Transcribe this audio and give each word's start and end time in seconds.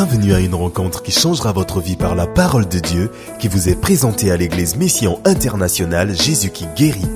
Bienvenue 0.00 0.32
à 0.32 0.38
une 0.38 0.54
rencontre 0.54 1.02
qui 1.02 1.10
changera 1.10 1.50
votre 1.50 1.80
vie 1.80 1.96
par 1.96 2.14
la 2.14 2.28
parole 2.28 2.68
de 2.68 2.78
Dieu 2.78 3.10
qui 3.40 3.48
vous 3.48 3.68
est 3.68 3.74
présentée 3.74 4.30
à 4.30 4.36
l'église 4.36 4.76
Mission 4.76 5.20
Internationale 5.24 6.14
Jésus 6.14 6.50
qui 6.50 6.66
guérit. 6.76 7.10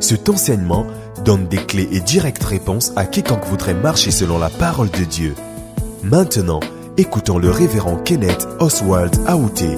Cet 0.00 0.30
enseignement 0.30 0.86
donne 1.26 1.46
des 1.46 1.58
clés 1.58 1.90
et 1.92 2.00
directes 2.00 2.42
réponses 2.42 2.92
à 2.96 3.04
quiconque 3.04 3.44
voudrait 3.44 3.74
marcher 3.74 4.12
selon 4.12 4.38
la 4.38 4.48
parole 4.48 4.90
de 4.90 5.04
Dieu. 5.04 5.34
Maintenant, 6.02 6.60
écoutons 6.96 7.36
le 7.36 7.50
révérend 7.50 7.96
Kenneth 7.96 8.48
Oswald 8.60 9.14
Aouté. 9.26 9.68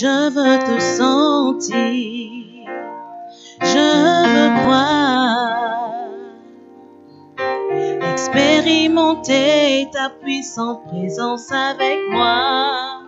Je 0.00 0.30
veux 0.30 0.58
te 0.58 0.80
sentir, 0.80 2.68
je 3.62 3.88
veux 4.28 4.50
croire, 4.62 6.10
expérimenter 8.12 9.88
ta 9.92 10.10
puissante 10.10 10.84
présence 10.86 11.50
avec 11.50 11.98
moi. 12.10 13.00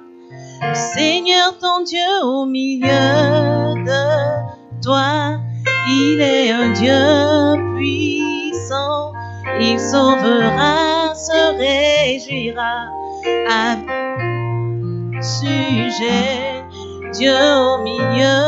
Seigneur 0.72 1.58
ton 1.58 1.82
Dieu 1.84 2.24
au 2.24 2.46
milieu 2.46 2.88
de 2.88 4.82
toi, 4.82 5.38
il 5.86 6.20
est 6.20 6.50
un 6.50 6.70
Dieu 6.72 7.76
puissant, 7.76 9.12
il 9.60 9.78
sauvera, 9.78 11.14
se 11.14 11.56
réjouira. 11.58 12.88
À 13.50 13.76
sujet. 15.22 16.64
Dieu 17.12 17.32
au 17.32 17.78
milieu 17.82 18.40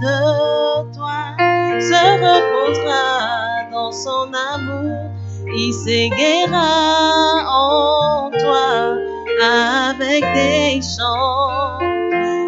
de 0.00 0.92
toi 0.94 1.34
se 1.80 2.02
reposera 2.24 3.70
dans 3.72 3.92
son 3.92 4.32
amour, 4.54 5.10
il 5.46 5.72
s'éguera 5.72 7.44
en 7.48 8.30
toi 8.30 8.96
avec 9.40 10.22
des 10.34 10.80
chants. 10.80 11.78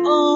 Oh, 0.04 0.30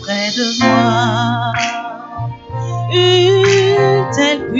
près 0.00 0.30
de 0.30 0.46
moi, 0.64 1.52
une 2.92 4.10
telle 4.12 4.50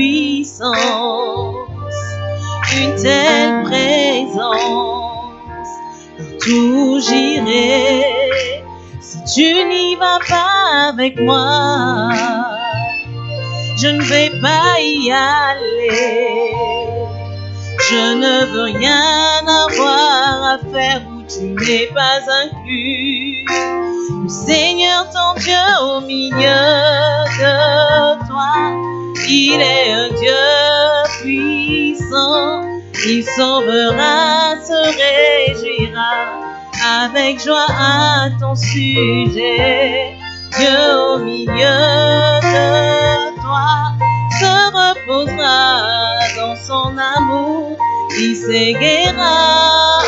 une 2.72 2.96
telle 3.02 3.62
présence, 3.62 4.42
partout 6.18 7.00
j'irai. 7.00 8.62
Si 9.00 9.24
tu 9.34 9.64
n'y 9.64 9.96
vas 9.96 10.18
pas 10.28 10.88
avec 10.88 11.18
moi, 11.20 12.10
je 13.76 13.88
ne 13.88 14.02
vais 14.02 14.30
pas 14.40 14.78
y 14.80 15.10
aller. 15.10 16.20
Je 17.90 18.14
ne 18.14 18.44
veux 18.52 18.64
rien 18.64 19.46
avoir 19.46 20.42
à 20.44 20.58
faire 20.72 21.00
où 21.10 21.22
tu 21.22 21.54
n'es 21.54 21.86
pas 21.94 22.20
inclus. 22.44 23.46
Seigneur 24.28 25.08
ton 25.10 25.40
Dieu 25.40 25.66
au 25.82 26.00
milieu 26.02 26.60
de 27.40 28.26
toi, 28.28 28.99
il 29.28 29.60
est 29.60 29.92
un 29.92 30.08
Dieu 30.08 30.32
puissant. 31.20 32.62
Il 33.06 33.24
sauvera, 33.24 34.56
se 34.62 34.80
réjouira 35.00 36.12
avec 37.02 37.42
joie 37.42 37.66
à 37.70 38.28
ton 38.38 38.54
sujet. 38.54 40.16
Dieu 40.58 40.78
au 41.08 41.18
milieu 41.18 41.78
de 42.42 43.40
toi 43.40 43.92
se 44.38 44.54
reposera 44.76 46.18
dans 46.36 46.56
son 46.56 46.96
amour, 46.98 47.78
il 48.18 48.34
s'éguera 48.34 50.00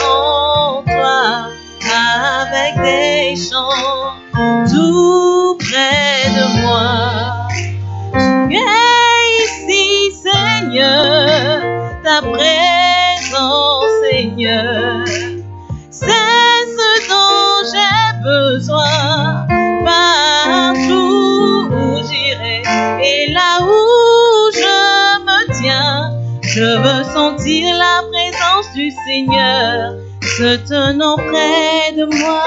se 30.36 30.56
tenant 30.66 31.16
près 31.16 31.92
de 31.94 32.04
moi, 32.06 32.44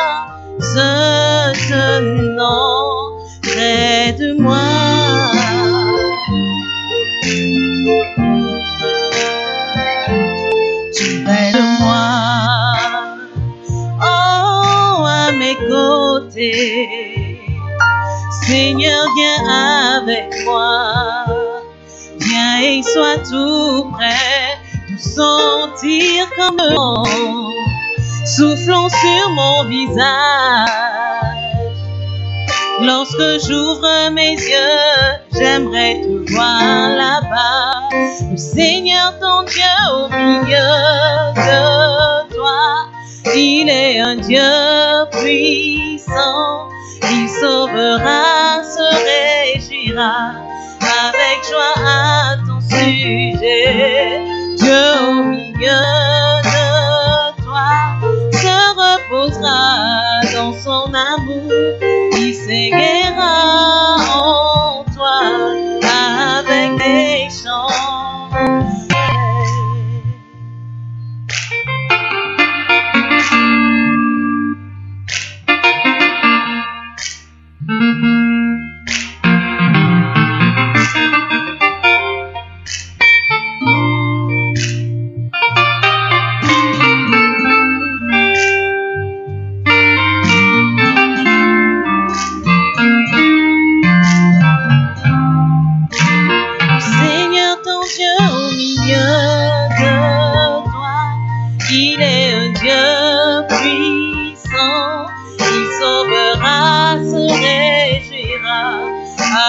se 0.60 1.54
tenant 1.70 3.20
près 3.44 4.14
de 4.14 4.34
moi. 4.42 4.58
Tout 10.96 11.18
près 11.26 11.52
de 11.52 11.64
moi, 11.82 12.74
oh 14.02 15.06
à 15.06 15.32
mes 15.32 15.56
côtés. 15.56 17.40
Seigneur, 18.48 19.06
viens 19.16 20.00
avec 20.00 20.28
moi. 20.46 21.26
Viens 22.20 22.60
et 22.62 22.82
sois 22.82 23.18
tout 23.30 23.92
près 23.92 24.58
de 24.90 24.98
sentir 24.98 26.28
comme 26.38 27.55
soufflant 28.36 28.90
sur 28.90 29.30
mon 29.30 29.64
visage. 29.66 30.70
Lorsque 32.82 33.48
j'ouvre 33.48 34.10
mes 34.12 34.34
yeux, 34.34 35.20
j'aimerais 35.34 36.02
te 36.02 36.34
voir 36.34 36.90
là-bas. 36.90 37.90
Le 38.32 38.38
Seigneur 38.38 39.18
ton 39.20 39.44
Dieu 39.44 39.64
au 39.94 40.10
milieu 40.10 40.72
de 41.36 42.36
toi, 42.36 42.88
il 43.34 43.70
est 43.70 44.00
un 44.00 44.16
Dieu 44.18 44.42
puissant. 45.12 46.68
Il 47.04 47.30
sauvera, 47.30 48.64
se 48.64 48.88
réjouira 49.08 50.34
avec 50.82 51.38
joie 51.50 51.76
à 51.88 52.36
ton 52.46 52.60
sujet. 52.60 54.22
Dieu 54.58 54.84
au 55.08 55.24
milieu 55.24 56.25
dans 59.46 60.54
son 60.54 60.94
amour. 60.94 61.52
Il 62.18 62.34
s'éguera 62.34 63.98
en 64.16 64.84
toi 64.94 65.20
avec 66.40 66.78
des 66.78 67.30
chants. 67.30 67.70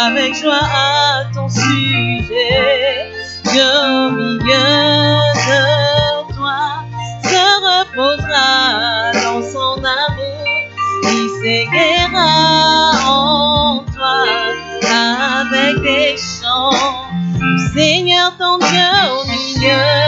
Avec 0.06 0.35
joie 0.37 0.61
à 0.62 1.25
ton 1.35 1.49
sujet. 1.49 3.11
Dieu 3.44 3.62
au 3.62 4.11
milieu 4.11 4.67
de 5.49 6.32
toi 6.35 6.85
se 7.25 7.44
reposera 7.67 9.12
dans 9.12 9.43
son 9.43 9.82
amour, 9.82 10.47
il 11.03 11.29
s'éguera 11.41 12.31
en 13.08 13.85
toi 13.94 14.25
des 15.82 16.17
chants. 16.17 16.70
Seigneur 17.75 18.32
ton 18.38 18.59
Dieu 18.59 18.91
au 19.12 19.25
milieu 19.26 20.06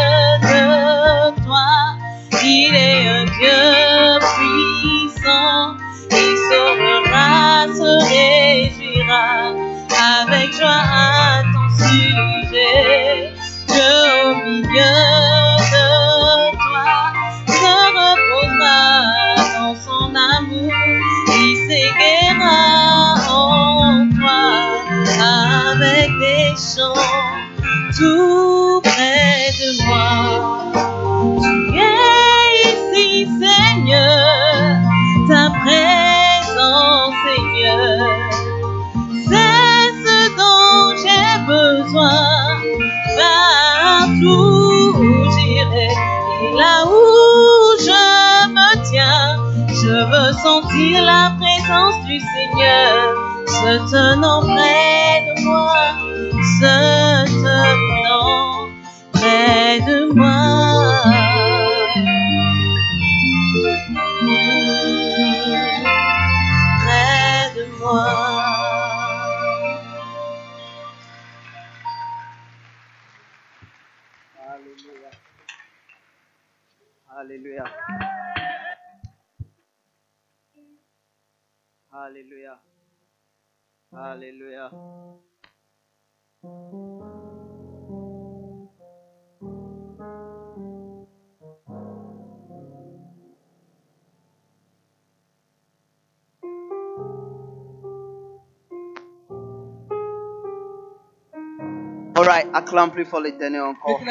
right, 102.28 102.46
acclame 102.52 102.90
plus 102.90 103.06
for 103.06 103.20
l'éternel 103.20 103.62
encore. 103.62 103.98
S'il 103.98 104.06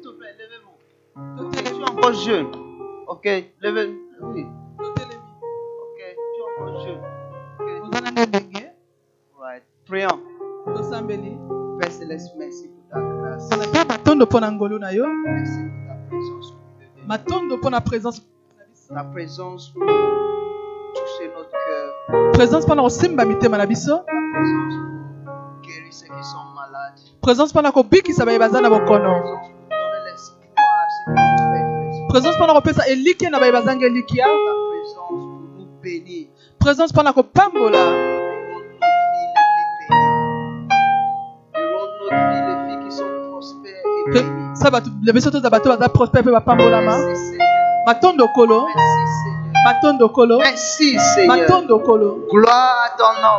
te 0.00 0.08
plaît, 0.08 0.34
levez-vous. 0.38 0.78
Je 1.52 1.58
suis 1.74 1.84
encore 1.84 2.14
jeune. 2.14 2.50
Ok, 3.06 3.28
levez. 3.60 4.07
Matondo 14.18 14.26
mpo 14.26 14.40
na 14.40 14.52
ngolu 14.52 14.78
na 14.78 14.90
yo 14.90 15.04
présence. 16.10 16.54
matondo 17.06 17.56
mpo 17.56 17.70
na 17.70 17.80
présence 17.80 18.22
na 18.56 18.64
biso 18.64 18.94
Ta 18.94 19.04
présence 19.04 19.68
pour 19.70 19.86
toucher 20.94 21.30
notre 21.36 21.50
cœur. 21.50 22.32
présence 22.32 22.64
mpona 22.66 22.82
kosimba 22.82 23.24
mitema 23.24 23.58
na 23.58 23.66
biso 23.66 23.98
présence 24.02 24.74
pour 25.24 25.62
guérir 25.62 25.92
ceux 25.92 26.06
qui 26.06 26.24
sont 26.24 26.44
malades. 26.54 26.98
présence 27.22 27.52
mpona 27.52 27.72
kobikisa 27.72 28.24
baye 28.24 28.38
baza 28.38 28.60
na 28.60 28.68
Ta 28.70 28.78
bokono 28.78 29.14
présence 32.08 32.36
kopesa 32.38 32.82
elikya 32.88 33.30
na 33.30 33.38
présence 33.38 33.64
pour 35.08 35.16
nous 35.16 35.66
bénir. 35.82 36.26
présence 36.58 36.92
mpona 36.92 37.12
kopambola 37.12 37.78
Et 41.54 41.62
rendre 41.72 41.94
notre 42.10 42.30
vie 42.32 42.47
bénies. 44.12 44.56
sa 44.58 44.70
bato 44.70 44.90
na 45.04 45.12
biso 45.12 45.30
toza 45.30 45.50
bato 45.50 45.68
baza 45.70 45.88
prospère 45.88 46.22
mpe 46.22 46.30
bapambolama 46.32 46.96
Merci 46.98 47.24
Seigneur. 47.30 47.86
matondo 47.86 48.28
kolo 48.34 48.66
Merci 48.66 49.06
Seigneur. 49.22 49.64
matondo 49.66 50.08
kolo 50.08 50.38
Merci 50.38 50.98
Seigneur. 50.98 51.36
matondo 51.36 51.78
kolo 51.78 52.08
Gloire 52.30 52.76
à 52.86 52.90
ton 52.98 53.12
nom. 53.22 53.38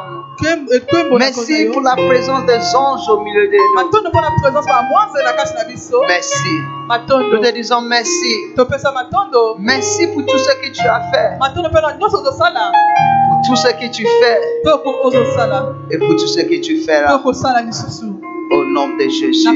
Merci 1.20 1.66
pour 1.74 1.82
la 1.82 1.96
présence 1.96 2.46
des 2.46 2.62
anges 2.76 3.10
au 3.10 3.20
milieu 3.22 3.46
de 3.48 3.58
nous. 3.58 3.76
Merci. 6.08 6.54
Nous 7.20 7.38
te 7.44 7.52
disons 7.54 7.82
merci. 7.82 8.34
Merci 9.60 10.08
pour 10.08 10.26
tout 10.26 10.38
ce 10.38 10.52
que 10.62 10.72
tu 10.72 10.88
as 10.88 11.02
fait, 11.12 11.38
pour 13.28 13.38
tout 13.46 13.56
ce 13.58 13.68
que 13.68 13.88
tu 13.92 14.04
fais 14.22 14.40
et 15.92 15.98
pour 15.98 16.16
tout 16.16 16.28
ce 16.28 16.40
que 16.42 16.62
tu 16.62 16.78
feras. 16.86 17.14
Au 18.52 18.64
nom 18.74 18.88
de 18.98 19.08
Jésus. 19.10 19.48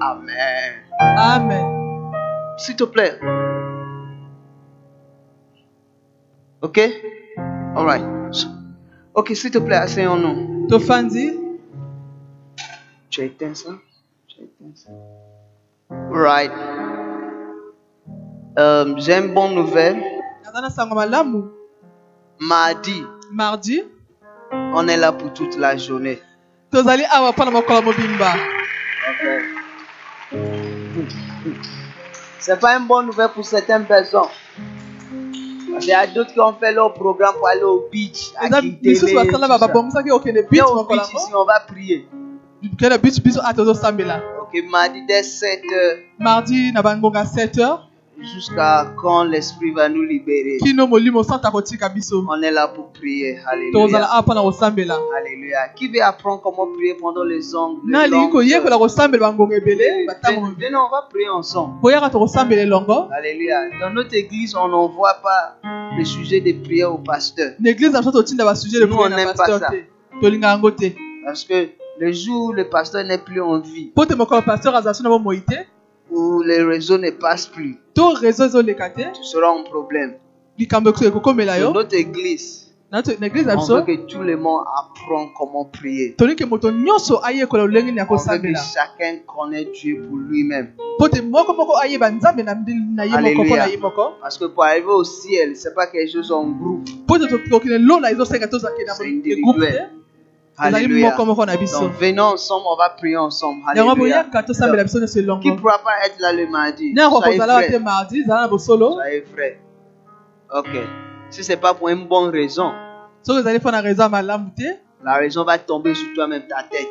Amen. 0.00 0.72
amen 1.18 1.66
S'il 2.58 2.76
te 2.76 2.84
plaît. 2.84 3.18
Ok? 6.62 6.78
All 7.76 7.84
right. 7.84 8.04
Ok, 9.14 9.30
s'il 9.34 9.50
te 9.50 9.58
plaît, 9.58 9.76
asseyons-nous. 9.76 10.66
tofandi 10.68 11.32
Tu 13.10 13.20
as 13.20 13.24
éteint 13.24 13.54
ça? 13.54 13.70
Tu 14.28 14.40
as 14.40 14.44
éteint 14.44 14.74
ça? 14.74 14.90
Right. 16.10 16.50
Euh, 18.58 18.94
J'ai 18.98 19.18
une 19.18 19.34
bonne 19.34 19.54
nouvelle. 19.54 20.02
Mardi, 22.40 23.04
mardi 23.32 23.82
on 24.52 24.86
est 24.88 24.96
là 24.96 25.12
pour 25.12 25.32
toute 25.32 25.56
la 25.58 25.76
journée. 25.76 26.18
tozali 26.70 27.04
awa 27.10 27.30
mpona 27.32 27.50
mokolo 27.50 27.82
mobimba 27.82 28.34
C'est 32.46 32.60
pas 32.60 32.76
une 32.76 32.86
bonne 32.86 33.06
nouvelle 33.06 33.30
pour 33.30 33.42
certaines 33.46 33.86
personnes. 33.86 34.28
Qu'il 35.80 35.88
y 35.88 35.92
a 35.92 36.06
d'autres 36.06 36.34
qui 36.34 36.40
ont 36.40 36.52
fait 36.52 36.72
leur 36.72 36.92
programme 36.92 37.34
pour 37.36 37.48
aller 37.48 37.62
au 37.62 37.88
beach. 37.90 38.32
à 38.36 38.48
tout 38.48 39.06
ça. 39.06 39.22
au 40.76 40.84
beach 40.84 41.08
ici, 41.14 41.32
on 41.34 41.44
va 41.46 41.60
prier. 41.60 42.06
Ok, 44.42 44.62
mardi 44.70 45.06
dès 45.06 45.22
7 45.22 45.62
heures 45.72 45.96
mardi 46.18 46.70
na 46.72 46.82
bangonga 46.82 47.24
7 47.24 47.58
heures 47.60 47.88
jusqu'à 48.20 48.92
quand 49.00 49.24
l'Esprit 49.24 49.70
va 49.72 49.88
nous 49.88 50.02
libérer. 50.02 50.58
On 52.28 52.40
est 52.42 52.50
là 52.50 52.68
pour 52.68 52.90
prier. 52.92 53.38
Alléluia. 55.16 55.68
Qui 55.76 55.88
veut 55.88 56.02
apprendre 56.02 56.40
comment 56.42 56.66
prier 56.72 56.94
pendant 56.94 57.24
les 57.24 57.54
ongles 57.54 57.80
Venez, 60.58 60.76
on 60.76 60.90
va 60.90 61.06
prier 61.10 61.28
ensemble. 61.28 61.74
Alléluia. 63.12 63.60
Dans 63.80 63.90
notre 63.90 64.14
église, 64.14 64.54
on 64.56 64.68
n'envoie 64.68 65.14
pas 65.22 65.56
le 65.98 66.04
sujet 66.04 66.40
de 66.40 66.52
prière 66.62 66.92
au 66.92 66.98
pasteur. 66.98 67.52
Nous, 68.86 68.94
on 68.96 69.08
na 69.10 69.16
n'aime 69.16 69.34
pas 69.34 69.46
ça. 69.58 69.70
Parce 71.24 71.44
que 71.44 71.68
le 72.00 72.12
jour 72.12 72.46
où 72.46 72.52
le 72.52 72.68
pasteur 72.68 73.04
n'est 73.04 73.18
plus 73.18 73.40
en 73.40 73.60
vie, 73.60 73.92
où 76.10 76.42
les 76.42 76.62
réseaux 76.62 76.98
ne 76.98 77.10
passent 77.10 77.46
plus, 77.46 77.78
tu 79.12 79.24
seras 79.24 79.48
en 79.48 79.62
problème. 79.64 80.14
Dans 81.64 81.72
notre 81.72 81.94
église, 81.94 82.60
On 83.56 83.80
veut 83.80 83.86
que 83.86 84.06
tout 84.06 84.20
le 84.22 84.36
monde 84.36 84.62
apprenne 84.78 85.28
comment 85.36 85.64
prier. 85.64 86.14
On 88.08 88.14
veut 88.16 88.38
que 88.38 88.58
chacun 88.72 89.18
connaisse 89.26 89.66
Dieu 89.72 90.04
pour 90.06 90.16
lui-même. 90.18 90.68
moko 93.80 94.12
Parce 94.20 94.38
que 94.38 94.44
pour 94.44 94.62
arriver 94.64 94.86
au 94.86 95.02
ciel, 95.02 95.56
c'est 95.56 95.74
pas 95.74 95.88
quelque 95.88 96.12
chose 96.12 96.30
en 96.30 96.46
groupe. 96.46 96.88
C'est 98.94 99.06
individuel. 99.06 99.90
Alléluia. 100.56 101.10
Donc 101.80 101.92
venons 102.00 102.22
ensemble, 102.34 102.66
on 102.68 102.76
va 102.76 102.90
prier 102.90 103.16
ensemble. 103.16 103.62
Alléluia. 104.02 104.24
Qui 105.40 105.50
ne 105.50 105.56
pourra 105.56 105.78
pas 105.78 106.06
être 106.06 106.18
là 106.20 106.32
le 106.32 106.46
mardi? 106.48 106.92
Soyez 107.22 107.38
frère. 107.58 107.70
Soyez 108.94 109.22
frère. 109.22 109.56
Ok. 110.54 110.68
Si 111.30 111.42
c'est 111.42 111.56
pas 111.56 111.74
pour 111.74 111.88
une 111.88 112.06
bonne 112.06 112.30
raison, 112.30 112.72
la 115.02 115.14
raison 115.14 115.44
va 115.44 115.58
tomber 115.58 115.94
sur 115.94 116.06
toi-même, 116.14 116.42
ta 116.48 116.62
tête. 116.70 116.86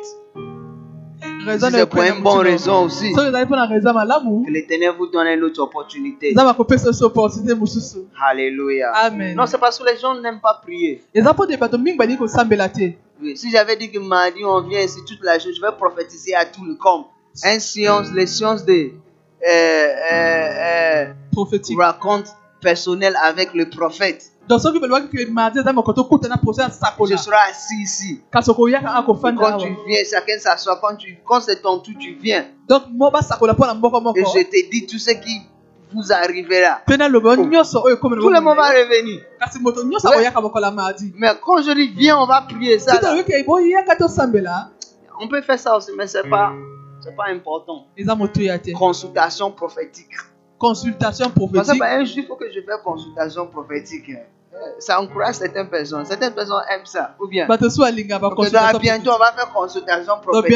Si 1.54 1.60
c'est 1.70 1.86
pour 1.86 2.02
une 2.02 2.22
bonne 2.22 2.32
raison 2.52 2.84
aussi, 2.84 3.12
que 4.44 4.50
l'éternel 4.50 4.92
vous 4.98 5.06
donne 5.06 5.26
une 5.28 5.42
autre 5.44 5.62
opportunité. 5.62 6.32
Alléluia. 8.28 8.92
amen 8.94 9.34
Non, 9.36 9.46
c'est 9.46 9.58
parce 9.58 9.78
que 9.78 9.84
les 9.84 9.96
gens 9.98 10.14
n'aiment 10.20 10.40
pas 10.40 10.60
prier. 10.62 11.02
Si 13.36 13.50
j'avais 13.50 13.76
dit 13.76 13.90
que 13.90 13.98
mardi 13.98 14.44
on 14.44 14.60
vient 14.62 14.80
ici 14.80 14.98
toute 15.06 15.22
la 15.22 15.38
journée, 15.38 15.54
je 15.56 15.60
vais 15.60 15.72
prophétiser 15.76 16.34
à 16.34 16.44
tout 16.44 16.64
le 16.64 16.74
comme. 16.74 17.04
Un 17.42 17.58
science, 17.58 18.08
les 18.12 18.26
sciences 18.26 18.64
de 18.64 18.72
euh, 18.72 19.50
euh, 20.12 21.12
euh, 21.32 21.76
raconte 21.78 22.26
personnel 22.60 23.16
avec 23.22 23.52
le 23.54 23.68
prophète. 23.68 24.30
Je 27.16 27.16
serai 27.16 27.36
assis 27.50 27.82
ici. 27.82 28.20
quand 29.36 29.56
tu 29.58 29.76
viens, 29.86 30.02
chacun 30.10 30.38
s'assoit. 30.38 30.78
Quand, 30.80 30.96
tu, 30.96 31.18
quand 31.24 31.40
c'est 31.40 31.62
ton 31.62 31.78
tour, 31.78 31.94
tu 31.98 32.14
viens. 32.14 32.44
Et 34.16 34.24
je 34.24 34.42
te 34.44 34.70
dis 34.70 34.86
tout 34.86 34.98
ce 34.98 35.10
qui 35.12 35.40
vous 35.94 36.12
arrivera. 36.12 36.80
ekomi 37.88 38.16
Tout 38.16 38.28
le 38.30 38.40
monde 38.40 38.56
va 38.56 38.68
revenir. 38.70 39.20
Mais 41.16 41.28
quand 41.44 41.62
je 41.62 41.72
dis 41.72 41.88
viens, 41.96 42.18
on 42.18 42.26
va 42.26 42.42
prier 42.42 42.78
ça. 42.78 42.92
là, 43.00 43.14
on 45.20 45.28
peut 45.28 45.42
faire 45.42 45.58
ça 45.58 45.76
aussi, 45.76 45.90
mais 45.96 46.06
c'est 46.06 46.28
pas, 46.28 46.52
c'est 47.00 47.14
pas 47.16 47.26
important. 47.30 47.86
Consultation 48.78 49.50
prophétique. 49.52 50.10
consultation 50.58 51.26
Parce 51.26 51.36
que 51.36 51.78
prophétique 51.78 51.82
un 52.00 52.04
jour, 52.04 52.18
il 52.18 52.26
faut 52.26 52.36
que 52.36 52.50
je 52.50 52.60
fasse 52.62 52.80
consultation 52.82 53.46
prophétique. 53.46 54.10
Ça 54.78 55.00
encourage 55.00 55.34
certaines 55.34 55.68
personnes. 55.68 56.04
Certaines 56.06 56.32
personnes 56.32 56.62
aiment 56.70 56.86
ça. 56.86 57.14
Ou 57.20 57.26
bien. 57.26 57.46
Donc, 58.72 58.80
bientôt, 58.80 59.10
on 59.14 59.18
va 59.18 59.32
faire 59.32 59.52
consultation 59.52 60.14
prophétique. 60.22 60.50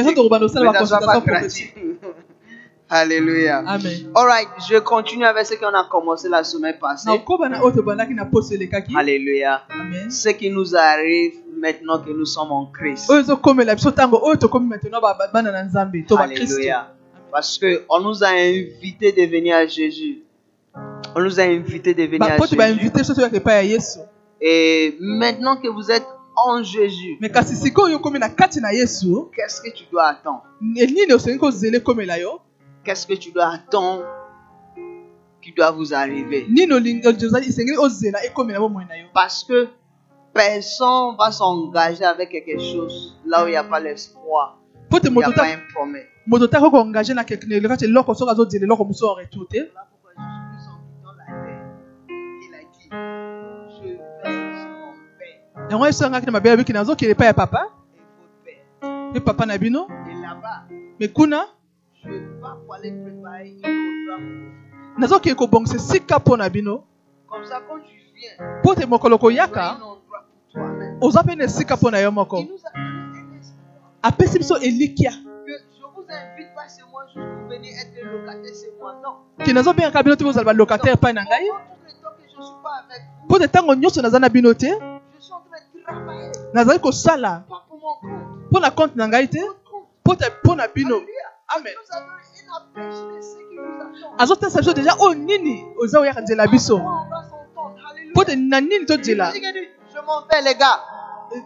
Mais 0.60 0.78
ça 0.78 0.86
soit 0.86 0.98
pas 1.06 1.20
gratuit. 1.40 1.74
Alléluia. 2.90 3.58
amen 3.66 4.10
Alright, 4.14 4.48
je 4.68 4.78
continue 4.78 5.24
avec 5.24 5.44
ce 5.46 5.54
qu'on 5.56 5.74
a 5.74 5.84
commencé 5.90 6.28
la 6.28 6.42
semaine 6.44 6.76
passée. 6.80 7.08
Alléluia. 8.96 9.62
amen 9.68 10.10
Ce 10.10 10.30
qui 10.30 10.50
nous 10.50 10.74
arrive 10.74 11.34
maintenant 11.60 11.98
que 11.98 12.10
nous 12.10 12.24
sommes 12.24 12.50
en 12.52 12.66
Christ. 12.66 13.06
Alléluia. 16.52 16.94
Parce 17.30 17.58
que 17.58 17.84
on 17.90 18.00
nous 18.00 18.24
a 18.24 18.28
invités 18.28 19.12
de 19.12 19.22
venir 19.30 19.56
à 19.56 19.66
Jésus. 19.66 20.22
On 21.14 21.20
nous 21.20 21.38
a 21.40 21.42
invités 21.42 21.92
de 21.94 22.02
venir 22.04 22.22
à 22.22 22.28
bapo 22.38 22.46
te 22.46 22.56
Jésus. 22.74 22.90
Et 24.40 24.96
maintenant 25.00 25.56
que 25.56 25.68
vous 25.68 25.90
êtes 25.90 26.06
en 26.36 26.62
Jésus, 26.62 27.18
qu'est-ce 29.34 29.60
que 29.60 29.70
tu 29.76 29.84
dois 29.90 30.04
attendre? 30.06 30.44
Qu'est-ce 32.84 33.06
que 33.06 33.14
tu 33.14 33.32
dois 33.32 33.48
attendre 33.54 34.04
qui 35.42 35.52
doit 35.52 35.70
vous 35.70 35.92
arriver? 35.94 36.46
Parce 39.14 39.44
que 39.44 39.68
personne 40.32 41.16
va 41.18 41.30
s'engager 41.32 42.04
avec 42.04 42.30
quelque 42.30 42.58
chose 42.58 43.16
là 43.26 43.44
où 43.44 43.46
il 43.46 43.50
n'y 43.50 43.56
a 43.56 43.64
pas 43.64 43.80
l'espoir. 43.80 44.58
Il 45.08 45.12
n'y 45.12 45.22
a 45.24 45.26
pas 45.32 45.32
ta- 45.36 45.54
un 45.54 45.60
promesse. 45.74 46.06
moto 46.26 46.46
taka 46.46 46.70
koengage 46.70 47.10
na 47.14 47.24
keke- 47.24 47.60
na 47.62 47.68
kati 47.68 47.84
eloko 47.86 48.14
soki 48.14 48.30
azozela 48.30 48.64
eloko 48.66 48.84
mosusu 48.84 49.04
en 49.06 49.14
retour 49.14 49.46
te 49.48 49.60
yango 55.70 55.86
yesu 55.86 56.02
yangaki 56.04 56.26
na 56.26 56.32
mabele 56.32 56.52
abiki 56.54 56.72
nazokende 56.72 57.12
epai 57.12 57.26
ya 57.26 57.34
papa. 57.34 57.66
Mpe 59.10 59.20
papa 59.20 59.46
na 59.46 59.58
bino 59.58 59.88
me 61.00 61.08
kuna 61.08 61.46
nazokende 64.98 65.34
kobongisa 65.34 65.76
esika 65.76 66.18
mpo 66.18 66.36
na 66.36 66.48
bino 66.50 66.84
Comme 67.28 67.44
ça, 67.44 67.60
quand 67.68 67.78
tu 67.80 67.94
viens, 68.14 68.58
mpo 68.60 68.74
te 68.74 68.86
mokolo 68.86 69.18
koyaka 69.18 69.76
oza 71.00 71.22
mpe 71.22 71.34
na 71.36 71.44
esika 71.44 71.76
mpo 71.76 71.90
na 71.90 71.98
yo 71.98 72.10
moko 72.12 72.38
Il 72.40 72.48
nous 72.48 72.56
a 72.64 72.70
donné 72.72 73.18
un 73.20 73.40
espoir. 73.40 74.02
apesi 74.02 74.38
biso 74.38 74.56
elikya 74.56 75.10
Que 75.46 75.52
je 75.52 75.82
vous 75.94 76.04
invite 76.08 76.54
pas 76.54 76.68
chez 76.68 76.82
moi 76.90 77.04
juste 77.06 77.26
pour 77.38 77.48
venir 77.48 77.72
être 77.78 78.04
locataire 78.12 78.54
chez 78.54 78.70
moi. 78.80 78.94
Non. 79.02 79.44
ke 79.44 79.52
nazobengaka 79.52 80.02
bino 80.02 80.16
te 80.16 80.24
bozala 80.24 80.44
balocataire 80.44 80.94
epai 80.94 81.12
na 81.12 81.24
ngai? 81.24 81.48
Mpo 83.24 83.38
te 83.38 83.44
ntango 83.46 83.74
nyonso 83.74 84.02
naza 84.02 84.18
na 84.18 84.28
bino 84.28 84.54
te 84.54 84.66
je 84.66 84.72
suis 85.20 85.32
en 85.32 85.40
train 85.48 85.60
de 85.74 85.82
travailler. 85.84 86.32
nazali 86.54 86.80
kosala 86.80 87.44
mpo 88.50 88.60
na 88.60 88.70
compte 88.70 88.96
na 88.96 89.06
ngai 89.08 89.28
te 89.28 89.40
mpo 90.42 90.54
na 90.56 90.66
bino. 90.68 91.00
Amen. 91.48 91.72
Il 92.76 92.80
a 92.80 92.82
une 92.82 92.90
de 92.90 93.30
qui 93.48 93.58
azotesa 94.18 94.60
biso 94.60 94.72
deja 94.72 94.94
oyo 94.98 95.14
nini 95.14 95.64
oza 95.78 96.00
oyaka 96.00 96.20
nzela 96.20 96.46
biso. 96.46 96.80
Mpo 98.10 98.24
te 98.24 98.36
na 98.36 98.60
nini 98.60 98.86
tozela 98.86 99.32
Je 99.32 100.00
m'en 100.06 100.20
vais, 100.30 100.42
les 100.42 100.54
gars. 100.54 100.80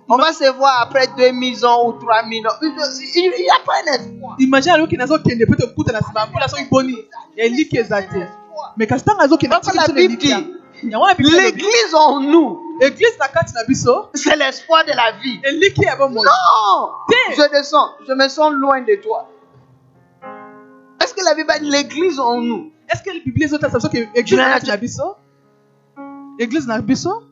On 0.08 0.16
va 0.16 0.32
se 0.32 0.48
voir 0.52 0.82
après 0.82 1.08
2000 1.16 1.66
ans 1.66 1.88
ou 1.88 1.92
3000 1.92 2.46
ans. 2.46 2.50
Il 2.62 3.30
n'y 3.30 3.50
a 3.50 3.64
pas 3.64 3.72
un 3.84 3.92
espoir. 3.94 4.36
imagine 4.38 4.72
aloki 4.72 4.96
nazokende 4.96 5.44
mpe 5.44 5.56
tokutana 5.56 6.00
nsima 6.00 6.26
mpona 6.26 6.48
soki 6.48 6.64
boni. 6.70 6.96
eliki 7.36 7.78
eza 7.78 8.02
te 8.02 8.26
me 8.76 8.86
kasi 8.86 9.04
ntango 9.04 9.22
azokende 9.22 9.54
Donc 9.54 9.68
atiki 9.68 9.76
la 9.76 9.86
biso 9.86 9.92
na 9.92 10.00
Bible 10.00 10.04
elikya 10.04 10.40
dit, 10.40 10.92
yango 10.92 11.06
na 11.06 11.14
bible. 11.14 11.28
elobi, 11.28 11.44
l'église 11.44 11.94
en 11.94 12.20
nous, 12.20 12.78
na 12.80 12.88
na 12.88 13.64
biso. 13.68 14.08
C'est 14.14 14.36
l'espoir 14.36 14.84
de 14.84 14.92
la 14.92 15.12
vie. 15.20 15.40
Non. 16.00 16.22
Je 17.36 17.50
descends, 17.50 17.90
je 18.06 18.12
me 18.12 18.28
sens 18.28 18.52
loin 18.52 18.80
de 18.80 18.94
toi. 18.96 19.28
Est-ce 21.02 21.14
que 21.14 21.24
la 21.24 21.34
Bible 21.34 21.52
dit 21.60 21.70
l'église 21.70 22.20
en 22.20 22.40
nous? 22.40 22.72
Est 22.88 22.96
ce 22.96 23.02
que 23.02 23.44
ezotasa 23.44 23.78
biso 23.78 23.88
ke 23.88 24.08
eglize 24.14 24.36
na 24.36 24.52
kati 24.54 24.68
na 24.68 24.76
biso 24.76 25.16
eglize 26.38 26.66
na 26.68 26.80
biso 26.80 27.22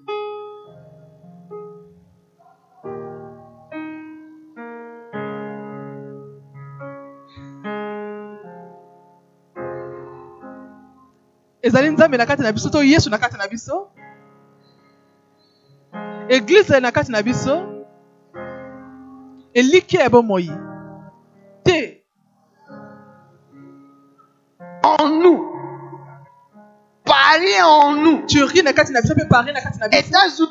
ezali 11.63 11.91
nzambe 11.91 12.17
na 12.17 12.27
kati 12.27 12.43
na 12.43 12.53
biso 12.53 12.71
to 12.71 12.83
yesu 12.83 13.11
na 13.11 13.19
kati 13.19 13.37
na 13.37 13.47
biso. 13.47 13.91
Eglize 16.29 16.81
na 16.81 16.91
kati 16.91 17.13
na 17.13 17.23
biso. 17.23 17.85
Elikya 19.55 20.03
ya 20.03 20.11
bomoi 20.11 20.51
te 21.65 22.00
En 24.83 25.09
nous. 25.09 25.53
Paris 27.05 27.63
en 27.63 27.97
nous. 27.97 28.27
turie 28.27 28.63
na 28.63 28.73
kati 28.73 28.93
na 28.93 29.01
biso 29.01 29.15
mpe 29.15 29.29
paris 29.29 29.53
na 29.53 29.61
kati 29.61 29.79
na 29.79 29.89
biso 29.89 30.03
États-Unis. 30.03 30.49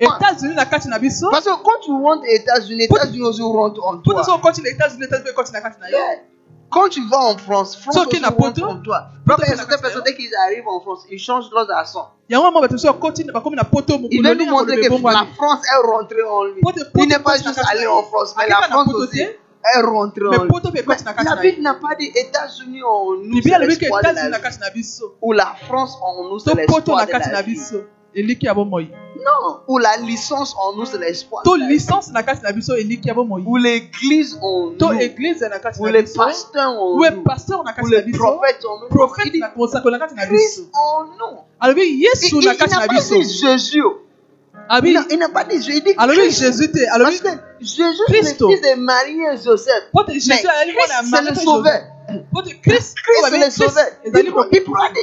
états-unis 0.00 0.54
na 0.54 0.64
kati 0.66 0.88
na 0.88 0.98
biso 0.98 1.30
Parce 1.30 1.44
que 1.44 1.62
quand 1.62 1.80
tu 1.82 1.90
rentres 1.90 2.22
aux 2.22 2.24
États-Unis, 2.24 2.78
les 2.78 2.84
États-Unis 2.84 3.22
aussi 3.22 3.42
rentrent 3.42 3.84
en 3.86 3.98
toi. 3.98 4.20
te 4.20 4.26
soki 4.26 4.38
okoti 4.38 4.62
na 4.62 4.70
états-unis 4.70 5.04
états-unis 5.04 5.24
mpe 5.24 5.30
ekoti 5.30 5.52
na 5.52 5.60
kati 5.60 5.80
na 5.80 5.90
yo. 5.90 5.98
Quand 6.70 6.88
tu 6.88 7.00
vas 7.08 7.18
en 7.18 7.36
France, 7.36 7.76
France 7.76 7.94
So, 7.94 8.02
aussi 8.06 8.22
rentre 8.22 8.62
en 8.62 8.76
toi. 8.76 9.08
Fait 9.26 9.52
a 9.52 9.56
certaines 9.56 9.80
personnes, 9.80 10.02
dès 10.06 10.14
qu'ils 10.14 10.30
arrivent 10.46 10.68
en 10.68 10.80
France, 10.80 11.04
ils 11.10 11.18
changent 11.18 11.50
leurs 11.52 11.68
accents. 11.72 12.12
Il 12.28 12.36
veut 12.36 12.42
nous 12.42 12.50
montrer 14.46 14.76
que 14.76 15.12
la 15.12 15.26
France 15.36 15.62
est 15.66 15.86
rentrée 15.86 16.22
en 16.22 16.44
lui. 16.44 16.62
Il 16.96 17.08
n'est 17.08 17.18
pas 17.18 17.36
juste 17.38 17.60
allé 17.70 17.86
en 17.86 18.02
France, 18.04 18.34
mais 18.38 18.46
la 18.48 18.62
France 18.68 18.94
aussi 18.94 19.26
est 19.62 19.80
rentrée 19.82 20.26
en 20.26 20.30
mais 20.30 20.82
lui. 20.82 20.86
kati 20.86 21.24
La 21.24 21.36
ye 21.44 21.50
Bible 21.50 21.62
n'a 21.62 21.74
pas 21.74 21.94
dit 21.98 22.10
États-Unis 22.14 22.82
en 22.82 23.16
nous, 23.22 23.40
c'est 23.42 23.58
l'espoir 23.58 24.00
de 24.02 24.06
la 24.62 24.70
vie. 24.70 25.00
Ou 25.22 25.32
la 25.32 25.54
France 25.66 25.96
en 26.02 26.24
nous, 26.24 26.38
to 26.38 26.50
c'est 26.50 26.54
l'espoir 26.54 27.06
de 27.06 27.32
la 27.32 27.42
vie. 27.42 27.58
eliki 28.14 28.46
ya 28.46 28.54
bomoi 28.54 28.82
Non, 29.24 29.60
ou 29.68 29.78
la 29.78 29.96
licence 29.98 30.56
en 30.58 30.74
nous, 30.76 30.84
c'est 30.86 30.98
l'espoir 30.98 31.42
to 31.44 31.54
la 31.56 31.66
licence 31.68 32.10
na 32.10 32.22
kati 32.22 32.42
na 32.42 32.52
biso 32.52 32.74
eliki 32.74 33.06
ya 33.08 33.14
bomoi 33.14 33.40
Ou 33.46 33.56
l'église 33.56 34.36
en 34.42 34.72
to 34.78 34.92
nous. 34.92 35.00
église 35.00 35.40
na 35.42 35.58
kati 35.58 35.80
Ou 35.80 35.86
na 35.86 35.92
les 35.92 36.02
biso 36.02 36.18
pasteurs 36.18 36.70
en 36.72 36.96
ou 36.96 37.04
nous. 37.04 37.22
pasteur 37.22 37.62
na 37.62 37.70
Ou 37.70 37.74
kati 37.76 37.90
na 37.90 37.96
les 37.98 38.02
biso 38.02 38.18
prophètes 38.18 38.64
en 38.64 38.80
nous. 38.80 38.88
Prophète 38.88 39.34
na 39.34 39.98
kati 39.98 40.14
na 40.14 40.26
biso 40.26 40.34
Christ 40.34 40.70
en 40.74 41.04
nous. 41.04 41.38
alobi 41.60 41.82
yesu 42.02 42.40
na 42.40 42.54
kati 42.54 42.74
n'a 42.74 42.88
biso 42.88 43.14
Jésus. 43.22 43.82
Il 45.10 45.18
n'a 45.18 45.28
pas 45.28 45.44
dit, 45.44 45.60
je 45.62 45.80
dis 45.80 45.94
Alors 45.98 46.14
oui, 46.16 46.30
Jésus 46.30 46.64
était. 46.64 46.86
Alors 46.88 47.08
Parce 47.08 47.20
Jésus 47.60 47.82
est 47.82 48.22
le 48.22 48.22
fils 48.22 48.60
de 48.60 48.74
Marie 48.78 49.20
et 49.32 49.36
Joseph. 49.42 49.84
Mais 50.06 50.14
Jésus 50.14 50.28
c'est 51.10 51.22
le 51.22 51.34
sauveur. 51.34 51.80
Christ, 52.62 52.94
c'est 53.30 53.44
le 53.44 53.50
sauveur. 53.50 53.86
Il 54.52 54.62
pourra 54.64 54.90
dire 54.90 55.02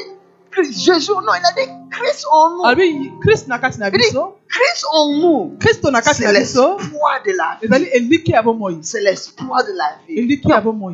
Jésus, 0.64 1.12
non, 1.12 1.34
il 1.40 1.46
a 1.46 1.52
dit 1.66 1.70
Christ 1.92 2.26
en 2.32 2.50
nous. 2.50 2.62
Ah 2.66 2.74
oui, 2.76 3.12
Christ 3.22 3.48
n'a 3.48 3.60
qu'à 3.60 3.70
Christ 3.70 4.86
en 4.92 5.12
nous. 5.14 5.58
Christ 5.60 5.84
n'a 5.84 6.02
qu'à 6.02 6.14
C'est 6.14 6.32
l'espoir 6.32 7.22
de 7.26 7.32
la 7.34 7.58
vie. 7.62 8.80
C'est 8.82 9.02
l'espoir 9.02 9.64
de 9.66 9.74
la 9.74 9.98
vie. 10.08 10.38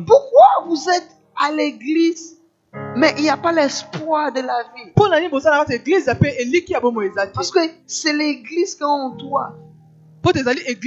Pourquoi 0.06 0.48
vous 0.66 0.90
êtes 0.94 1.08
à 1.40 1.50
l'église 1.52 2.36
mais 2.96 3.14
il 3.16 3.22
n'y 3.22 3.30
a 3.30 3.36
pas 3.36 3.52
l'espoir 3.52 4.32
de 4.32 4.40
la 4.40 4.62
vie. 4.74 4.92
Parce 7.34 7.50
que 7.50 7.58
c'est 7.86 8.12
l'église 8.12 8.74
qu'on 8.76 9.10
doit 9.10 9.54
mpo 10.24 10.30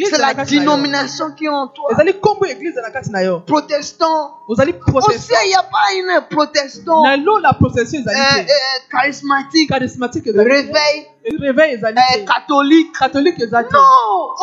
C'est 0.10 0.18
la 0.18 0.34
dénomination 0.34 1.32
qui 1.32 1.46
est 1.46 1.50
en 1.50 1.68
toi. 1.68 1.92
ezali 1.92 2.12
nkombo 2.14 2.46
ya 2.46 2.52
eglize 2.52 2.82
na 2.82 2.90
kati 2.92 3.12
na 3.12 3.22
yo 3.22 3.40
Protestant. 3.40 4.32
ozali 4.48 4.72
Aussi, 4.72 4.80
protestant 4.92 5.36
il 5.46 5.50
n'y 5.50 5.56
a 5.56 5.64
pas 5.64 5.94
une 5.96 6.22
protestant 6.30 7.04
na 7.04 7.14
euh, 7.14 7.18
ezali 7.18 8.50
euh, 8.50 8.80
charismatique, 8.92 9.70
charismatique 9.70 10.28
ezali 10.28 10.50
te 10.50 10.54
réveil, 10.56 11.08
réveil 11.40 11.74
ezali 11.76 11.98
euh, 11.98 12.26
catholique. 12.26 12.92
catholique 12.98 13.38
Non, 13.40 13.80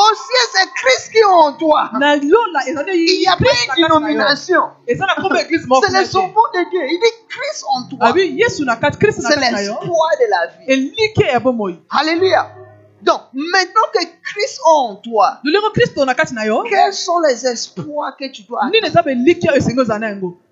aussi 0.04 0.36
c'est 0.52 0.68
Christ 0.74 1.10
qui 1.12 1.18
est 1.18 1.24
en 1.24 1.52
toi. 1.54 1.90
na 1.98 2.16
lola 2.16 2.60
ezali 2.68 2.92
Il 2.96 3.20
n'y 3.20 3.26
a 3.26 3.36
pas 3.36 3.44
une 3.44 3.82
dénomination. 3.82 4.62
eza 4.86 5.06
na 5.06 5.14
nkombo 5.18 5.36
ya 5.36 5.42
eglize 5.42 5.66
moko 5.66 5.86
C'est 5.86 5.98
le 5.98 6.04
sauveur 6.06 6.50
de 6.54 6.70
Dieu. 6.70 6.82
Il 6.86 6.98
dit 7.00 7.14
Christ 7.28 7.64
en 7.74 7.88
toi. 7.88 7.98
abi 8.08 8.22
yesu 8.40 8.64
na 8.64 8.76
kati 8.76 8.98
kristo 8.98 9.22
na 9.22 9.30
C'est 9.30 9.40
kati 9.40 9.52
na 9.52 9.62
yo 9.62 9.72
l'espoir 9.80 10.10
de 10.20 10.26
la 10.30 10.46
vie. 10.46 10.72
eliki 10.72 11.22
ya 11.32 11.40
bomoi 11.40 11.74
Alléluia. 11.90 12.46
Donc, 13.04 13.20
maintenant 13.34 13.82
que 13.92 13.98
Christ 14.22 14.60
en 14.64 14.96
toi, 14.96 15.38
quels 16.68 16.92
sont 16.94 17.20
les 17.20 17.46
espoirs 17.46 18.16
que 18.16 18.30
tu 18.30 18.42
dois 18.42 18.60
atteindre 18.78 18.82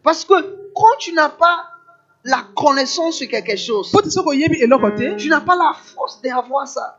Parce 0.02 0.25
que 0.25 0.35
quand 0.75 0.97
tu 0.99 1.12
n'as 1.12 1.28
pas 1.30 1.64
la 2.25 2.44
connaissance 2.54 3.16
sur 3.16 3.28
quelque 3.28 3.56
chose, 3.56 3.90
tu 5.16 5.28
n'as 5.28 5.40
pas 5.40 5.56
la 5.56 5.73
force 5.94 6.21
d'avoir 6.23 6.68
ça. 6.68 6.99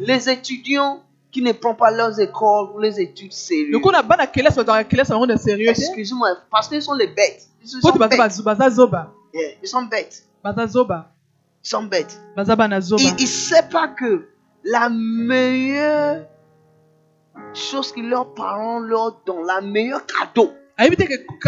Les 0.00 0.28
étudiants 0.30 1.02
qui 1.30 1.42
ne 1.42 1.52
prennent 1.52 1.76
pas 1.76 1.90
leurs 1.90 2.18
écoles, 2.18 2.70
ou 2.74 2.78
les 2.80 2.98
études 3.00 3.32
sérieuses. 3.32 3.72
Excusez-moi, 5.86 6.28
parce 6.50 6.68
qu'ils 6.68 6.80
sont 6.82 6.94
les 6.94 7.08
bêtes. 7.08 7.46
Ils 7.62 7.68
sont 7.68 7.80
bêtes. 8.08 8.18
Ils 9.62 9.68
sont 9.68 9.82
bêtes 9.82 10.24
s'embête. 11.62 12.18
Il 12.98 13.22
ne 13.22 13.26
sait 13.26 13.68
pas 13.70 13.88
que 13.88 14.28
la 14.64 14.88
meilleure 14.88 16.24
chose 17.54 17.92
que 17.92 18.00
leurs 18.00 18.34
parents 18.34 18.80
leur 18.80 19.20
donnent, 19.26 19.46
la 19.46 19.60
meilleure 19.60 20.02
cadeau, 20.06 20.52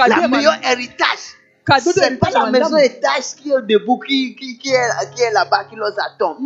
la 0.09 0.29
meilleure 0.29 0.59
héritage, 0.65 1.37
c'est 1.81 2.19
pas 2.19 2.31
la 2.31 2.51
maison 2.51 2.77
étage 2.77 3.35
qui 3.37 3.51
est 3.51 3.63
debout, 3.63 3.99
qui, 3.99 4.35
qui, 4.35 4.59
qui 4.59 4.71
est, 4.71 4.89
qui 5.15 5.23
est 5.23 5.33
là-bas, 5.33 5.65
qui 5.65 5.77
leur 5.77 5.89
attend. 5.89 6.37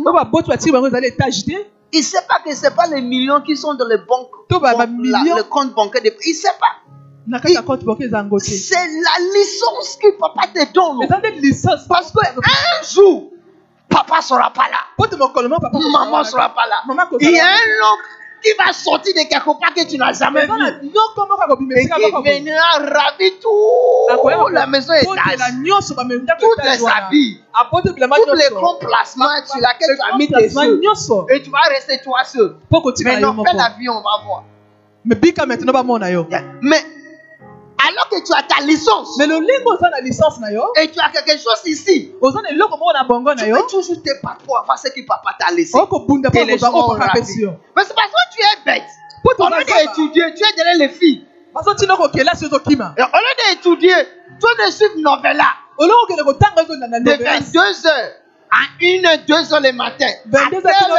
Il 1.93 1.99
ne 1.99 2.03
sait 2.03 2.17
pas 2.27 2.39
que 2.43 2.53
ce 2.53 2.63
n'est 2.63 2.71
pas 2.71 2.87
les 2.87 3.01
millions 3.01 3.41
qui 3.41 3.55
sont 3.55 3.73
dans 3.75 3.87
les 3.87 3.97
banques, 3.99 4.29
le 4.49 5.43
compte 5.43 5.73
bancaire. 5.73 6.01
Il 6.03 6.11
ne 6.29 6.35
sait 6.35 6.47
pas. 6.59 6.81
C'est 8.39 8.75
la 8.75 9.17
licence 9.33 9.97
que 10.01 10.17
papa 10.19 10.47
te 10.53 10.73
donne. 10.73 11.07
Parce 11.87 12.11
que 12.11 12.19
un 12.27 12.83
jour, 12.93 13.31
Papa 13.95 14.21
sera 14.21 14.49
pas 14.51 14.67
là. 14.69 14.77
Maman 15.91 16.23
sera 16.23 16.49
pas 16.53 16.65
là. 16.67 16.83
Il 17.21 17.31
y 17.31 17.39
a 17.39 17.45
un 17.45 17.49
oncle 17.93 18.09
qui 18.43 18.51
va 18.59 18.73
sortir 18.73 19.13
de 19.15 19.21
quelque 19.27 19.59
part 19.59 19.73
que 19.73 19.83
tu 19.89 19.97
n'as 19.97 20.13
jamais 20.13 20.45
vu. 20.45 20.51
Et 21.75 21.87
qui 21.87 22.11
viendra 22.23 22.77
ravir 22.79 23.31
toute 23.41 24.51
la 24.51 24.67
maison 24.67 24.93
et 24.93 25.05
Toutes 26.39 26.63
les 26.63 26.85
habits, 26.85 27.41
tous 27.71 28.33
les 28.35 28.49
grands 28.51 28.75
placements 28.75 29.25
sur 29.45 29.55
lesquels 29.57 29.97
tu 29.97 30.01
as 30.13 30.17
mis 30.17 30.27
tes 30.27 30.49
yeux. 30.65 30.81
Et 31.29 31.41
tu 31.41 31.49
vas 31.49 31.59
rester 31.69 32.01
toi 32.03 32.23
seul. 32.25 32.55
Maintenant, 33.05 33.33
fais 33.45 33.53
l'avion, 33.57 33.93
on 33.93 34.01
va 34.01 34.23
voir. 34.25 34.43
Mais 36.61 36.85
alors 37.87 38.09
que 38.09 38.17
tu 38.25 38.33
as 38.33 38.43
ta 38.43 38.61
licence. 38.65 39.17
Et 40.81 40.89
tu 40.91 40.99
as 40.99 41.09
quelque 41.09 41.37
chose 41.37 41.61
ici. 41.65 42.11
Tu 43.37 43.51
peux 43.51 43.67
toujours 43.69 44.01
te 44.01 44.21
battre 44.23 44.65
face 44.67 44.83
ce 44.83 44.89
que 44.89 45.05
papa 45.05 45.31
t'a 45.39 45.51
laissé. 45.53 45.71
Mais 47.75 47.83
c'est 47.85 47.95
parce 47.95 48.11
que 48.11 48.33
tu 48.33 48.39
es 48.41 48.63
bête. 48.65 48.83
Pour 49.23 49.35
ton 49.35 49.49
étudier, 49.57 50.33
tu 50.35 50.43
es 50.43 50.53
derrière 50.55 50.77
les 50.77 50.89
filles. 50.89 51.25
Parce 51.53 51.65
que 51.67 51.75
tu 51.79 51.87
n'as 51.87 51.95
au 51.95 53.17
lieu 53.17 53.33
d'étudier, 53.55 53.95
toi 54.39 54.49
ne 54.65 54.71
suis 54.71 54.85
novella. 55.01 55.47
Au 55.77 55.85
lieu 55.85 55.91
de 56.99 57.23
22 57.53 57.59
heures 57.87 58.11
à 58.51 58.59
1 58.81 59.17
2 59.27 59.53
heures 59.53 59.61
le 59.61 59.71
matin. 59.73 60.07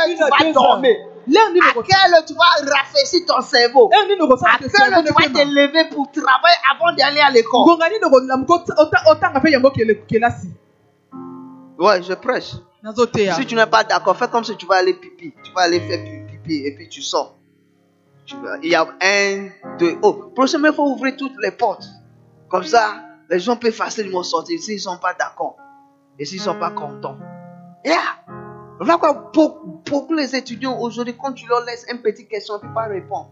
tu 0.06 0.16
vas 0.22 0.52
dormir. 0.52 0.96
À 1.60 1.72
quelle 1.82 2.14
heure 2.14 2.24
tu 2.24 2.34
vas 2.34 2.70
rafraîchir 2.76 3.20
ton 3.26 3.40
cerveau? 3.42 3.90
À 4.46 4.58
quelle 4.58 4.92
heure 4.94 5.02
tu 5.04 5.12
vas 5.12 5.20
cerveau 5.22 5.38
te 5.38 5.54
lever 5.54 5.88
pour 5.90 6.10
travailler 6.12 6.56
avant 6.72 6.92
d'aller 6.96 7.20
à 7.20 7.30
l'école? 7.30 7.62
Ouais, 11.78 12.02
je 12.02 12.12
prêche. 12.14 12.52
nazoteya 12.82 13.34
Si 13.34 13.46
tu 13.46 13.54
n'es 13.54 13.66
pas 13.66 13.82
d'accord, 13.84 14.16
fais 14.16 14.28
comme 14.28 14.44
si 14.44 14.56
tu 14.56 14.66
vas 14.66 14.76
aller 14.76 14.94
pipi. 14.94 15.34
Tu 15.44 15.52
vas 15.52 15.62
aller 15.62 15.80
faire 15.80 16.02
pi- 16.04 16.32
pipi 16.32 16.66
et 16.66 16.74
puis 16.74 16.88
tu 16.88 17.02
sors. 17.02 17.34
Tu 18.24 18.36
vas- 18.36 18.58
Il 18.62 18.70
y 18.70 18.74
a 18.74 18.86
un, 19.02 19.48
deux. 19.78 19.98
Oh, 20.02 20.30
prochainement, 20.34 20.68
il 20.68 20.74
faut 20.74 20.86
ouvrir 20.86 21.16
toutes 21.16 21.36
les 21.42 21.50
portes. 21.50 21.84
Comme 22.48 22.64
ça, 22.64 23.02
les 23.28 23.40
gens 23.40 23.56
peuvent 23.56 23.72
facilement 23.72 24.22
sortir 24.22 24.58
s'ils 24.60 24.76
ne 24.76 24.80
sont 24.80 24.96
pas 24.98 25.12
d'accord. 25.14 25.56
Et 26.18 26.24
s'ils 26.24 26.38
ne 26.38 26.44
sont 26.44 26.58
pas 26.58 26.70
contents. 26.70 27.16
Yeah. 27.84 27.96
Voilà 28.78 28.98
quoi, 28.98 29.32
pour, 29.32 29.82
pour 29.84 30.06
les 30.14 30.36
étudiants 30.36 30.78
aujourd'hui, 30.80 31.14
quand 31.20 31.32
tu 31.32 31.46
leur 31.48 31.64
laisses 31.64 31.86
une 31.90 32.00
petite 32.02 32.28
question, 32.28 32.54
ils 32.54 32.56
ne 32.58 32.60
peuvent 32.62 32.74
pas 32.74 32.88
répondre. 32.92 33.30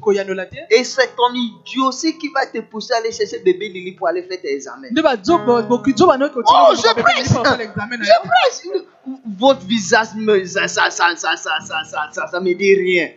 koyanola 0.00 0.46
te 0.46 0.56
Et 0.70 0.82
c'est 0.82 1.14
ton 1.16 1.32
idiotie 1.34 2.18
qui 2.18 2.28
va 2.34 2.44
te 2.46 2.58
pousser 2.60 2.94
à 2.94 2.96
aller 2.96 3.12
chercher 3.12 3.38
bébé 3.38 3.68
Lily 3.68 3.92
pour 3.92 4.08
aller 4.08 4.22
faire 4.24 4.40
tes 4.40 4.52
examens. 4.54 4.88
bazoba 5.02 6.16
noki 6.18 6.42
Oh, 6.48 6.74
je 6.74 6.92
presse. 7.02 7.32
na 7.32 7.56
Je 8.04 8.28
presse. 8.28 8.68
Votre 9.38 9.64
visage, 9.66 10.08
me, 10.16 10.44
ça, 10.44 10.66
ça, 10.66 10.90
ça, 10.90 11.14
ça, 11.14 11.36
ça, 11.36 11.52
ça, 11.64 11.84
ça, 11.84 12.08
ça, 12.10 12.26
ça 12.26 12.40
me 12.40 12.52
dit 12.54 12.74
rien. 12.74 13.08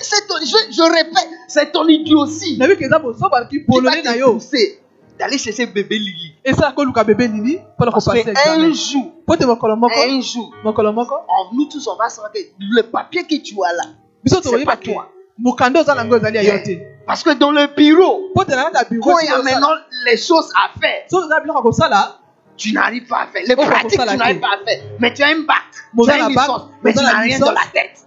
C'est 0.00 0.26
ton- 0.28 0.38
je, 0.40 0.72
je 0.76 0.82
répète, 0.82 1.28
c'est 1.48 1.72
ton 1.72 1.88
idiotie 1.88 2.56
qui 2.56 2.84
va 2.84 3.44
te 3.46 4.32
pousser 4.34 4.78
d'aller 5.18 5.38
chercher 5.38 5.66
bébé 5.66 5.98
Lili. 5.98 6.34
Et 6.44 6.52
ça, 6.54 6.72
quand 6.76 6.84
Lucas 6.84 7.04
bébé 7.04 7.28
Lili, 7.28 7.58
pendant 7.78 7.92
qu'on 7.92 8.00
passe 8.00 8.26
un 8.46 8.72
jour, 8.72 9.12
un 10.06 10.20
jour, 10.20 10.52
on, 11.28 11.54
nous 11.56 11.66
tous 11.66 11.86
on 11.88 11.96
va 11.96 12.08
se 12.08 12.20
rendre 12.20 12.32
le 12.58 12.82
papier 12.82 13.22
que 13.24 13.36
tu 13.42 13.54
as 13.64 13.72
là, 13.72 13.84
c'est 14.42 14.64
pas 14.64 14.76
toi. 14.76 15.12
Eh, 16.42 16.78
parce 17.06 17.22
que 17.22 17.30
dans 17.34 17.50
le 17.50 17.66
bureau, 17.74 18.30
quand 18.34 19.18
il 19.20 19.26
y 19.26 19.30
a 19.30 19.42
maintenant 19.42 19.74
les 20.06 20.16
choses 20.16 20.50
à 20.54 20.78
faire, 20.78 21.02
tu 22.56 22.72
n'arrives 22.72 23.06
pas 23.06 23.22
à 23.22 23.26
faire. 23.28 23.42
Les 23.46 23.56
pratiques, 23.56 23.90
tu 24.08 24.16
n'arrives 24.18 24.40
pas 24.40 24.48
à 24.60 24.64
faire. 24.64 24.82
Mais 25.00 25.12
tu 25.14 25.22
as 25.22 25.28
un 25.28 25.40
bac, 25.40 25.56
tu 26.06 26.10
as 26.10 26.18
une 26.18 26.28
licence, 26.28 26.62
mais 26.84 26.92
tu 26.92 26.98
n'as 27.02 27.20
rien 27.20 27.38
dans 27.38 27.52
la 27.52 27.66
tête. 27.72 27.98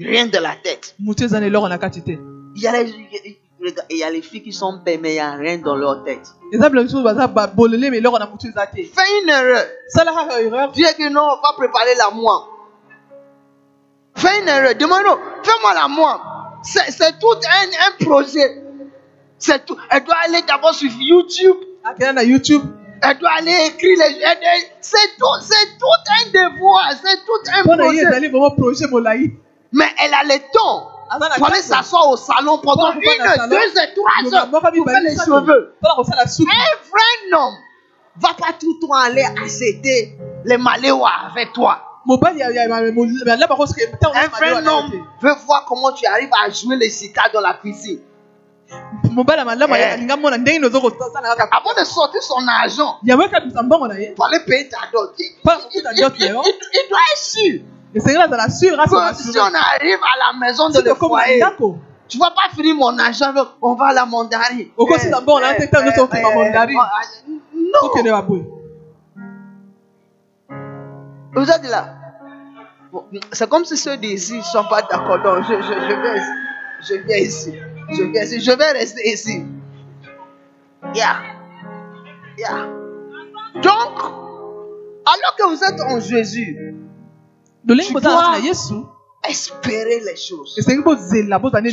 Rien 0.00 0.26
de 0.26 0.38
la 0.38 0.56
tête. 0.56 0.94
Il 2.56 2.62
y 2.62 2.66
a 2.66 2.82
les, 2.82 2.94
il 3.90 3.96
y 3.96 4.02
a 4.04 4.10
les 4.10 4.22
filles 4.22 4.42
qui 4.42 4.52
sont 4.52 4.80
belles, 4.84 5.00
mais 5.00 5.10
il 5.10 5.14
n'y 5.14 5.20
a 5.20 5.32
rien 5.32 5.58
dans 5.58 5.76
leur 5.76 6.04
tête. 6.04 6.26
Fais 8.84 9.22
une 9.22 9.28
erreur. 9.28 9.64
Dieu 10.72 10.86
que 10.96 11.08
non, 11.10 11.22
on 11.22 11.40
va 11.46 11.52
préparer 11.56 11.94
la 11.96 12.10
moi. 12.10 12.48
Fais 14.16 14.40
une 14.40 14.48
erreur. 14.48 14.74
Demande, 14.76 15.18
fais-moi 15.42 15.74
la 15.74 15.88
moi. 15.88 16.20
C'est 16.62 17.18
tout 17.18 17.26
un, 17.32 17.66
un 17.88 18.04
projet. 18.04 18.62
C'est 19.38 19.64
tout. 19.66 19.76
Elle 19.90 20.04
doit 20.04 20.16
aller 20.24 20.42
d'abord 20.46 20.74
sur 20.74 20.90
YouTube. 20.98 21.56
na 22.14 22.22
youtube 22.22 22.62
Elle 23.02 23.18
doit 23.18 23.32
aller 23.38 23.54
écrire 23.66 23.98
les. 23.98 24.20
C'est 24.80 25.16
tout, 25.18 25.26
c'est 25.42 25.78
tout 25.78 26.10
un 26.10 26.30
devoir. 26.30 26.92
C'est 27.04 27.18
tout 27.26 27.50
un 27.52 27.62
projet. 27.76 28.04
Mais 29.72 29.86
elle 30.02 30.14
a 30.14 30.22
le 30.24 30.40
temps. 30.52 30.90
Vous 31.38 31.44
allez 31.46 31.62
s'asseoir 31.62 32.08
au 32.10 32.16
salon 32.16 32.58
pendant 32.58 32.92
une, 32.92 33.00
deux 33.00 33.56
et 33.56 33.94
trois 33.94 34.34
heures 34.34 34.50
pour 34.50 34.60
faire 34.90 35.00
les 35.02 35.14
cheveux. 35.16 35.76
Un 36.50 36.76
vrai 36.90 37.12
homme 37.32 37.54
va 38.16 38.28
pas 38.34 38.52
tout 38.58 38.76
le 38.80 38.86
temps 38.86 38.94
aller 38.94 39.24
acheter 39.44 40.16
les 40.44 40.56
maléois 40.56 41.10
avec 41.30 41.52
toi. 41.52 41.78
Un 44.14 44.28
vrai 44.28 44.52
homme 44.66 44.90
veut 45.20 45.34
voir 45.46 45.64
comment 45.66 45.92
tu 45.92 46.06
arrives 46.06 46.30
à 46.44 46.50
jouer 46.50 46.76
les 46.76 46.90
citas 46.90 47.28
dans 47.32 47.40
la 47.40 47.54
cuisine. 47.54 48.00
Eh. 49.06 50.06
Avant 51.52 51.74
de 51.78 51.84
sortir 51.84 52.22
son 52.22 52.46
argent, 52.48 52.98
pour 54.16 54.26
aller 54.26 54.40
payer 54.46 54.68
ta 54.68 54.78
dot, 54.92 55.14
il 55.18 55.32
doit 55.82 57.00
être 57.12 57.18
sûr 57.18 57.60
esengeli 57.94 58.22
azala 58.22 58.50
sur 58.50 58.76
que 58.76 59.14
si 59.14 59.38
on 59.38 59.54
arrive 59.54 59.98
à 60.02 60.32
la 60.32 60.38
maison 60.38 60.68
de 60.68 60.80
le 60.80 60.94
foyer, 60.94 61.42
tu 62.08 62.18
vas 62.18 62.30
pas 62.30 62.54
finir 62.54 62.74
mon 62.74 62.98
argent, 62.98 63.32
on 63.62 63.74
va 63.74 63.86
à 63.86 63.92
la 63.92 64.06
mandarine. 64.06 64.68
Au 64.76 64.86
cours, 64.86 64.98
c'est 64.98 65.10
d'abord, 65.10 65.40
on 65.40 65.44
a 65.44 65.50
un 65.50 65.66
temps, 65.66 65.82
nous 65.84 65.92
sommes 65.92 66.08
à 66.12 66.34
mandarine. 66.34 66.78
Non, 67.54 67.90
vous 71.34 71.50
êtes 71.50 71.68
là. 71.68 71.94
C'est 73.32 73.48
comme 73.50 73.64
si 73.64 73.76
ceux 73.76 73.96
d'ici 73.96 74.36
ne 74.36 74.42
sont 74.42 74.64
pas 74.64 74.82
d'accord. 74.82 75.20
Donc, 75.20 75.44
je, 75.48 75.54
je, 75.54 75.72
je, 75.72 75.94
vais, 76.00 76.20
je 76.80 76.94
viens 77.06 77.16
ici. 77.16 77.54
Je 77.90 78.02
viens 78.04 78.22
ici. 78.22 78.40
Je 78.40 78.52
vais 78.52 78.70
rester 78.70 79.08
ici. 79.08 79.44
Yeah. 80.94 81.16
Yeah. 82.38 82.68
Donc, 83.56 83.98
alors 85.06 85.36
que 85.36 85.48
vous 85.48 85.64
êtes 85.64 85.80
en 85.80 85.98
Jésus, 85.98 86.76
Tu 87.86 87.92
dois- 88.10 88.32
na 89.24 89.28
espérez 89.30 90.00
les 90.00 90.16
choses. 90.16 90.54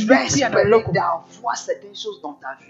Tu 0.00 0.06
dois 0.06 0.16
na 0.16 0.24
espérer 0.54 0.70
d'avoir 0.92 1.56
certaines 1.56 1.94
choses 1.96 2.20
dans 2.22 2.32
ta 2.32 2.48
vie. 2.58 2.64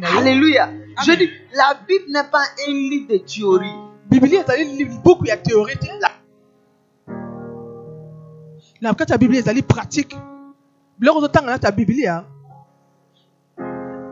na 0.00 0.08
na 0.08 0.18
Alléluia. 0.18 0.68
Je 1.06 1.12
dis, 1.12 1.30
la 1.54 1.74
Bible 1.86 2.06
n'est 2.12 2.30
pas 2.30 2.42
un 2.68 2.72
livre 2.72 3.08
de 3.12 3.18
théorie. 3.18 3.76
biblia 4.10 4.40
ezali 4.40 4.64
li- 4.76 4.84
buku 5.04 5.26
ya 5.26 5.36
théorie 5.36 5.76
te 5.76 5.86
na 8.80 8.92
kati 8.94 9.12
ya 9.12 9.18
biblia 9.18 9.38
ezali 9.40 9.62
pratique 9.62 10.16
biloko 10.98 11.18
ozotanga 11.18 11.50
nati 11.52 11.66
ya 11.66 11.70
biblia 11.72 12.24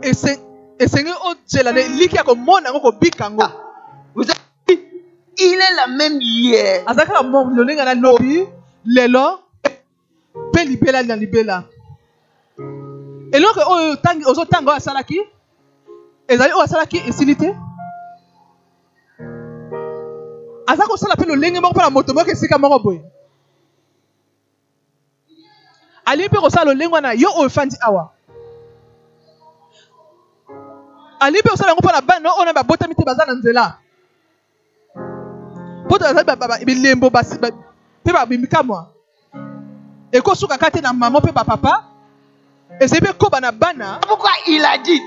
ese- 0.02 0.38
esengi 0.78 1.11
ozela 1.26 1.72
na 1.72 1.81
eliki 1.81 2.16
ya 2.16 2.22
komona 2.22 2.68
yango 2.68 2.81
kobika 2.81 3.24
yango 3.24 3.42
Ah, 3.42 3.52
Vous 4.14 4.24
dit, 4.24 4.33
il 5.38 5.55
est 5.55 5.77
la 5.77 5.87
même 5.87 6.20
hier. 6.20 6.85
eloko 13.33 13.61
oyo 13.61 13.96
ozotanga 14.27 14.70
oyo 14.70 14.77
asalaki. 14.77 15.20
Ezali 16.29 16.53
oyo 16.53 16.62
asalaki 16.62 16.98
esili 17.09 17.37
te 17.37 17.57
aza 20.66 20.87
kosala 20.87 21.14
mpe 21.14 21.27
lolenge 21.27 21.61
moko 21.61 21.74
mpona 21.74 21.90
moto. 21.90 22.14
Moko 22.14 22.31
esika 22.31 22.59
moko 22.59 22.79
boye 22.79 23.03
alingi 26.05 26.29
mpe 26.29 26.40
kosala 26.40 26.64
lolenge 26.64 26.92
wana. 26.94 27.12
Yo 27.12 27.29
oyo 27.37 27.46
efandi 27.46 27.77
awa. 27.81 28.11
Alingi 31.20 31.42
mpe 31.42 31.51
kosala 31.51 31.70
yango 31.70 31.83
mpona 31.83 32.01
bana 32.01 32.33
oyo 32.33 32.44
na 32.44 32.53
babotami 32.53 32.94
te 32.94 33.05
baza 33.05 33.27
na 33.27 33.35
nzela 33.35 33.79
mpo 35.88 35.96
bilembo 36.64 37.11
mpe 37.11 37.53
na 40.83 40.92
mama 40.92 41.20
mpe 41.20 41.33
bapapa 41.33 41.85
ezali 42.81 43.03
mpe 43.03 43.12
koba 43.12 43.40
na 43.40 43.53
bana. 43.53 44.01
Pourquoi 44.07 44.31
il 44.46 44.64
a 44.64 44.79
dit, 44.79 45.03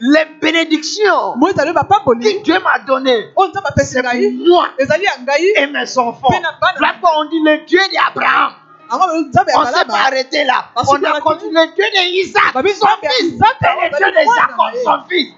les 0.00 0.24
bénédictions 0.40 1.34
que 1.40 2.42
Dieu 2.42 2.58
m'a 2.58 2.78
données, 2.80 3.30
oyo 3.36 3.50
nzambe 3.50 3.66
apesi 3.66 3.92
c'est 3.92 4.02
pour 4.02 4.12
ngai. 4.12 4.30
moi 4.46 4.68
ezali 4.78 5.04
ya 5.04 5.12
ngai. 5.22 5.52
et 5.56 5.66
mes 5.66 5.98
enfants. 5.98 6.28
Puis 6.28 6.40
na 6.40 6.52
bana. 6.60 6.80
Là, 6.80 6.94
quand 7.00 7.20
on 7.20 7.24
dit 7.26 7.40
le 7.40 7.64
Dieu 7.66 7.80
d'Abraham, 7.92 8.52
on 8.90 9.64
s'est 9.64 9.84
pas 9.86 10.06
arrêté 10.06 10.44
là. 10.44 10.64
On 10.76 11.02
a 11.02 11.20
continué 11.20 11.66
le 11.66 11.72
Dieu 11.74 11.84
d'Isaac, 11.94 12.52
son 12.52 12.60
fils, 12.60 13.24
et 13.24 13.34
le 13.34 13.40
Dieu 13.96 14.10
de 14.10 14.22
Jacob, 14.36 14.72
son 14.84 14.98
fils. 15.08 15.32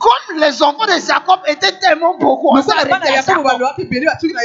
Comme 0.00 0.38
les 0.38 0.62
enfants 0.62 0.86
de 0.86 0.98
Jacob 1.06 1.40
étaient 1.46 1.78
tellement 1.78 2.16
beaucoup, 2.16 2.48
on 2.52 2.62
s'est 2.62 2.72
arrêté 2.72 2.90
à 3.18 3.22
Jacob. 3.42 3.60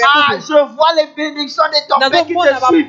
Ah, 0.05 0.27
je 0.41 0.53
vois 0.75 0.93
les 0.97 1.07
bénédictions 1.15 1.63
de 1.71 1.87
ton 1.87 1.95
père 2.09 2.25
qui 2.27 2.33
te 2.33 2.55
suivent. 2.67 2.87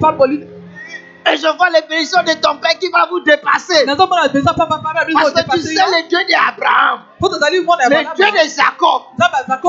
Et 1.28 1.36
je 1.38 1.56
vois 1.56 1.70
les 1.70 1.82
bénédictions 1.82 2.22
de 2.22 2.32
ton 2.40 2.56
père 2.58 2.78
qui 2.78 2.88
va 2.90 3.06
vous 3.10 3.18
dépasser. 3.20 3.84
Parce 5.14 5.32
que 5.32 5.40
tu 5.54 5.62
sais 5.62 5.74
le 6.02 6.08
Dieu 6.08 6.18
d'Abraham, 6.28 7.00
le 7.90 7.96
Dieu 8.16 8.26
de 8.30 8.48
Jacob, 8.56 9.02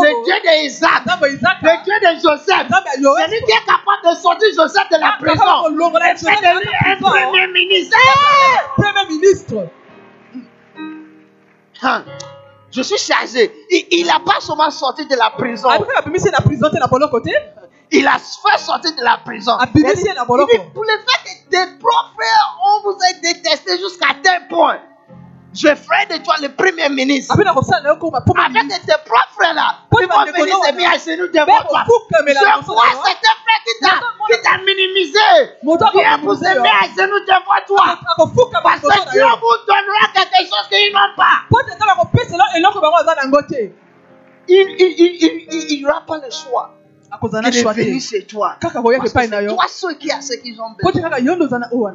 le 0.03 0.23
Dieu 0.25 0.35
d'Isaac, 0.45 1.01
le 1.61 1.83
Dieu 1.83 1.95
de 1.99 2.11
Joseph. 2.21 2.67
C'est 3.17 3.27
lui 3.31 3.41
qui 3.45 3.51
est 3.51 3.65
capable 3.65 4.03
de 4.05 4.15
sortir 4.21 4.47
Joseph 4.55 4.89
de 4.91 4.97
la 4.99 5.07
Ah, 5.13 5.17
prison 5.19 5.43
et 6.29 6.41
lui 6.59 6.69
un 6.85 6.95
premier 7.01 7.47
ministre. 7.53 7.97
Hey! 7.97 8.59
premier 8.75 9.05
ministre 9.09 9.55
Hein. 11.83 12.03
Je 12.71 12.81
suis 12.81 12.97
chargé. 12.97 13.51
Il 13.91 14.05
n'a 14.07 14.19
pas 14.19 14.39
seulement 14.41 14.69
sorti 14.69 15.05
de 15.05 15.15
la 15.15 15.29
prison, 15.31 15.69
il 17.89 18.05
a 18.05 18.19
fait 18.19 18.57
sortir 18.57 18.93
de 18.95 19.01
la 19.03 19.17
prison. 19.17 19.57
Il 19.73 19.83
dit, 19.83 20.09
pour 20.25 20.37
le 20.37 20.45
fait 20.45 21.23
que 21.23 21.49
tes 21.49 21.65
propres 21.79 22.13
frères, 22.15 22.57
on 22.65 22.81
vous 22.83 22.97
a 22.97 23.13
détesté 23.21 23.77
jusqu'à 23.77 24.15
tel 24.21 24.47
point. 24.49 24.79
Je 25.57 25.73
ferai 25.73 26.05
de 26.05 26.23
toi 26.23 26.35
le 26.41 26.49
premier 26.49 26.87
ministre. 26.89 27.33
Avec 27.33 27.47
tes 27.47 28.93
propres 29.05 29.33
frères 29.33 29.55
là, 29.55 29.79
Pour 29.89 29.99
ils 29.99 30.03
les 30.03 30.07
vont 30.07 30.15
bandeko 30.19 30.43
venir 30.43 30.55
se 30.55 30.69
non, 30.69 30.75
mettre 30.77 30.93
à 30.93 30.97
genoux 30.99 31.27
devant 31.33 31.61
toi. 31.67 31.83
Je 31.87 31.93
vois 32.65 32.93
certains 32.93 33.37
frères 33.41 33.63
qui 33.65 33.73
t'a 34.43 34.57
minimisé. 34.59 35.17
Viens 35.63 36.19
pour 36.19 36.35
se 36.35 36.41
mettre 36.43 36.61
à 36.61 36.85
genoux 36.95 37.21
devant 37.25 37.61
toi. 37.65 37.85
Parce 38.63 38.81
que 38.81 39.11
Dieu 39.11 39.23
vous 39.23 39.57
donnera 39.65 40.05
quelque 40.13 40.41
chose 40.45 40.67
qu'ils 40.69 40.93
n'ont 40.93 41.15
pas. 41.17 41.37
Il 44.47 44.63
il 45.69 45.85
aura 45.87 46.01
pas 46.05 46.17
le 46.19 46.29
choix. 46.29 46.73
akozala 47.11 47.49
na 47.49 47.49
Il 47.49 47.57
est 47.57 47.63
venu 47.63 47.99
chez 47.99 48.25
toi. 48.25 48.57
Parce 48.61 48.73
que 48.73 49.47
toi 49.49 49.65
ceux 49.67 49.93
qui 49.95 50.11
a 50.11 50.21
ce 50.21 50.33
qu'ils 50.35 50.61
ont 50.61 50.71
besoin. 50.71 51.93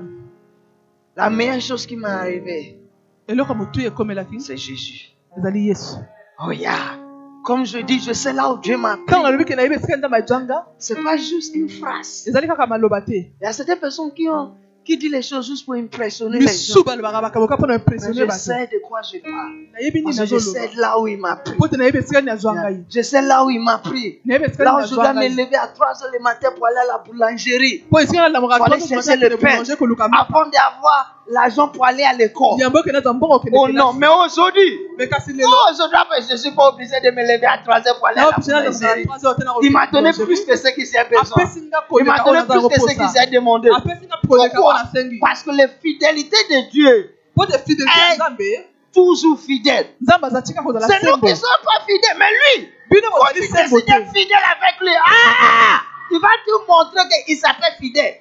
La 1.14 1.30
meilleure 1.30 1.60
chose 1.60 1.86
qui 1.86 1.96
m'est 1.96 2.08
arrivée, 2.08 2.81
c'est 4.40 4.56
Jésus. 4.56 5.10
Oh 6.44 6.50
yeah. 6.50 6.98
Comme 7.44 7.64
je 7.66 7.78
dis, 7.78 7.98
je 8.00 8.12
sais 8.12 8.32
là 8.32 8.52
où 8.52 8.58
Dieu 8.58 8.76
m'a 8.76 8.96
C'est 10.78 11.02
pas 11.02 11.16
juste 11.16 11.54
une 11.54 11.68
phrase. 11.68 12.24
Il 13.40 13.44
y 13.44 13.46
a 13.46 13.52
certaines 13.52 13.78
personnes 13.78 14.12
qui 14.12 14.28
ont 14.28 14.54
qui 14.84 14.96
disent 14.96 15.12
les 15.12 15.22
choses 15.22 15.46
juste 15.46 15.64
pour 15.64 15.74
impressionner 15.74 16.38
les 16.38 16.46
gens. 16.46 16.52
Mais 16.52 16.52
je 16.52 16.72
sais 18.32 18.66
de 18.66 18.78
quoi 18.82 19.00
je 19.02 19.18
parle. 19.18 19.52
Parce 20.04 20.18
que 20.18 20.24
je 20.26 20.38
sais 20.38 20.70
là 20.76 20.98
où 20.98 21.06
il 21.06 21.18
m'a 21.18 21.36
pris. 21.36 21.54
Je 22.90 23.02
sais 23.02 23.22
là 23.22 23.44
où 23.44 23.50
il 23.50 23.60
m'a 23.60 23.78
pris. 23.78 24.20
Là 24.26 24.76
où 24.78 24.86
je 24.86 24.94
dois 24.94 25.12
me 25.12 25.28
lever 25.28 25.56
à 25.56 25.68
3 25.68 25.86
heures 26.04 26.10
le 26.12 26.18
matin 26.20 26.50
pour 26.56 26.66
aller 26.66 26.78
à 26.78 26.86
la 26.92 26.98
boulangerie. 26.98 27.84
po 27.90 27.98
esika 27.98 28.22
nalamaka 28.22 28.56
Faut 28.58 28.64
aller 28.72 28.80
chercher 28.80 29.16
le 29.16 29.36
pain. 29.36 29.62
Avant 29.62 30.46
d'avoir 30.46 31.18
l'argent 31.28 31.68
pour 31.68 31.86
aller 31.86 32.02
à 32.02 32.12
l'école. 32.12 32.58
Oh 33.52 33.68
non, 33.68 33.92
mais 33.92 34.08
aujourd'hui, 34.08 34.78
oh, 34.98 35.02
aujourd'hui, 35.70 36.18
je 36.28 36.32
ne 36.32 36.36
suis 36.36 36.50
pas 36.50 36.68
obligé 36.68 37.00
de 37.00 37.10
me 37.10 37.22
lever 37.22 37.46
à 37.46 37.58
3 37.58 37.88
heures 37.88 37.98
pour 37.98 38.08
aller 38.08 38.20
à 38.20 38.30
la 38.30 38.36
boulangerie. 38.36 39.06
Il 39.62 39.72
m'a 39.72 39.86
donné 39.86 40.12
plus 40.12 40.44
que 40.44 40.56
ce 40.56 40.68
qu'il 40.74 40.86
s'est 40.86 41.04
besoin. 41.08 41.44
Il 41.98 42.04
m'a 42.04 42.18
donné 42.24 42.40
plus 42.48 42.68
que 42.68 42.80
ce 42.80 42.94
qu'il 42.96 43.08
s'est 43.08 43.26
demandé. 43.30 43.70
Pourquoi 44.52 44.74
Parce 45.20 45.42
que 45.42 45.50
la 45.50 45.68
fidélité 45.68 46.36
de 46.50 46.70
Dieu, 46.70 47.14
nzambe 48.16 48.38
toujours 48.92 49.40
fidèle. 49.40 49.86
C'est 50.88 51.06
nous 51.06 51.16
qui 51.18 51.30
ne 51.30 51.34
sommes 51.34 51.64
pas 51.64 51.80
fidèles, 51.86 52.16
mais 52.18 52.30
lui, 52.60 52.68
quand 53.10 53.32
tu 53.34 53.40
décides 53.40 53.78
fidèle 54.14 54.44
avec 54.60 54.80
lui, 54.80 54.94
ah, 55.06 55.80
il 56.10 56.20
va 56.20 56.28
te 56.44 56.50
montrer 56.68 57.08
qu'il 57.26 57.36
s'appelle 57.38 57.74
fidèle. 57.80 58.14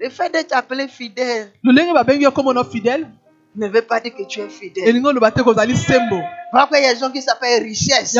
Le 0.00 0.08
fait 0.10 0.30
d'être 0.30 0.52
appelé 0.54 0.86
fidèle 0.88 1.52
ne 3.56 3.68
veut 3.68 3.82
pas 3.82 4.00
dire 4.00 4.14
que 4.14 4.22
tu 4.24 4.40
es 4.40 4.48
fidèle. 4.48 4.84
Pourquoi 6.52 6.78
il 6.78 6.84
y 6.84 6.86
a 6.88 6.94
des 6.94 7.00
gens 7.00 7.10
qui 7.10 7.22
s'appellent 7.22 7.62
richesse. 7.62 8.12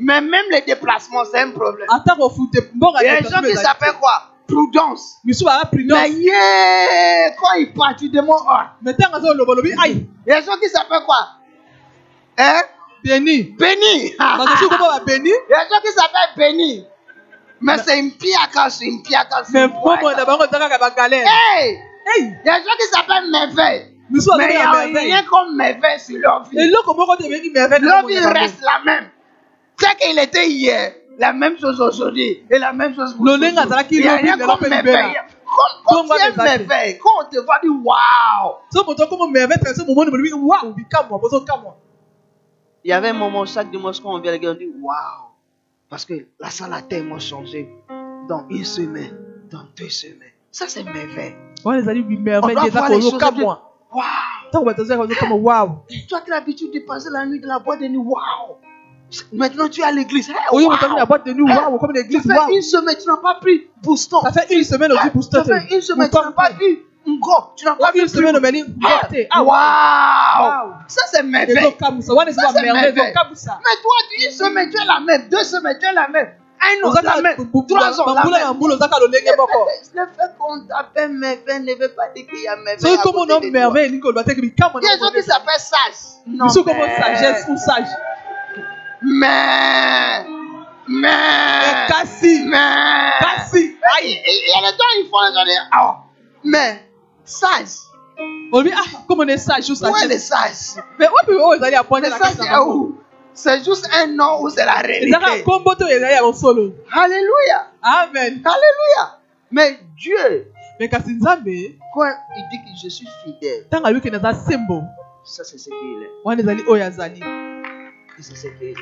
Mais 0.00 0.20
même 0.20 0.46
les 0.50 0.62
déplacements, 0.62 1.24
c'est 1.30 1.40
un 1.40 1.50
problème. 1.50 1.86
Il 1.90 3.04
y 3.04 3.08
a 3.08 3.20
des 3.20 3.28
gens 3.28 3.42
qui 3.42 3.54
s'appellent 3.54 3.98
quoi? 4.00 4.22
Prudence. 4.48 5.18
Mais 5.22 6.10
yeah, 6.10 7.30
quand 7.38 7.54
il 7.58 7.72
part, 7.72 7.94
tu 7.96 8.08
demandes. 8.08 8.42
ah. 8.48 8.72
mais 8.82 8.92
Il 8.98 9.02
y 10.26 10.32
a 10.32 10.40
des 10.40 10.46
gens 10.46 10.56
qui 10.60 10.68
s'appellent 10.68 11.04
quoi? 11.04 11.28
Hein? 12.38 12.62
Béni. 13.04 14.14
babeni 14.18 15.28
Il 15.28 15.50
y 15.50 15.54
a 15.54 15.64
des 15.64 15.70
gens 15.70 15.80
qui 15.84 15.92
s'appellent 15.92 16.34
Béni. 16.36 16.84
Mais 17.60 17.76
c'est 17.78 17.98
une 17.98 18.10
c'est 18.70 18.86
une 18.86 19.02
piaka. 19.02 19.42
c'est 19.44 19.52
mais 19.52 19.64
une 19.64 20.16
na 20.16 20.24
bango 20.24 20.44
eza 20.44 20.58
kaka 20.58 20.78
bagalere 20.78 21.26
Hey 21.26 21.78
ei 22.16 22.32
Il 22.42 22.46
y 22.46 22.48
a 22.48 22.58
des 22.58 22.64
gens 22.64 22.76
qui 22.78 22.86
s'appellent 22.86 23.30
merveille. 23.30 23.96
Mais 24.10 24.18
il 24.18 24.50
n'y 24.50 24.56
a 24.56 25.00
rien 25.00 25.22
comme 25.30 25.56
merveille 25.56 26.00
sur 26.00 26.16
leur 26.18 26.44
vie. 26.44 26.56
Leur 27.82 28.06
vie 28.06 28.18
reste 28.18 28.62
la 28.62 28.80
même. 28.84 29.10
C'est 29.80 29.96
qu'il 29.98 30.18
était 30.18 30.48
hier. 30.48 30.92
la 31.18 31.32
même 31.32 31.58
chose 31.58 31.80
aujourd'hui 31.80 32.44
et 32.50 32.58
la 32.58 32.72
même 32.72 32.94
chose 32.94 33.14
pour 33.14 33.28
azalaki 33.28 33.96
Il 33.96 34.04
y 34.04 34.08
a 34.08 34.16
rien 34.16 34.38
comme 34.38 34.68
merveille. 34.68 35.16
Comme 35.86 36.06
merveille, 36.36 36.98
quand 36.98 37.10
on 37.20 37.24
te 37.30 37.38
voit 37.38 37.58
dire 37.62 37.72
waouh. 37.84 38.56
Il 42.84 42.88
y 42.90 42.92
avait 42.92 43.08
un 43.08 43.12
moment 43.12 43.44
chaque 43.44 43.70
dimanche 43.70 44.00
quand 44.00 44.14
on 44.14 44.20
vient, 44.20 44.34
on 44.34 44.54
dit 44.54 44.70
waouh. 44.80 44.94
Parce 45.90 46.04
que 46.04 46.14
la 46.38 46.50
salle 46.50 46.72
a 46.72 46.82
tellement 46.82 47.18
changé 47.18 47.68
dans 48.28 48.46
une 48.48 48.64
semaine, 48.64 49.16
dans 49.50 49.64
deux 49.76 49.88
semaines. 49.90 50.32
Ça, 50.52 50.66
c'est 50.68 50.84
merveille. 50.84 51.34
On 52.42 52.46
doit 52.54 52.62
voir 52.70 52.88
les 52.90 53.00
choses. 53.10 53.18
Waouh. 53.92 54.04
Toi, 56.08 56.20
tu 56.24 56.32
as 56.32 56.36
l'habitude 56.36 56.72
de 56.72 56.80
passer 56.80 57.08
la 57.12 57.26
nuit 57.26 57.40
dans 57.40 57.48
la 57.48 57.58
boîte 57.58 57.80
de 57.80 57.86
nuit. 57.88 57.98
Waouh. 57.98 58.56
Maintenant, 59.32 59.68
tu 59.68 59.80
es 59.80 59.84
à 59.84 59.90
l'église. 59.92 60.28
Hey, 60.28 60.34
nuit 60.56 60.64
waw 60.64 61.78
comme 61.78 61.96
une 61.96 62.22
Ça 62.22 62.46
fait 62.46 62.54
une 62.54 62.62
semaine, 62.62 62.96
tu 63.00 63.06
n'as 63.08 63.16
pas 63.16 63.34
pris 63.40 63.68
Bouston. 63.82 64.20
ça 64.22 64.32
fait 64.32 64.54
une 64.54 64.64
semaine 64.64 64.92
ozwi 64.92 65.10
booster 65.10 65.38
Ça 65.38 65.44
fait 65.44 65.74
une 65.74 65.80
semaine, 65.82 66.08
tu 66.10 66.16
n'as 66.16 66.30
pas 66.32 66.50
vu 66.50 66.84
Ngo. 67.06 67.32
Tu 67.56 67.64
n'as 67.64 67.74
pas 67.76 67.92
vu 67.92 68.00
une 68.02 68.08
semaine 68.08 68.36
omeli 68.36 68.64
Ah, 68.84 69.06
te 69.06 69.16
Waouh. 69.42 70.72
Ça, 70.86 71.02
c'est 71.10 71.22
merveille. 71.22 71.56
ezokamusa 71.58 72.14
wana 72.14 72.30
eza 72.30 72.42
Ça, 72.42 72.48
c'est 72.48 72.54
bamerveille 72.54 72.92
merveille. 72.94 73.10
ezokamusa 73.12 73.58
Mais 73.64 73.76
toi, 73.82 73.92
tu 74.10 74.24
une 74.26 74.32
semaine, 74.32 74.70
tu 74.70 74.80
es 74.80 74.84
la 74.84 75.00
même. 75.00 75.28
Deux 75.28 75.44
semaines, 75.44 75.78
tu 75.80 75.86
es 75.86 75.92
la 75.92 76.08
même. 76.08 76.28
Un 76.62 76.86
an, 76.86 76.92
la 77.02 77.22
même. 77.22 77.36
Trois 77.66 78.00
ans, 78.00 78.12
la 78.14 78.24
même. 78.24 78.60
Le 78.60 80.06
fait 80.06 80.30
qu'on 80.38 80.60
t'appelle 80.68 81.10
merveille 81.12 81.60
ne 81.60 81.74
veut 81.74 81.88
pas 81.88 82.08
dire 82.14 82.26
qu'il 82.28 82.42
y 82.42 82.46
a 82.48 82.56
merveille. 82.56 82.96
côté 83.02 83.18
no 83.18 83.24
de 83.24 83.40
toi. 83.40 83.50
merveille 83.50 83.88
Il 83.88 83.94
y 83.94 84.08
a 84.08 84.24
des 84.24 85.00
gens 85.00 85.10
qui 85.10 85.22
s'appellent 85.22 85.58
sage. 85.58 86.00
Non, 86.26 86.46
biso 86.46 86.62
komo 86.62 86.84
mais- 86.86 86.96
sagesse 86.96 87.46
ou 87.48 87.56
sage 87.56 87.88
Mais. 89.02 90.26
Mais. 90.88 91.86
kasi 91.88 92.44
Mais. 92.44 93.12
kasi 93.20 93.76
Il 94.02 94.08
y 94.10 94.66
a 94.66 94.70
des 94.70 94.76
gens, 94.76 94.84
ils 94.98 95.08
font 95.10 95.18
les 95.28 95.34
gens 95.34 95.44
dire, 95.44 95.70
oh, 95.80 95.92
mais 96.44 96.82
sage. 97.24 97.76
olobi 98.52 98.72
ah 98.74 98.84
komo 99.06 99.24
ne 99.24 99.36
sage 99.36 99.70
ou 99.70 99.74
Où 99.74 99.96
est 99.96 100.08
le 100.08 100.18
sage? 100.18 100.82
Mais 100.98 101.06
na 102.00 102.10
sage, 102.10 102.34
c'est 102.38 102.56
où? 102.58 102.98
C'est 103.32 103.64
juste 103.64 103.88
un 103.94 104.06
nom 104.08 104.42
ou 104.42 104.50
c'est 104.50 104.64
la 104.66 104.74
réalité 104.80 105.10
Alléluia. 106.92 107.68
amen 107.82 108.42
Alléluia. 108.44 109.18
Mais 109.50 109.78
Dieu, 109.96 110.52
quand 111.94 112.08
il 112.36 112.42
dit 112.50 112.58
que 112.58 112.70
je 112.82 112.88
suis 112.88 113.06
fidèle, 113.24 113.66
ça 115.24 115.44
c'est 115.44 115.58
ce 115.58 115.64
qu'il 115.70 116.02
est. 116.02 116.10
qu'il 118.16 118.68
est. 118.68 118.74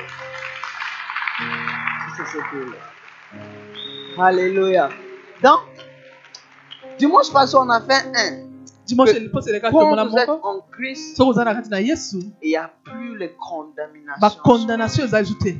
Alléluia. 4.19 4.89
Donc, 5.43 5.61
dimanche 6.99 7.33
passé, 7.33 7.57
on 7.59 7.69
a 7.71 7.81
fait 7.81 8.05
un. 8.15 8.49
dimanche 8.87 9.13
Que- 9.13 9.19
liposo 9.19 9.51
eleka 9.51 9.71
Quand 9.71 9.81
tomona 9.81 10.05
vous 10.05 10.17
êtes 10.17 10.29
moko 10.29 10.49
en 10.49 10.61
Christ, 10.73 11.17
soki 11.17 11.31
oza 11.31 11.45
na 11.45 11.55
kati 11.55 11.69
na 11.71 11.81
yesu 11.81 12.19
il 12.43 12.49
n'y 12.49 12.57
a 12.57 12.69
plus 12.85 13.17
les 13.19 13.33
condamnations. 13.35 14.21
bakondamnation 14.21 15.05
ezali 15.05 15.27
zu 15.27 15.35
te 15.39 15.51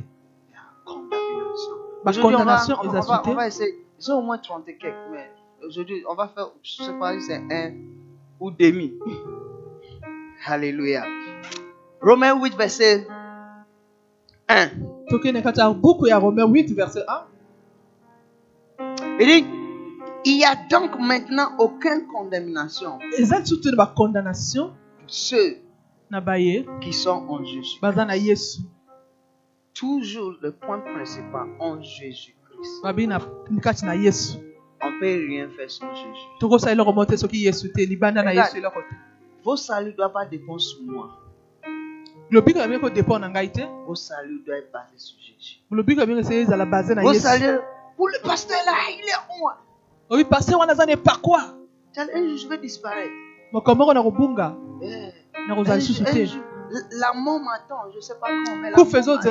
Condamnation. 0.83 1.75
Bah, 2.03 2.09
Aujourd'hui, 2.11 2.21
on 2.23 2.29
va, 2.29 2.37
condamnation, 2.37 2.75
on, 2.79 2.83
ils 3.31 3.35
va, 3.35 3.47
essayer. 3.47 3.85
J'ai 3.99 4.11
au 4.13 4.21
moins 4.21 4.37
30 4.39 4.67
et 4.69 4.77
quelques, 4.77 4.95
mais 5.11 5.29
aujourd'hui, 5.67 6.03
on 6.09 6.15
va 6.15 6.27
faire, 6.29 6.47
je 6.63 6.83
sais 6.83 6.93
pas 6.99 7.13
si 7.19 7.25
c'est 7.27 7.35
un 7.51 7.73
ou 8.39 8.49
demi. 8.49 8.93
Alléluia. 10.47 11.05
Romains 12.01 12.33
8, 12.33 12.55
verset 12.55 13.05
1 14.49 14.69
Il 19.19 19.27
dit, 19.27 19.45
il 20.25 20.37
n'y 20.37 20.45
a 20.45 20.55
donc 20.69 20.99
maintenant 20.99 21.55
aucune 21.59 22.07
condamnation 22.11 22.99
pour 24.97 25.07
ceux 25.07 25.57
qui 26.81 26.93
sont 26.93 27.25
en 27.29 27.43
Jésus. 27.43 27.77
Toujours 29.73 30.35
le 30.41 30.51
point 30.51 30.79
principal 30.79 31.47
en 31.59 31.81
Jésus-Christ. 31.81 32.81
On 34.81 34.89
ne 34.91 34.99
peut 34.99 35.25
rien 35.27 35.49
faire 35.49 35.69
sans 35.69 35.93
Jésus. 35.93 36.27
Vos 39.43 39.55
saluts 39.57 39.91
ne 39.91 39.95
doivent 39.95 40.13
pas 40.13 40.25
dépendre 40.25 40.59
sur 40.61 40.81
moi. 40.83 41.18
Vos 43.87 43.95
saluts 43.95 44.43
doivent 44.45 44.59
être 44.59 44.71
basés 44.71 44.97
sur 44.97 45.17
Jésus. 45.19 45.61
Vos 47.01 47.11
yesu 47.13 47.21
saluts, 47.23 47.59
pour 47.97 48.07
le 48.09 48.21
pasteur 48.23 48.57
là, 48.65 48.73
il 48.89 49.03
est 49.05 49.41
où? 49.41 49.49
Wana 50.59 50.71
aza 50.73 50.85
na 50.85 50.91
epakwa 50.93 51.41
Tel 51.93 52.09
un 52.13 52.27
jour, 52.27 52.37
je 52.37 52.47
vais 52.47 52.57
disparaître. 52.59 53.11
lisusu 55.75 56.03
jour- 56.03 56.07
un 56.07 56.13
te 56.13 56.25
jour, 56.25 56.43
La 56.99 57.13
mort 57.13 57.39
m'attend, 57.39 57.89
je 57.91 57.95
ne 57.97 58.01
sais 58.01 58.13
pas 58.21 58.27
quand. 58.45 58.55
Mais, 58.57 58.69
la 58.69 58.75
mort 58.83 58.91
m'attend. 59.15 59.23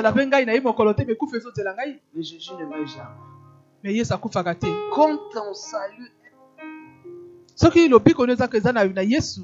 mais 2.13 2.23
Jésus 2.23 2.51
ne 2.59 2.65
meurt 2.65 2.87
jamais. 2.87 3.07
me 3.83 3.91
yesu 3.91 4.11
akufaka 4.13 4.55
te 4.55 4.67
Quand 4.93 5.17
ton 5.33 5.53
salut 5.53 6.11
soki 7.55 7.87
lobiko 7.87 8.25
no 8.27 8.33
ezaka 8.33 8.57
eza 8.57 8.71
na 8.73 8.85
na 8.85 9.01
yesu 9.03 9.41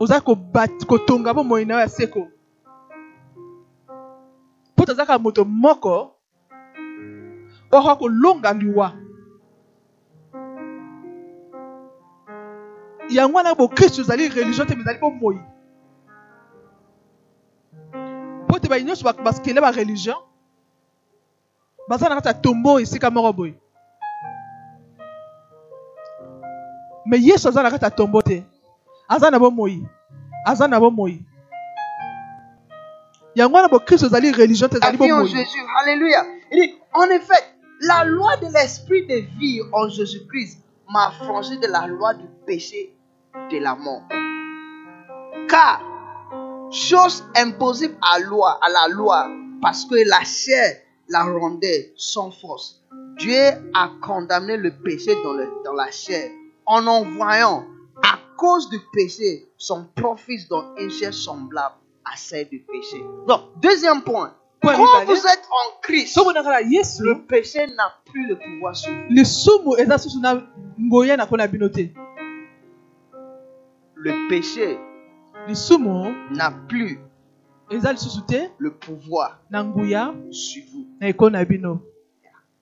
oza 0.00 0.20
kotonga 0.20 1.34
bomoi 1.34 1.64
na 1.64 1.74
yo 1.74 1.80
ya 1.80 1.88
seko. 1.88 2.28
Mpo 4.72 4.86
tozalaka 4.86 5.18
moto 5.18 5.44
moko 5.44 6.16
okoka 7.70 7.96
kolonga 7.96 8.52
liwa 8.52 8.92
yango 13.10 13.36
wana 13.36 13.54
bokristo 13.54 14.00
ezali 14.00 14.28
religion 14.28 14.66
te 14.66 14.74
me 14.74 14.82
ezali 14.82 14.98
bomoi 14.98 15.38
mpo 18.44 18.58
te 18.58 18.68
bayi 18.68 18.84
nyonso 18.84 19.04
bakele 19.04 19.60
bareligion 19.60 20.16
baza 21.88 22.08
na 22.08 22.14
kati 22.14 22.28
ya 22.28 22.34
tombo 22.34 22.80
esika 22.80 23.10
moko 23.10 23.32
boye. 23.32 23.54
Me 27.06 27.18
yesu 27.18 27.48
aza 27.48 27.62
na 27.62 27.70
kati 27.70 27.84
ya 27.84 27.90
tombo 27.90 28.22
te 28.22 28.44
aza 29.10 29.30
na 29.30 29.38
bomoi 29.38 29.82
aza 30.46 30.68
na 30.68 30.80
bomoi 30.80 31.18
yango 33.34 33.56
wana 33.56 33.68
bokristo 33.68 34.06
ezali 34.06 34.32
religion 34.32 34.70
te 34.70 34.76
ezali 34.76 34.96
bomoi 34.96 35.28
Jésus. 35.28 35.64
Alléluia. 35.80 36.24
Il 36.52 36.60
dit, 36.60 36.74
en 36.92 37.08
effet, 37.10 37.42
la 37.80 38.04
loi 38.04 38.36
de 38.36 38.46
l'esprit 38.52 39.06
de 39.06 39.24
vie 39.38 39.60
en 39.72 39.88
Jésus-Christ 39.88 40.64
m'a 40.88 41.08
affranchi 41.08 41.58
de 41.58 41.66
la 41.66 41.86
loi 41.86 42.14
du 42.14 42.26
péché 42.46 42.92
de 43.50 43.58
la 43.58 43.74
mort. 43.76 44.02
Car, 45.48 45.80
chose 46.70 47.24
impossible 47.36 47.96
à, 48.02 48.18
loi, 48.18 48.58
à 48.62 48.68
la 48.68 48.94
loi, 48.94 49.30
parce 49.62 49.84
que 49.84 49.94
la 50.08 50.24
chair 50.24 50.76
la 51.08 51.24
rendait 51.24 51.92
sans 51.96 52.30
force. 52.30 52.82
Dieu 53.18 53.40
a 53.74 53.90
condamné 54.02 54.56
le 54.56 54.72
péché 54.82 55.14
dans, 55.22 55.34
le, 55.34 55.48
dans 55.64 55.74
la 55.74 55.90
chair 55.90 56.30
en 56.66 56.86
envoyant, 56.86 57.64
cause 58.40 58.70
du 58.70 58.78
péché, 58.94 59.52
son 59.58 59.84
propre 59.94 60.22
fils 60.22 60.48
dans 60.48 60.74
une 60.78 60.90
chair 60.90 61.12
semblable 61.12 61.74
à 62.10 62.16
celle 62.16 62.48
du 62.48 62.60
péché. 62.60 63.04
Donc, 63.28 63.42
deuxième 63.60 64.00
point. 64.02 64.34
Quand 64.62 65.04
vous 65.04 65.12
êtes 65.26 65.48
en 65.50 65.80
Christ, 65.82 66.18
le 67.00 67.26
péché 67.26 67.66
n'a 67.66 67.94
plus 68.06 68.26
le 68.26 68.38
pouvoir 68.38 68.74
sur 68.74 68.90
vous. 68.92 69.08
Le 73.94 74.28
péché 74.28 74.78
n'a 76.34 76.50
plus 76.66 76.98
le 78.60 78.70
pouvoir 78.70 79.38
sur 80.30 80.62
vous. 80.72 80.86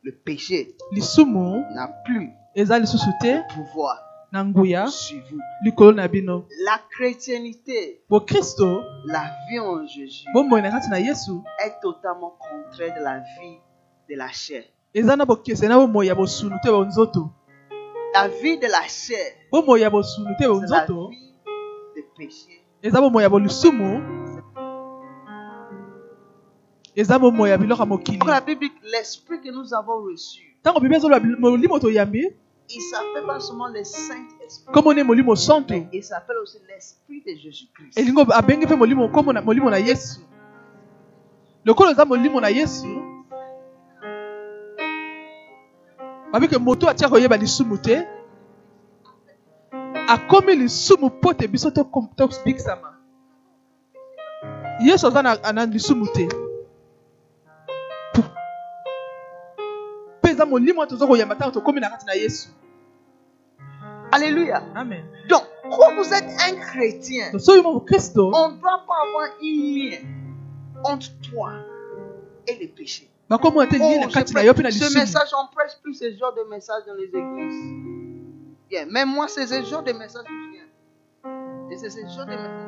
Le 0.02 0.12
péché 0.24 0.74
n'a 1.70 1.88
plus 2.04 2.30
le 2.86 3.54
pouvoir 3.54 4.07
na 4.32 4.44
nguya 4.44 4.88
likolo 5.64 5.92
na 5.92 6.08
bino 6.08 6.44
La 6.64 6.78
chrétienté, 6.90 8.02
bokristo 8.10 8.82
la 9.06 9.24
vie 9.48 9.58
en 9.60 9.86
Jésus, 9.86 10.24
bomoi 10.34 10.60
na 10.62 10.70
kati 10.70 10.90
na 10.90 11.00
yesu. 11.00 11.32
Est 11.64 11.80
totalement 11.80 12.36
contraire 12.38 12.94
de 12.98 13.02
la 13.04 13.18
vie 13.20 13.58
de 14.08 14.14
la 14.16 14.28
chair. 14.28 14.64
eza 14.94 15.16
na 15.16 15.24
bokese 15.24 15.62
na 15.68 15.76
bomoi 15.78 16.06
ya 16.06 16.14
bosunu 16.14 16.56
te 16.62 16.68
bonzoto 16.70 17.30
La 18.14 18.28
vie 18.28 18.58
de 18.58 18.66
la 18.66 18.82
chair, 18.88 19.32
bomoi 19.50 19.80
ya 19.80 19.90
bosunu 19.90 20.34
c'est 20.38 20.44
la 20.46 20.50
bonzoto 20.52 21.08
vie 21.08 21.34
de 21.96 22.02
péché. 22.16 22.62
eza 22.82 23.00
bomoi 23.00 23.22
ya 23.22 23.28
bolisumu 23.30 24.02
eza 26.96 27.18
bomoi 27.18 27.50
ya 27.50 27.58
biloko 27.58 27.82
ya 27.82 27.86
mokili. 27.86 28.18
Ntango 30.60 30.80
bible 30.80 30.96
ezoloba 30.96 31.26
molimo 31.38 31.78
toyambi 31.78 32.26
il 32.70 32.82
s'appelle 32.82 33.26
pas 33.26 33.40
seulement 33.40 33.68
le 33.68 33.82
Saint-Esprit. 33.84 34.72
Il 35.92 36.04
s'appelle 36.04 36.36
aussi 36.42 36.58
l'Esprit 36.68 37.22
de 37.26 37.38
Jésus-Christ. 37.38 37.98
Elingo 37.98 38.26
abenge 38.32 38.66
pe 38.66 38.76
molimo 38.76 39.08
komo 39.08 39.32
na 39.32 39.40
molimo 39.40 39.70
na 39.70 39.78
Yesu. 39.78 40.20
Lokolo 41.64 41.94
za 41.94 42.04
molimo 42.04 42.40
na 42.40 42.48
Yesu. 42.50 42.86
moto 46.60 46.88
atiaka 46.88 47.10
koyeba 47.10 47.36
lisumu 47.36 47.78
te 47.78 48.06
akomi 50.08 50.56
lisumu 50.56 51.06
mpo 51.06 51.34
te 51.34 51.48
biso 51.48 51.70
eza 60.38 60.46
molimo 60.46 60.80
wana 60.80 60.90
toza 60.90 61.06
koyamba 61.06 61.34
ntango 61.34 61.52
tokomi 61.54 61.80
na 61.80 61.90
kati 61.90 62.06
na 62.06 62.12
yesu 62.14 62.48
Alléluia. 64.12 64.62
amen 64.74 65.04
Donc, 65.28 65.42
quand 65.70 65.94
vous 65.96 66.14
êtes 66.14 66.30
un 66.48 66.54
chrétien, 66.56 67.30
mokristo 67.62 68.30
on 68.34 68.48
ne 68.52 68.56
doit 68.60 68.82
pas 68.86 68.98
avoir 69.06 69.28
un 69.42 69.42
lien 69.42 69.98
entre 70.84 71.10
toi 71.20 71.52
et 72.46 72.54
le 72.58 72.68
péché. 72.68 73.10
na 73.28 73.36
Oh, 73.36 73.50
kati 74.08 74.32
je 74.32 74.34
na 74.34 74.44
yo 74.44 74.52
mpe 74.52 74.62
na 74.62 74.70
prêche- 74.70 74.78
ce 74.88 74.94
message, 74.98 75.28
on 75.36 75.46
prêche 75.54 75.72
plus 75.82 75.94
ce 75.94 76.10
genre 76.16 76.32
de 76.34 76.42
message 76.48 76.84
dans 76.86 76.94
les 76.94 77.08
églises. 77.20 77.62
Bien, 78.70 78.86
Même 78.86 79.08
moi, 79.10 79.28
c'est 79.28 79.46
ce 79.46 79.62
genre 79.64 79.82
de 79.82 79.92
message 79.92 80.24
que 80.24 80.32
je 80.44 80.50
viens. 80.52 81.70
Et 81.70 81.76
c'est 81.76 81.90
ce 81.90 82.00
genre 82.00 82.26
de 82.26 82.30
message. 82.30 82.64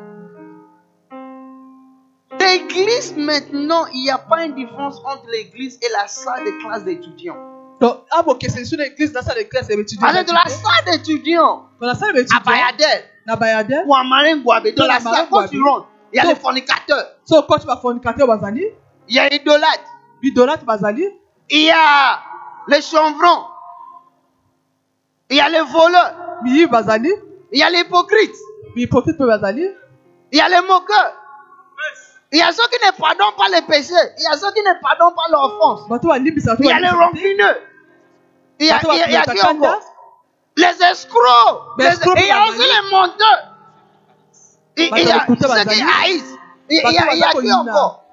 L'église, 2.41 3.17
maintenant, 3.17 3.87
il 3.95 4.03
n'y 4.05 4.11
a 4.11 4.19
pas 4.19 4.45
une 4.45 4.55
différence 4.55 4.99
entre 5.05 5.27
l'église 5.31 5.79
et 5.83 5.89
la 5.93 6.07
salle 6.09 6.45
de 6.45 6.53
classe 6.63 6.85
d'étudiants. 6.85 7.37
To 7.81 8.05
abokese 8.11 8.59
lisu 8.61 8.77
na 8.77 8.87
église 8.87 9.13
na 9.13 9.23
sala 9.23 9.41
église 9.41 9.69
ya 9.71 9.77
baétudiant 9.77 10.07
Allez 10.09 10.25
de 10.25 10.33
la 10.33 10.45
salle 10.49 10.85
d'étudiants. 10.87 11.69
To 11.81 11.87
na 11.87 11.95
sala 11.95 12.11
à 12.11 12.15
baétudiant 12.15 13.37
Bayadel. 13.37 13.85
Ou 13.87 13.95
à 13.95 14.05
Marin 14.05 14.39
Guabé, 14.39 14.73
dans 14.73 14.83
Dans 14.85 14.89
la 14.89 14.95
la 14.95 15.01
salle, 15.01 15.27
quand 15.31 15.47
tu 15.49 15.63
rentres, 15.63 15.87
il 16.13 16.17
y 16.17 16.21
a 16.21 16.23
Donc- 16.25 16.35
les 16.35 16.41
fornicateurs, 16.41 17.07
so 17.25 17.37
okoti 17.39 17.67
bafornicateur 17.67 18.27
bazali 18.27 18.65
il 19.09 19.15
y 19.15 19.19
a 19.19 19.29
les 19.29 19.37
idolâtres, 19.37 19.91
bidolate 20.21 20.65
bazali 20.65 21.07
il 21.51 21.63
y 21.67 21.71
a 21.71 22.21
les 22.69 22.83
chanvrons, 22.83 23.45
il 25.31 25.37
y 25.37 25.41
a 25.41 25.49
les 25.49 25.61
voleurs, 25.61 26.15
bazali 26.71 27.11
il 27.53 27.59
y 27.59 27.63
a 27.63 27.71
les 27.71 27.81
hypocrites. 27.81 28.37
bihypocrite 28.75 29.19
mpe 29.19 29.27
bazali 29.27 29.67
Il 30.33 30.39
y 30.39 30.41
a 30.41 30.49
les 30.49 30.61
moqueurs. 30.67 31.17
Il 32.33 32.39
y 32.39 32.43
a 32.43 32.53
ceux 32.53 32.63
qui 32.71 32.79
ne 32.87 32.93
pardonnent 32.97 33.35
pas 33.37 33.49
les 33.49 33.63
péchés. 33.63 33.93
Il 34.19 34.23
y 34.23 34.27
a 34.27 34.37
ceux 34.37 34.53
qui 34.53 34.63
ne 34.63 34.81
pardonnent 34.81 35.15
pas 35.17 35.29
l'offense. 35.31 35.89
bato 35.89 36.09
Il 36.15 36.67
y 36.67 36.73
a 36.73 36.79
les 36.79 36.89
rancuneux. 36.89 37.57
Il 38.61 38.67
y 38.67 38.71
a, 38.71 38.79
il 38.83 38.99
y 38.99 39.03
a, 39.03 39.09
il 39.09 39.17
a 39.17 39.23
Les 40.57 40.83
escrocs. 40.85 41.79
Les 41.79 41.87
et 41.87 42.21
il 42.21 42.27
y 42.27 42.31
a 42.31 42.45
aussi 42.49 42.59
les 42.59 42.91
menteurs. 42.91 43.57
Il 44.77 44.89
y 45.09 45.11
a 45.11 45.25
ceux 45.65 45.71
qui 45.71 45.83
haïssent. 46.05 46.35
Il 46.69 46.77
y 46.77 46.81
a, 46.81 47.13
il 47.15 47.19
y 47.19 47.23
a 47.25 47.31
qui 47.31 47.53
encore 47.53 48.05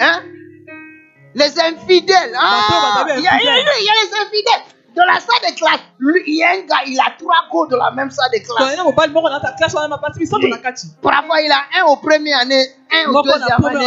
Hein 0.00 0.22
Les 1.34 1.60
infidèles. 1.60 2.34
Ah, 2.38 3.04
il, 3.16 3.22
y 3.22 3.28
a, 3.28 3.38
il, 3.40 3.44
y 3.44 3.48
a, 3.48 3.52
infidèles. 3.52 3.74
il 3.80 3.84
y 3.86 3.88
a 3.88 3.92
les 4.04 4.14
infidèles. 4.24 4.64
Dans 4.96 5.04
la 5.04 5.20
salle 5.20 5.50
de 5.52 5.56
classe, 5.56 5.80
lui, 6.00 6.22
il 6.26 6.34
y 6.38 6.42
a 6.42 6.50
un 6.50 6.60
gars, 6.62 6.82
il 6.84 6.98
a 6.98 7.12
trois 7.16 7.42
cours 7.50 7.68
de 7.68 7.76
la 7.76 7.90
même 7.92 8.10
salle 8.10 8.30
de 8.32 8.38
classe. 8.38 8.74
Parfois, 11.00 11.40
il 11.42 11.50
a 11.52 11.62
un 11.80 11.84
au 11.86 11.96
premier 11.96 12.34
année, 12.34 12.66
un 12.92 13.08
au 13.10 13.12
deuxième 13.22 13.60
année, 13.76 13.86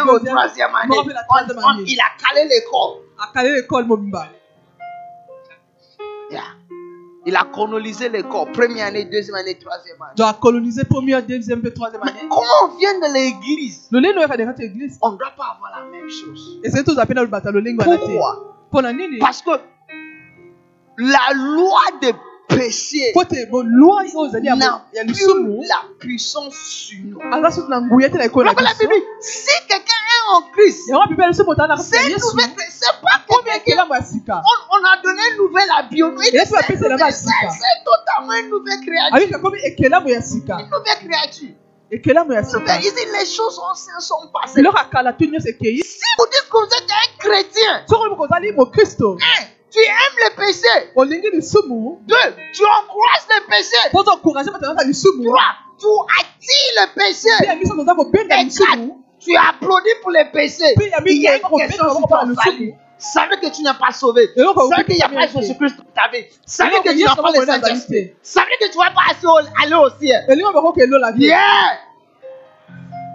un 0.00 0.02
au 0.08 0.18
troisième 0.34 0.74
année. 0.74 0.88
On- 1.30 1.44
on- 1.62 1.78
il 1.86 2.00
a 2.00 2.10
calé 2.20 2.48
l'école. 2.48 2.94
akale 3.22 3.52
l'école 3.54 3.84
mobimba 3.84 4.26
Yeah. 6.30 6.42
Il 7.26 7.36
a 7.36 7.44
colonisé 7.44 8.08
l'école. 8.08 8.50
Première 8.52 8.86
année, 8.86 9.04
deuxième 9.04 9.34
année, 9.36 9.54
troisième 9.58 10.00
année. 10.00 10.12
donc 10.16 10.26
acolonise 10.28 10.82
première 10.88 11.22
deuxième 11.22 11.60
troisième 11.70 12.00
Mais 12.04 12.10
année 12.12 12.20
comment 12.30 12.46
on 12.64 12.78
vient 12.78 12.98
de 12.98 13.12
l'église 13.12 13.88
On 15.02 15.12
ne 15.12 15.16
doit 15.18 15.32
pas 15.36 15.56
avoir 15.58 15.70
la 15.84 15.90
même 15.90 16.08
chose. 16.08 16.60
Pourquoi? 17.98 18.56
Parce 19.20 19.42
que 19.42 19.50
la 20.98 21.34
loi 21.34 21.80
des 22.00 22.12
péchés 22.48 23.12
n'a 24.56 24.86
plus 25.12 25.14
la 25.68 25.82
puissance 25.98 26.54
sur 26.56 26.98
nous. 27.04 27.18
Rappelez 28.48 28.64
la 28.64 28.72
Bible. 28.88 29.06
Si 29.20 29.50
quelqu'un 29.68 29.92
en 30.36 30.42
Christ, 30.52 30.88
c'est 32.70 33.00
pas 33.02 33.18
quelqu'un 33.44 33.82
on, 34.44 34.76
on 34.76 34.84
a 34.84 35.02
donné 35.02 35.20
une 35.32 35.36
nouvelle 35.38 35.68
à 35.76 35.82
Bio. 35.84 36.10
C'est 37.52 37.84
totalement 37.84 38.32
une 38.34 38.48
nouvelle 38.50 38.80
créature. 38.80 39.16
sika. 40.22 40.56
Une 40.60 40.70
nouvelle 40.70 41.08
créature. 41.08 41.54
Nouvelle- 42.60 42.80
Il 42.84 42.94
dit 42.94 43.06
les 43.18 43.26
choses 43.26 43.58
anciennes 43.58 44.00
sont 44.00 44.28
passées. 44.32 44.54
Si 45.82 45.98
vous 46.18 46.26
dites 46.26 46.48
que 46.48 46.56
vous 46.56 46.72
êtes 46.78 46.90
un 46.90 47.18
chrétien, 47.18 47.84
un, 49.20 49.44
tu 49.72 49.78
aimes 49.80 50.18
les 50.24 50.36
péchés. 50.36 50.90
olingi 50.96 51.30
lisumu 51.32 51.98
Deux, 52.06 52.16
tu 52.52 52.62
encourages 52.64 53.26
naza 53.48 53.76
lisumu 54.84 55.24
Trois, 55.26 55.40
tu 55.78 55.86
attires 56.18 56.94
toza 57.76 57.94
kobenga 57.94 58.36
Et 58.40 58.44
quatre, 58.66 58.78
tu 59.20 59.36
applaudis 59.36 59.90
pour 60.02 60.10
les 60.10 60.24
péchés. 60.32 60.74
Il 61.06 61.22
y 61.22 61.28
a 61.28 61.38
chose 61.70 61.92
va 61.92 61.92
sur 61.92 62.08
ton 62.08 62.26
le 62.26 62.34
salut. 62.42 62.74
Savez 62.98 63.36
que 63.40 63.48
tu 63.54 63.62
n'es 63.62 63.70
pas 63.78 63.92
sauvé. 63.92 64.28
Savez 64.36 64.84
qu'il 64.84 64.96
n'y 64.96 65.02
a 65.02 65.08
pas 65.08 65.26
Jésus-Christ 65.26 65.76
dans 65.78 65.84
ta 65.94 66.08
vie. 66.10 66.24
Savez 66.44 66.76
que 66.84 66.92
tu 66.92 67.04
n'as 67.04 67.16
pas 67.16 67.30
le 67.32 67.38
va 67.38 67.46
dans 67.46 67.52
la 67.52 67.60
Saint-Esprit. 67.60 68.02
vie. 68.02 68.10
Savez 68.22 68.56
que 68.60 68.70
tu 68.70 68.76
ne 68.76 68.82
vas 68.82 68.90
pas 68.90 69.00
aller 69.62 69.74
au 69.74 69.88
ciel. 69.98 70.26
Yeah. 71.16 71.38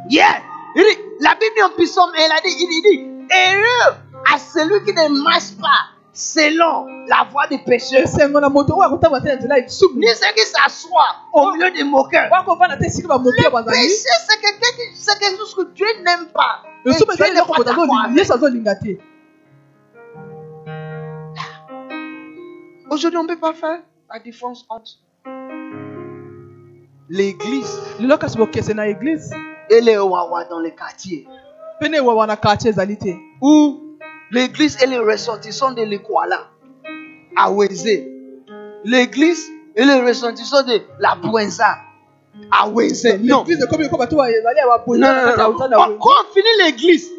Yeah. 0.09 0.41
Il 0.75 0.83
dit, 0.83 0.97
la 1.21 1.35
Bible 1.35 1.63
en 1.63 1.69
psaume, 1.81 2.11
elle 2.17 2.31
a 2.31 2.41
dit, 2.41 2.49
il 2.49 2.81
dit, 2.81 2.99
heureux 3.31 3.95
à 4.33 4.37
celui 4.39 4.83
qui 4.85 4.93
ne 4.93 5.23
marche 5.23 5.55
pas 5.61 5.94
selon 6.15 7.05
la 7.07 7.27
voie 7.29 7.45
des 7.47 7.59
pécheurs, 7.59 7.99
ni 7.99 8.07
ceux 8.07 8.17
qui 10.33 10.45
s'assoient 10.45 11.15
au 11.33 11.51
milieu 11.51 11.69
des 11.71 11.83
moqueurs. 11.83 12.29
Le 12.31 13.71
péché, 13.71 14.09
c'est 14.95 15.19
quelque 15.19 15.37
chose 15.37 15.53
que 15.55 15.73
Dieu 15.73 15.87
n'aime 16.03 16.27
pas. 16.33 16.63
Et 16.85 16.91
Dieu 16.91 17.05
pas 17.05 17.15
te 17.15 17.33
Aujourd'hui, 22.89 23.17
on 23.19 23.23
ne 23.23 23.27
peut 23.27 23.39
pas 23.39 23.53
faire 23.53 23.81
la 24.13 24.19
différence 24.19 24.65
entre 24.69 24.91
l'église 27.09 27.81
et 29.69 29.81
les 29.81 29.97
wawa 29.97 30.45
dans 30.45 30.59
les 30.59 30.73
quartiers. 30.73 31.27
pene 31.79 31.99
l'église 34.31 34.77
et 34.81 34.87
les 34.87 34.97
ressortissants 34.99 35.71
de 35.71 35.81
l'Ekwala 35.83 36.47
à. 37.35 37.49
L'église 38.83 39.49
et 39.75 39.83
les 39.85 40.01
ressortissants 40.01 40.63
de 40.63 40.81
la 40.99 41.15
Bouenza 41.15 41.77
à. 42.51 42.67
Non. 42.67 43.43
l'église 43.43 43.59
Non, 44.99 45.13
non, 45.13 45.37
non, 45.37 45.69
non. 45.69 45.97
Quand, 45.99 46.09
on 46.09 46.33
finit 46.33 46.47
l'église, 46.63 47.09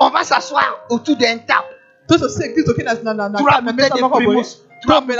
on 0.00 0.10
va 0.10 0.24
s'asseoir 0.24 0.80
autour 0.90 1.16
d'un 1.16 1.38
table. 1.38 1.66
Tu 3.38 3.44
vas 3.44 3.60
des 3.90 4.00
primus. 4.10 4.46
Tu 4.82 4.88
vas 4.88 5.00
des 5.00 5.16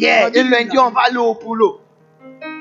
Yeah, 0.00 0.28
et 0.34 0.42
lundi, 0.42 0.76
on 0.78 0.90
va 0.90 1.02
aller 1.06 1.16
au 1.16 1.34
boulot. 1.34 1.80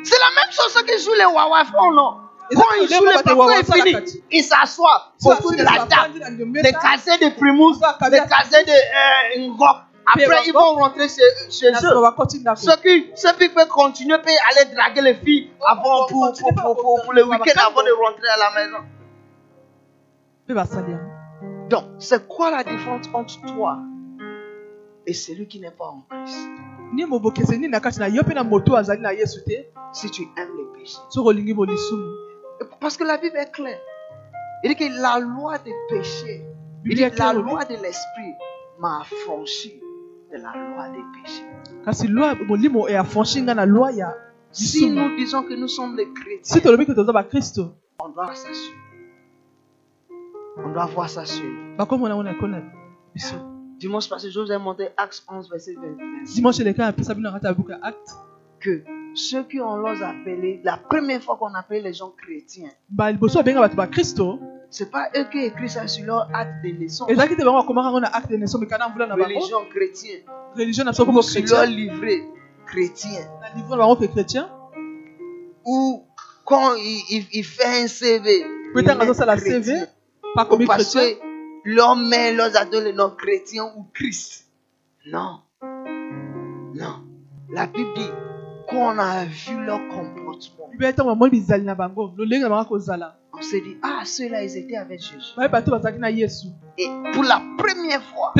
C'est 0.03 0.19
la 0.19 0.29
même 0.35 0.51
chose 0.51 0.83
que 0.83 0.97
joue 0.99 1.13
les 1.17 1.25
Wawa 1.25 1.65
font, 1.65 1.91
non? 1.91 2.17
Quand 2.51 2.59
ça, 2.61 2.65
ils 2.81 2.87
les 2.87 2.95
jouent 2.95 3.03
les 3.05 3.09
Wawa, 3.11 3.23
parfois, 3.23 3.45
Wawa, 3.45 3.59
ils 3.59 3.65
ça, 3.65 3.77
la 3.77 3.83
finissent. 3.83 4.13
carte. 4.13 4.23
Ils 4.31 4.43
s'assoient 4.43 5.13
So, 5.17 5.31
autour 5.31 5.51
de 5.51 5.63
la 5.63 5.85
table. 5.87 6.19
Les 6.53 6.71
casés 6.73 7.17
de 7.17 7.29
Primus, 7.35 7.75
les 8.11 8.19
casés 8.19 8.63
de 8.65 9.41
euh, 9.41 9.47
Ngok. 9.49 9.77
Après, 10.05 10.25
ils 10.47 10.51
vont 10.53 10.73
rentrer 10.75 11.07
chez, 11.07 11.21
chez 11.49 11.71
na 11.71 11.79
eux. 11.79 11.81
nsima 11.87 12.01
bakoti 12.01 12.39
ndako 12.39 12.59
Ceux 12.61 12.75
qui, 12.81 13.11
ceux 13.15 13.31
qui 13.39 13.47
peuvent 13.49 13.67
continuer 13.69 14.17
peuvent 14.17 14.35
aller 14.51 14.65
draguer 14.75 15.01
les 15.01 15.15
filles 15.15 15.49
avant, 15.65 16.05
pour, 16.07 16.33
pour, 16.37 16.53
pour, 16.53 16.75
pour, 16.75 17.01
pour 17.05 17.13
le 17.13 17.23
week-end 17.23 17.61
avant 17.67 17.83
de 17.83 17.91
rentrer 18.05 18.27
à 18.27 18.37
la 18.37 18.51
maison. 18.65 18.83
Donc, 21.69 21.85
c'est 21.99 22.27
quoi 22.27 22.51
la 22.51 22.63
différence 22.65 23.05
entre 23.13 23.39
toi 23.55 23.77
et 25.07 25.13
celui 25.13 25.47
qui 25.47 25.59
n'est 25.61 25.71
pas 25.71 25.85
en 25.85 26.01
Christ? 26.09 26.49
Si 29.93 30.09
tu 30.11 30.23
aimes 30.37 30.49
les 30.57 30.79
péchés. 30.79 30.97
Parce 32.79 32.97
que 32.97 33.03
la 33.03 33.17
Bible 33.17 33.37
est 33.37 33.51
claire. 33.51 33.79
Il 34.63 34.69
dit 34.69 34.75
que 34.75 35.01
la 35.01 35.19
loi 35.19 35.57
des 35.59 35.73
péchés, 35.89 36.45
il 36.85 36.95
dit 36.95 37.03
la 37.17 37.33
loi 37.33 37.65
de 37.65 37.73
l'esprit 37.73 38.33
m'a 38.79 39.01
affranchi 39.01 39.81
de 40.31 40.37
la 40.37 40.53
loi 40.53 40.89
des 40.89 41.03
péchés. 41.21 41.45
Si 44.51 44.89
nous 44.89 45.15
disons 45.15 45.43
que 45.43 45.53
nous 45.53 45.67
sommes 45.67 45.97
les 45.97 46.07
si 46.41 46.61
chrétiens, 46.61 47.71
on 47.99 48.09
doit 48.09 48.35
s'assurer. 48.35 48.77
On 50.57 50.69
doit 50.69 50.85
voir 50.85 51.09
ça 51.09 51.25
sur 51.25 51.43
Dimanche 53.79 54.07
passé, 54.07 54.31
je 54.31 54.39
vous 54.39 54.51
ai 54.51 54.57
montré 54.57 54.89
Acte 54.95 55.23
11, 55.27 55.49
verset 55.49 55.73
21. 55.73 56.23
dimanche 56.23 56.61
apesa 56.79 57.13
bino 57.13 57.31
na 57.31 57.39
kati 57.39 57.45
ya 57.47 57.53
buku 57.53 57.71
ya 57.71 57.79
acte 57.81 58.13
Que 58.59 58.83
ceux 59.15 59.43
qui 59.43 59.59
ont 59.59 59.75
leur 59.77 60.01
appelé, 60.03 60.61
la 60.63 60.77
première 60.77 61.21
fois 61.21 61.37
qu'on 61.37 61.53
appelait 61.53 61.81
les 61.81 61.93
gens 61.93 62.11
chrétiens, 62.11 62.69
C'est 64.69 64.89
pas 64.89 65.09
eux 65.15 65.25
qui 65.31 65.39
écrivent 65.39 65.69
ça 65.69 65.87
sur 65.87 66.05
leur 66.05 66.27
acte 66.33 66.63
de 66.63 66.69
naissance. 66.71 67.07
Religion 69.35 69.65
chrétienne. 69.69 70.21
religion 70.55 70.85
kombo 71.05 71.21
sur 71.21 71.43
leur 71.45 71.65
livret 71.67 72.23
chrétien. 72.65 73.21
Ou 75.65 76.03
quand 76.45 76.73
il, 76.75 77.01
il, 77.11 77.25
il 77.33 77.43
fait 77.43 77.83
un 77.83 77.87
CV. 77.87 78.43
met 78.97 79.13
pas 80.35 80.45
parce 80.67 80.93
que 80.95 81.19
leur 81.65 81.95
mère 81.95 82.33
leur 82.35 82.57
a 82.57 82.65
donné 82.65 82.91
le 82.91 82.97
nom 82.97 83.11
chrétien 83.11 83.65
ou 83.77 83.85
Christ. 83.93 84.47
Non. 85.05 85.41
Non. 86.73 87.03
La 87.51 87.67
Bible 87.67 87.93
dit 87.95 88.09
qu'on 88.67 88.97
a 88.97 89.25
vu 89.25 89.63
leur 89.65 89.79
comportement. 89.89 90.69
On 93.35 93.41
s'est 93.41 93.61
dit, 93.61 93.77
ah, 93.81 94.01
ceux-là, 94.05 94.43
ils 94.43 94.57
étaient 94.57 94.75
avec 94.77 94.99
Jésus. 95.01 95.33
Et 96.77 96.87
pour 97.13 97.23
la 97.23 97.41
première 97.57 98.01
fois, 98.03 98.31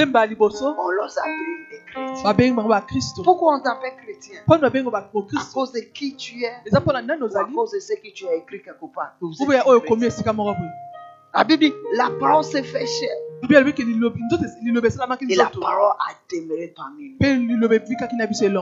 on 0.77 0.89
leur 0.89 1.05
a 1.05 1.21
appelé 1.21 1.55
des 1.71 1.79
chrétiens. 1.91 2.33
bango 2.33 2.69
bakristo 2.69 3.23
Pourquoi 3.23 3.55
on 3.55 3.59
t'appelle 3.59 3.93
chrétien? 4.03 4.39
À 5.39 5.53
cause 5.53 5.71
de 5.71 5.79
qui 5.93 6.15
tu 6.15 6.43
es? 6.43 6.53
À 7.35 7.43
cause 7.53 7.71
de 7.71 7.79
ce 7.79 7.93
que 7.93 8.13
tu 8.13 8.27
as 8.27 8.35
écrit 8.35 8.61
quelque 8.61 8.85
part. 8.93 9.15
boye 9.19 9.61
La 11.35 11.43
Bible 11.43 11.63
dit, 11.63 11.73
la 11.97 12.09
parole 12.19 12.43
s'est 12.43 12.61
fait 12.63 12.85
chair 12.85 13.09
et 15.29 15.35
la 15.35 15.45
parole 15.49 15.91
a 15.99 16.13
demeuré 16.31 16.67
parmi 16.75 17.09
nous. 17.09 17.17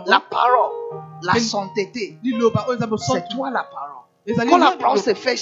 La 0.08 0.20
parole, 0.20 0.72
la 1.24 1.34
sainteté, 1.36 2.18
c'est 2.98 3.28
toi 3.30 3.50
la 3.52 3.64
parole. 3.64 4.04
Quand 4.50 4.58
la 4.58 4.72
parole 4.72 5.00
s'est 5.00 5.16
fait 5.16 5.38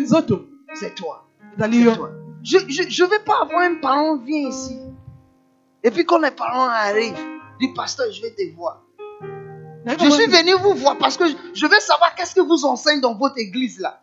nzoto 0.00 0.46
c'est 0.74 0.94
toi. 0.94 1.26
toi. 1.96 2.10
Je 2.42 2.58
ne 2.58 2.68
je, 2.70 2.82
je 2.88 3.04
vais 3.04 3.18
pas 3.20 3.40
avoir 3.42 3.62
un 3.62 3.74
parent 3.76 4.16
vient 4.18 4.48
ici. 4.48 4.78
Et 5.82 5.90
puis 5.90 6.04
quand 6.04 6.18
les 6.18 6.30
parents 6.30 6.68
arrivent, 6.68 7.14
dit 7.60 7.68
pasteur, 7.74 8.06
je 8.12 8.22
vais 8.22 8.30
te 8.30 8.54
voir. 8.54 8.82
Je 9.98 10.10
suis 10.10 10.26
venu 10.26 10.52
vous 10.62 10.74
voir 10.74 10.96
parce 10.98 11.16
que 11.16 11.24
je- 11.54 11.66
veux 11.66 11.80
savoir 11.80 12.14
qu'est-ce 12.14 12.34
que 12.34 12.40
vous 12.40 12.64
enseignez 12.64 13.00
dans 13.00 13.14
votre 13.14 13.38
église 13.38 13.78
là. 13.80 14.00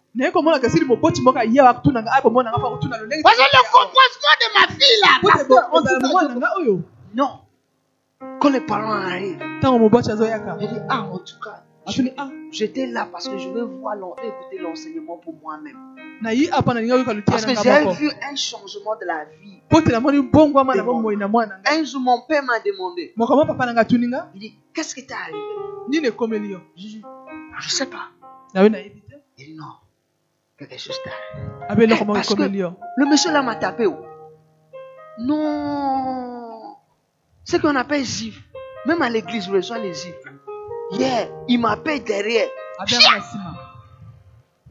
Parce 3.24 3.36
que 3.38 3.42
le 3.58 3.64
comportement 3.72 4.36
de 4.42 4.60
ma 4.60 4.68
fille 4.74 5.02
là, 5.04 5.68
on 5.72 5.82
dit 5.82 5.88
oyo 6.60 6.82
Non. 7.16 7.30
Quand 8.40 8.50
les 8.50 8.62
parents 8.62 8.94
arrivent, 8.94 9.40
je 10.60 10.66
dis, 10.68 10.80
ah, 10.90 11.02
en 11.02 11.18
tout 11.20 11.40
cas, 11.44 11.64
je- 11.88 11.92
atuni 11.94 12.14
ah 12.18 12.30
j'étais 12.52 12.86
là 12.88 13.08
parce 13.12 13.28
que 13.30 13.38
je 13.38 13.50
veux 13.50 13.64
voir 13.64 13.96
écouter 14.24 14.58
l'enseignement 14.60 15.18
pour 15.18 15.34
moi-même. 15.42 15.78
Parce 17.32 17.46
que 17.46 17.52
j'ai 17.62 17.70
vu 18.00 18.10
un 18.32 18.36
changement 18.36 18.96
de 19.00 19.06
la 19.06 19.26
vie. 19.42 19.62
Un 21.66 21.84
jour, 21.84 22.02
mon 22.02 22.22
père 22.28 22.44
m'a 22.44 22.60
demandé, 22.60 23.14
il 24.34 24.40
dit, 24.40 24.56
qu'est-ce 24.74 24.96
qui 24.96 25.06
t'est 25.06 25.14
arrivé? 25.14 25.38
Je 26.76 26.82
dis, 26.82 27.02
je 27.60 27.70
sais 27.70 27.86
pas. 27.86 28.10
Il 29.38 29.46
dit, 29.46 29.56
non, 29.56 29.66
quelque 30.58 30.78
chose 30.80 30.98
t'est 31.04 31.12
arrivé. 31.12 31.52
eloko 31.84 32.04
Eh, 32.04 32.14
parce 32.16 32.28
que- 32.36 32.42
Le 32.98 33.06
monsieur 33.06 33.32
là 33.32 33.42
m'a 33.44 33.56
tapé. 33.56 33.86
Non. 35.48 36.76
Ce 37.44 37.58
qu'on 37.58 37.76
appelle 37.76 38.04
juif. 38.04 38.44
Même 38.86 39.02
à 39.02 39.10
l'église, 39.10 39.46
je 39.46 39.52
reçois 39.52 39.80
les 39.80 39.94
juifs. 39.94 40.16
Hier, 40.92 41.30
il 41.48 41.60
m'appelle 41.60 42.04
derrière. 42.04 42.48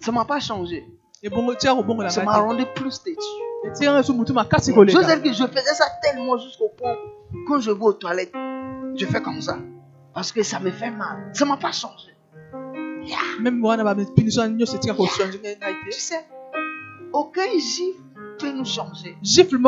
Ça 0.01 0.13
m'a 0.13 0.25
pas 0.25 0.41
changé. 0.41 0.85
Ça 2.11 2.23
m'a 2.25 2.39
rendu 2.39 2.65
plus 2.75 3.03
têtu. 3.03 3.19
Je 4.93 5.03
que 5.23 5.33
faisais 5.47 5.75
ça 5.75 5.87
tellement 6.03 6.37
jusqu'au 6.39 6.69
point. 6.77 6.95
Quand 7.49 7.59
je 7.61 7.71
vais 7.71 7.83
aux 7.83 7.93
toilettes, 7.93 8.33
je 8.97 9.07
fais 9.07 9.21
comme 9.21 9.41
ça. 9.41 9.59
Parce 10.15 10.33
que 10.33 10.43
ça 10.43 10.61
me 10.61 10.71
fait 10.71 10.91
mal. 10.91 11.31
Ça 11.35 11.45
m'a 11.45 11.57
pas 11.57 11.73
changé. 11.73 12.15
ngai 15.39 15.59
Tu 15.91 15.99
sais, 15.99 16.25
aucun 17.13 17.43
juif 17.53 17.97
peut 18.39 18.53
nous 18.53 18.65
changer. 18.65 19.17
gifle 19.23 19.59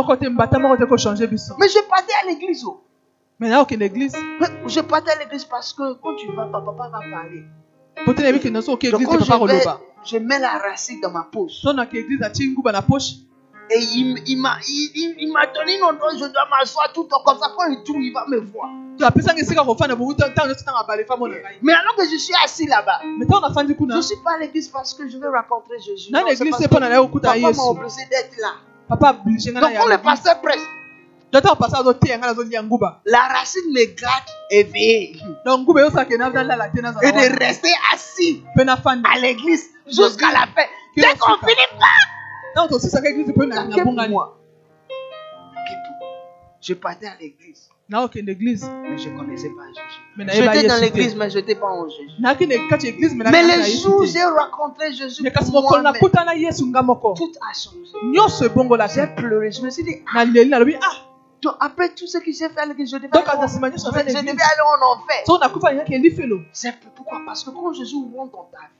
Mais 1.58 1.68
je 1.68 1.78
partais 1.88 2.12
à 2.22 2.26
l'église. 2.26 2.64
oh. 2.66 2.84
Me 3.40 3.48
naye 3.48 3.60
okende 3.60 3.82
église 3.82 4.16
Mais 4.40 4.48
Je 4.66 4.80
partais 4.80 5.12
à 5.12 5.18
l'église 5.18 5.44
parce 5.44 5.72
que 5.72 5.94
quand 5.94 6.14
tu 6.16 6.26
vas, 6.32 6.46
papa 6.46 6.72
va 6.72 6.88
parler. 7.10 7.42
quand 9.04 9.18
je 9.24 9.30
vais, 9.46 9.60
koloba 9.64 9.80
je 10.04 10.18
mets 10.18 10.38
la 10.38 10.58
racine 10.58 11.00
dans 11.00 11.10
ma 11.10 11.22
poche. 11.30 11.62
Et 13.70 13.80
il, 13.80 14.40
m'a 14.40 14.56
il, 14.66 15.14
il- 15.18 15.32
donné 15.54 15.76
une 15.76 15.82
endroit, 15.84 16.12
je 16.14 16.24
dois 16.24 16.48
m'asseoir 16.50 16.90
tout 16.94 17.02
le 17.02 17.08
temps 17.08 17.22
comme 17.22 17.38
ça. 17.38 17.48
Quand 17.54 17.66
il 17.68 17.82
tourne, 17.84 18.00
il 18.02 18.12
va 18.14 18.24
me 18.26 18.38
voir. 18.38 18.70
Mais 21.62 21.72
alors 21.74 21.94
que 21.96 22.04
je 22.10 22.16
suis 22.16 22.34
assis 22.42 22.66
là-bas, 22.66 23.00
je 23.02 23.96
ne 23.96 24.00
suis 24.02 24.16
pas 24.24 24.32
à 24.36 24.38
l'église 24.38 24.68
parce 24.68 24.94
que 24.94 25.06
je 25.08 25.18
veux 25.18 25.28
rencontrer 25.28 25.78
Jésus. 25.80 26.10
Non, 26.10 26.20
c'est 26.34 26.48
parce 26.48 26.64
que 26.64 26.68
Papa 26.68 26.80
m'a 27.56 27.62
obligé 27.64 28.04
d'être 28.10 28.36
là. 28.40 28.52
papa 28.88 29.12
Donc 29.12 29.24
quand 29.52 29.68
le 29.86 29.90
ya 29.90 29.98
pasteur 29.98 30.40
presse, 30.40 30.62
la 31.32 33.20
racine 33.20 33.70
me 33.72 33.84
gratte 33.94 34.28
éveillé. 34.50 35.16
Et 37.02 37.12
de 37.12 37.38
rester 37.38 37.70
assis 37.92 38.42
à 39.04 39.18
l'église 39.18 39.64
jusqu'à 39.86 40.32
la 40.32 40.46
fin. 40.54 40.66
Dès 40.96 41.02
qu'on 41.18 41.36
finit 41.46 41.78
pas, 41.78 41.86
moi. 44.08 44.34
Je 46.60 46.74
partais 46.74 47.06
à 47.06 47.14
l'église, 47.20 47.70
mais 48.82 48.98
je 48.98 49.08
ne 49.08 49.16
connaissais 49.18 49.48
pas 49.50 49.62
Jésus. 49.68 50.00
J'étais 50.34 50.66
dans 50.68 50.80
l'église, 50.80 51.14
mais 51.14 51.30
je 51.30 51.38
n'étais 51.38 51.54
pas 51.54 51.68
en 51.68 51.88
Jésus. 51.88 52.16
Mais 53.30 53.42
yesu 53.42 53.82
jours 53.82 54.00
où 54.00 54.04
j'ai 54.06 54.24
rencontré 54.24 54.92
Jésus, 54.92 55.22
pour 55.54 55.70
tout 57.14 57.32
a 57.48 57.52
changé. 57.54 57.92
J'ai 58.34 58.48
pleuré. 59.14 59.52
Je 59.52 59.62
me 59.62 59.70
suis 59.70 59.84
dit, 59.84 59.96
ah, 60.82 61.07
après 61.60 61.88
tout 61.94 62.06
ce 62.06 62.18
que 62.18 62.32
j'ai 62.32 62.48
fait 62.48 62.66
l'église, 62.66 62.90
je 62.90 62.96
devais 62.96 63.08
Donc, 63.08 63.28
aller 63.28 63.38
en- 63.38 63.42
je 63.48 64.12
devais 64.22 64.42
aller 64.52 64.64
en 64.64 64.80
enfer. 64.92 65.22
so 65.26 65.38
C'est 66.52 66.74
pourquoi? 66.94 67.20
Parce 67.24 67.44
que 67.44 67.50
quand 67.50 67.72
Jésus 67.72 67.96
rentre 68.16 68.32
dans 68.32 68.50
ta 68.52 68.58
vie, 68.66 68.74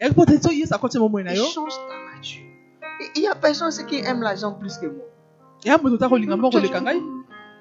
il 1.31 1.37
yo 1.37 1.45
change 1.45 1.75
ta 1.89 2.17
nature. 2.17 2.43
Il 3.15 3.23
y 3.23 3.27
a 3.29 3.35
personne 3.37 3.71
qui 3.87 3.97
aime 3.99 4.23
l'argent 4.23 4.53
plus 4.55 4.77
que 4.79 4.87
moi. 4.87 5.05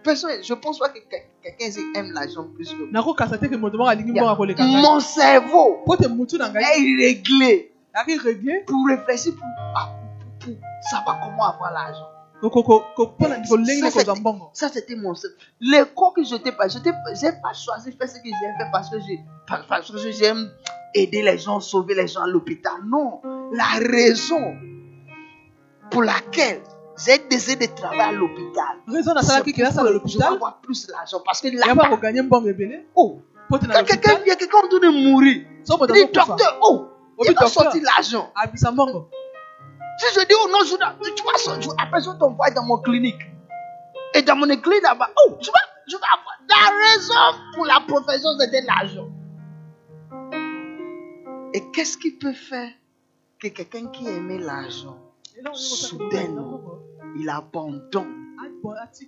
Personne, 0.04 0.32
je 0.43 0.54
pense 0.54 0.80
pas 0.80 0.89
que 0.89 1.00
quel- 1.10 1.28
quelqu'un 1.43 1.82
aime 1.95 2.12
l'argent 2.14 2.45
plus 2.56 2.70
que 2.72 2.78
moi. 2.78 2.88
nakokasa 2.91 3.38
te 3.38 3.45
ke 3.48 3.56
moto 3.58 3.78
moko 3.78 3.89
alingi 3.89 4.10
Il 4.12 4.16
y 4.16 4.20
a- 4.20 4.24
mbongo 4.24 4.38
koleka 4.38 4.64
ngai 4.64 4.82
Mon 4.82 5.00
cerveau 5.00 5.84
est 8.08 8.18
réglé 8.18 8.64
pour 8.66 8.88
réfléchir 8.88 9.34
pour, 9.36 9.45
ah, 9.76 9.89
pour, 10.39 10.54
pour 10.54 10.56
savoir 10.89 11.20
comment 11.20 11.45
avoir 11.45 11.72
l'argent. 11.74 12.08
Ça, 13.90 14.00
c'était- 14.00 14.20
mbongo 14.20 14.50
Ça, 14.54 14.70
c'était 14.70 14.96
mon 14.96 15.16
cerveau. 15.16 15.36
L'école 15.60 16.14
que 16.16 16.24
je 16.24 16.36
n'étais 16.36 16.52
pas, 16.52 16.68
je 16.68 16.78
n'ai 16.78 16.84
pas 17.42 17.54
choisi 17.54 17.92
faire 17.92 18.08
ce 18.08 18.16
que 18.16 18.26
j'ai 18.26 18.32
fait 18.32 18.70
parce 18.72 18.90
que 18.90 18.98
j'aime 20.12 20.50
aider 20.94 21.22
les 21.24 21.38
gens, 21.38 21.60
sauver 21.60 21.96
les 21.96 22.08
gens 22.08 22.22
à 22.22 22.28
l'hôpital. 22.28 22.74
Non. 22.86 23.22
La 23.54 23.80
raison 23.80 24.56
pour 25.90 26.04
laquelle 26.04 26.62
j'ai 27.06 27.18
décidé 27.30 27.68
de 27.68 27.74
travailler 27.74 28.02
à 28.02 28.12
l'hôpital. 28.12 28.78
raison 28.88 29.14
vais 29.88 29.94
l'hôpital 29.94 30.34
avoir 30.36 30.62
plus 30.62 30.88
d'argent 30.88 31.22
parce 31.26 31.42
que 31.42 31.48
là, 31.48 31.66
oh, 32.96 33.20
quand 33.74 33.84
quelqu'un 33.86 34.20
vient, 34.26 34.36
quelqu'un 34.36 34.58
de 34.82 34.90
mourir, 35.10 35.44
il 35.86 35.94
dit 35.94 36.00
docteur, 36.38 36.60
oh, 36.62 36.86
il 37.24 37.34
docteur. 37.34 37.64
sortir 37.64 37.84
l'argent. 37.84 38.32
Si 39.98 40.06
je 40.14 40.26
dis, 40.28 40.36
oh 40.43 40.48
non, 40.50 40.60
je, 40.64 40.76
tu 41.16 41.24
vas 41.24 41.38
sortir, 41.38 41.74
après 41.80 42.02
je 42.02 42.12
t'envoie 42.18 42.50
dans 42.52 42.64
mon 42.64 42.78
clinique. 42.78 43.22
Et 44.14 44.22
dans 44.22 44.36
mon 44.36 44.45
clinique 44.45 44.84
là-bas, 44.84 45.10
oh, 45.26 45.38
je 45.39 45.48
vais, 45.48 45.68
je 45.88 45.95
vais 45.95 46.04
avoir. 46.14 46.38
La 46.50 46.91
raison 46.91 47.39
pour 47.56 47.66
la 47.66 47.82
profession, 47.88 48.30
c'était 48.39 48.62
l'argent. 48.62 49.10
Et 51.54 51.72
qu'est-ce 51.72 51.98
qui 51.98 52.12
peut 52.12 52.34
faire 52.34 52.72
que 53.39 53.48
quelqu'un 53.48 53.88
qui 53.88 54.08
aimait 54.08 54.39
l'argent, 54.39 54.98
Soudainement. 55.54 56.62
il 57.20 57.30
abandonne 57.30 58.18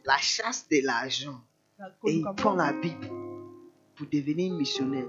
la 0.06 0.18
chasse 0.18 0.68
de 0.70 0.86
l'argent 0.86 1.42
et 2.06 2.14
il 2.14 2.26
prend 2.38 2.54
la 2.54 2.74
Bible 2.74 3.10
pour 3.96 4.08
devenir 4.12 4.54
missionnaire 4.54 5.08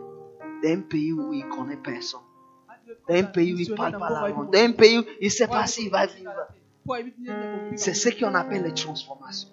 dans 0.62 0.70
un 0.70 0.81
pays 0.81 1.12
où 1.12 1.33
il 1.33 1.45
ne 1.47 1.51
connaît 1.51 1.76
personne, 1.76 2.20
dans 3.09 3.14
un 3.14 3.24
pays 3.24 3.55
où 3.55 3.59
il 3.59 3.70
ne 3.70 3.76
parle 3.76 3.99
pas 3.99 4.11
la 4.11 4.28
langue, 4.28 4.51
dans 4.51 4.59
un 4.59 4.72
pays 4.72 4.99
où 4.99 5.05
il 5.20 5.26
ne 5.26 5.30
sait 5.30 5.49
pas 5.49 5.66
s'il 5.66 5.91
va 5.91 6.07
vivre. 6.07 6.32
C'est 7.76 7.95
ce 7.95 8.09
qu'on 8.18 8.34
appelle 8.34 8.62
les 8.62 8.74
transformations. 8.74 9.51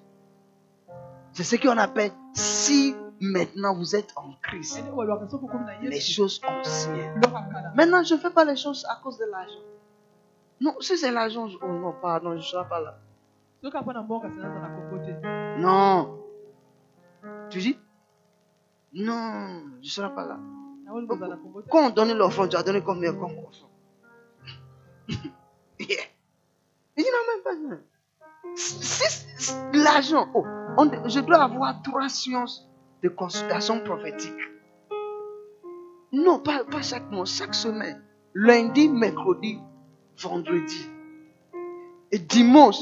C'est 1.33 1.43
ce 1.43 1.55
qu'on 1.55 1.77
appelle 1.77 2.11
si 2.33 2.95
maintenant 3.19 3.75
vous 3.75 3.95
êtes 3.95 4.11
en 4.15 4.33
Christ, 4.41 4.83
les 5.81 5.99
choses 5.99 6.41
anciennes. 6.47 7.21
Maintenant, 7.75 8.03
je 8.03 8.15
ne 8.15 8.19
fais 8.19 8.31
pas 8.31 8.45
les 8.45 8.55
choses 8.55 8.85
à 8.89 8.99
cause 9.03 9.17
de 9.17 9.25
l'argent. 9.25 9.59
Non, 10.59 10.75
si 10.79 10.97
c'est 10.97 11.11
l'argent, 11.11 11.47
je... 11.47 11.57
oh 11.61 11.67
non, 11.67 11.93
pardon, 12.01 12.31
je 12.31 12.37
ne 12.37 12.41
serai 12.41 12.67
pas 12.67 12.81
là. 12.81 12.97
Non. 15.59 16.19
Tu 17.49 17.59
dis? 17.59 17.77
Non, 18.93 19.61
je 19.81 19.87
ne 19.87 19.89
serai 19.89 20.15
pas 20.15 20.25
là. 20.25 20.39
Quand 21.69 21.87
on 21.87 21.89
donne 21.89 22.13
l'offrande, 22.13 22.49
tu 22.49 22.55
as 22.55 22.63
donné 22.63 22.81
combien 22.81 23.13
comme 23.13 23.31
Yeah. 25.79 26.03
Il 26.97 27.03
dit 27.03 27.09
non, 27.11 27.23
même 27.27 27.43
pas. 27.43 28.55
Si- 28.55 29.53
L'argent, 29.73 30.27
oh, 30.33 30.43
je 31.05 31.19
dois 31.19 31.43
avoir 31.43 31.81
trois 31.83 32.09
sciences 32.09 32.67
de 33.03 33.09
consultation 33.09 33.81
prophétique. 33.83 34.33
Non, 36.11 36.39
pas, 36.39 36.63
pas 36.63 36.81
chaque 36.81 37.11
mois, 37.11 37.25
chaque 37.25 37.53
semaine. 37.53 38.01
Lundi, 38.33 38.89
mercredi, 38.89 39.59
vendredi. 40.17 40.89
Et 42.11 42.19
dimanche, 42.19 42.79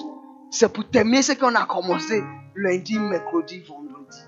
c'est 0.52 0.72
pour 0.72 0.88
terminer 0.90 1.22
ce 1.22 1.34
qu'on 1.34 1.56
a 1.56 1.66
commencé 1.66 2.24
lundi, 2.56 2.98
mercredi, 2.98 3.62
vendredi. 3.62 4.20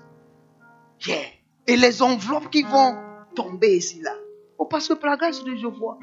Yeah. 1.06 1.16
Et 1.66 1.76
les 1.76 2.02
enveloppes 2.02 2.50
qui 2.50 2.62
vont 2.64 2.96
tomber 3.34 3.76
ici, 3.76 4.00
là. 4.02 4.14
Oh, 4.58 4.64
parce 4.64 4.88
que 4.88 4.94
par 4.94 5.10
la 5.10 5.16
grâce 5.16 5.38
de 5.40 5.44
Dieu, 5.44 5.56
je 5.56 5.66
vois. 5.66 5.98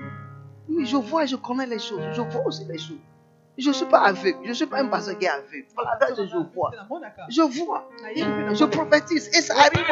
Oui, 0.70 0.86
je 0.86 0.98
vois 0.98 1.24
et 1.24 1.28
je 1.28 1.36
connais 1.36 1.66
les 1.66 1.80
choses. 1.80 2.02
Je 2.14 2.22
vois 2.22 2.46
aussi 2.46 2.66
les 2.66 2.78
choses. 2.78 2.98
Je 3.58 3.70
ne 3.70 3.74
suis 3.74 3.86
pas 3.86 4.00
aveugle. 4.00 4.40
Je 4.44 4.50
ne 4.50 4.54
suis 4.54 4.66
pas 4.66 4.80
un 4.80 4.88
pasteur 4.88 5.18
qui 5.18 5.26
est 5.26 5.30
aveugle. 5.30 5.66
Par 5.76 5.86
la 5.86 5.98
grâce 5.98 6.18
de 6.18 6.26
Dieu, 6.26 6.34
je 6.34 6.54
vois. 6.54 6.72
Je 7.30 7.42
vois. 7.64 7.90
Je 8.54 8.66
prophétise 8.66 9.28
et 9.30 9.42
ça 9.42 9.56
arrive. 9.58 9.86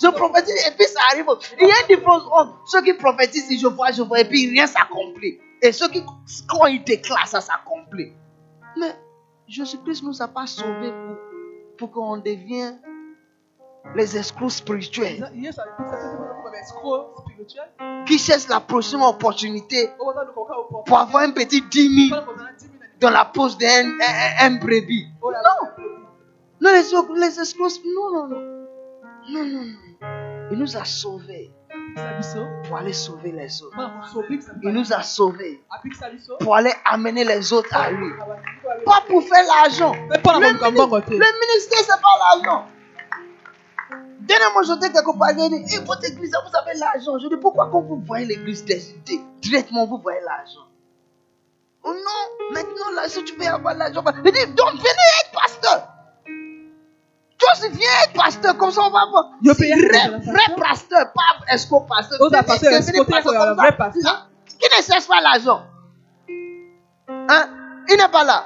Je 0.00 0.08
prophétise 0.08 0.66
et 0.66 0.70
puis 0.76 0.86
ça 0.86 1.00
arrive. 1.12 1.26
Il 1.60 1.66
y 1.66 1.70
a 1.70 1.74
une 1.82 1.96
différence 1.96 2.22
ceux 2.66 2.82
qui 2.82 2.94
prophétisent, 2.94 3.50
ils 3.50 3.58
je 3.58 3.66
vois, 3.66 3.90
je 3.90 4.02
vois, 4.02 4.20
et 4.20 4.28
puis 4.28 4.48
rien 4.48 4.66
s'accomplit. 4.66 5.38
Et 5.62 5.72
ceux 5.72 5.88
qui, 5.88 6.04
quand 6.48 6.66
ils 6.66 6.84
déclarent, 6.84 7.26
ça 7.26 7.40
s'accomplit. 7.40 8.12
Mais 8.78 8.94
Jésus-Christ 9.48 10.04
nous 10.04 10.22
a 10.22 10.28
pas 10.28 10.46
sauvés 10.46 10.92
pour, 10.92 11.16
pour 11.78 11.90
qu'on 11.90 12.18
devienne 12.18 12.78
les 13.94 14.16
escrocs 14.16 14.50
spirituels 14.52 15.30
qui 18.06 18.18
cherchent 18.18 18.48
la 18.48 18.60
prochaine 18.60 19.00
opportunité 19.02 19.90
opportunité 19.90 19.90
pour 20.86 20.98
avoir 20.98 21.22
un 21.24 21.30
petit 21.32 21.62
10 21.62 22.08
000 22.10 22.20
mpona 22.20 22.26
kozala 22.26 22.52
10 22.52 22.60
000 22.60 22.72
na 22.80 22.86
dans 23.00 23.10
la 23.10 23.24
poche 23.24 23.56
d'un 23.58 23.86
un, 24.00 24.46
un 24.46 24.50
brebis. 24.58 25.06
oyo 25.22 25.36
Non, 26.60 26.70
les, 26.72 27.20
les 27.20 27.40
escrocs, 27.40 27.72
non, 27.84 28.10
non, 28.12 28.26
non. 28.28 28.40
Non, 29.30 29.44
non, 29.44 29.64
non. 29.64 30.48
Il 30.50 30.58
nous 30.58 30.76
a 30.76 30.84
sauvés 30.84 31.52
pour 32.64 32.76
aller 32.76 32.92
sauver 32.92 33.32
les 33.32 33.62
autres. 33.62 33.76
Il 34.62 34.70
nous 34.70 34.92
a 34.92 35.02
sauvés 35.02 35.60
biso 35.84 36.36
pour 36.40 36.56
aller 36.56 36.72
amener 36.84 37.24
les 37.24 37.52
autres 37.52 37.74
à 37.76 37.90
lui. 37.90 38.10
bandimi 38.10 38.24
oyo 38.66 38.84
Pas 38.84 39.02
pour 39.08 39.22
faire 39.22 39.44
l'argent. 39.46 39.92
le 39.92 41.40
ministère, 41.40 41.80
c'est 41.80 42.00
pas 42.00 42.16
l'argent. 42.42 42.66
Dernièrement, 44.28 44.62
j'étais 44.62 44.92
quelque 44.92 45.18
part, 45.18 45.30
il 45.30 45.64
dit, 45.64 45.78
votre 45.86 46.04
église, 46.04 46.30
vous 46.30 46.56
avez 46.58 46.78
l'argent. 46.78 47.18
Je 47.18 47.28
dis, 47.28 47.36
pourquoi 47.40 47.70
quand 47.72 47.80
vous 47.80 48.02
voyez 48.06 48.26
l'église 48.26 48.62
décidée, 48.62 49.20
directement 49.40 49.86
vous 49.86 49.98
voyez 49.98 50.20
l'argent? 50.20 50.66
Oh 51.82 51.94
non, 51.94 52.52
maintenant 52.52 52.90
là, 52.94 53.08
si 53.08 53.24
tu 53.24 53.34
veux 53.36 53.46
avoir 53.46 53.74
l'argent, 53.74 54.04
il 54.22 54.30
dit, 54.30 54.46
donc 54.52 54.72
venez 54.72 55.08
être 55.22 55.32
pasteur. 55.32 55.88
Toi 57.38 57.48
aussi, 57.54 57.68
viens 57.70 57.88
être 58.04 58.12
pasteur, 58.12 58.58
comme 58.58 58.70
ça 58.70 58.82
on 58.82 58.90
va 58.90 59.06
voir. 59.08 59.30
Si 59.42 59.54
paye 59.54 59.72
vrai, 59.72 60.18
vrai 60.18 60.54
pasteur. 60.58 61.10
pas 61.14 61.54
escroc 61.54 61.86
pasteur. 61.88 62.18
Pasteur, 62.30 62.72
escroc, 62.72 63.04
vrai 63.04 63.76
pasteur. 63.78 64.02
Là, 64.02 64.26
Qui 64.46 64.68
ne 64.76 64.82
cherche 64.82 65.08
pas 65.08 65.22
l'argent? 65.22 65.62
Hein? 67.08 67.48
Il 67.88 67.96
n'est 67.96 68.08
pas 68.08 68.24
là. 68.24 68.44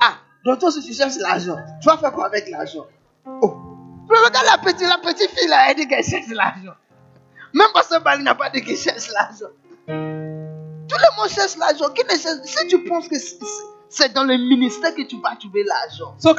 Ah, 0.00 0.14
donc 0.42 0.58
toi, 0.58 0.70
si 0.70 0.80
tu 0.80 0.94
cherches 0.94 1.16
l'argent, 1.16 1.56
tu 1.82 1.88
vas 1.88 1.98
faire 1.98 2.12
quoi 2.12 2.26
avec 2.26 2.48
l'argent? 2.48 2.86
Oh, 3.26 3.71
regarde 4.08 4.46
la 4.46 4.58
petite, 4.58 4.88
la 4.88 4.98
petite 4.98 5.30
fille 5.30 5.48
là, 5.48 5.66
elle 5.70 5.76
dit 5.76 5.88
qu'elle 5.88 6.04
cherche 6.04 6.28
l'argent. 6.30 6.74
Même 7.54 7.68
Pasteur 7.74 8.00
Bali 8.02 8.22
n'a 8.22 8.34
pas 8.34 8.50
dit 8.50 8.62
qu'il 8.62 8.76
cherche 8.76 9.08
l'argent. 9.12 9.52
Tout 9.86 10.96
le 10.98 11.16
monde 11.20 11.28
cherche 11.30 11.56
l'argent. 11.56 11.88
Qui 11.94 12.02
ne 12.04 12.18
cherche- 12.18 12.44
Si 12.44 12.66
tu 12.66 12.84
penses 12.84 13.08
que 13.08 13.16
c'est- 13.18 14.12
dans 14.14 14.24
le 14.24 14.36
ministère 14.38 14.94
que 14.94 15.02
tu 15.02 15.20
vas 15.20 15.36
trouver 15.36 15.64
l'argent. 15.64 16.14
so 16.18 16.34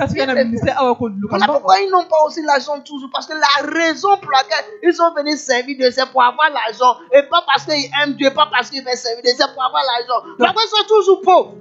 Voilà 1.29 1.45
mbongo 1.45 1.59
pourquoi 1.59 1.79
ils 1.81 1.89
n'ont 1.91 2.05
pas 2.05 2.23
aussi 2.25 2.41
l'argent 2.41 2.79
toujours. 2.81 3.09
Parce 3.13 3.27
que 3.27 3.33
la 3.33 3.71
raison 3.79 4.17
pour 4.17 4.31
laquelle 4.31 4.65
ils 4.83 4.93
sont 4.93 5.13
venus 5.15 5.39
servir 5.39 5.77
Dieu, 5.77 5.91
c'est 5.91 6.05
pour 6.07 6.23
avoir 6.23 6.49
l'argent. 6.49 6.97
Et 7.11 7.21
pas 7.23 7.43
parce 7.45 7.65
qu'ils 7.65 7.89
aiment 8.01 8.13
Dieu, 8.15 8.31
pas 8.33 8.47
parce 8.51 8.69
qu'ils 8.71 8.83
veulent 8.83 8.97
servir 8.97 9.21
Dieu, 9.23 9.33
c'est 9.37 9.53
pour 9.53 9.63
avoir 9.63 9.83
l'argent. 9.83 10.25
Pourquoi 10.37 10.63
ils 10.65 10.69
sont 10.69 10.87
toujours 10.87 11.21
pauvres 11.21 11.53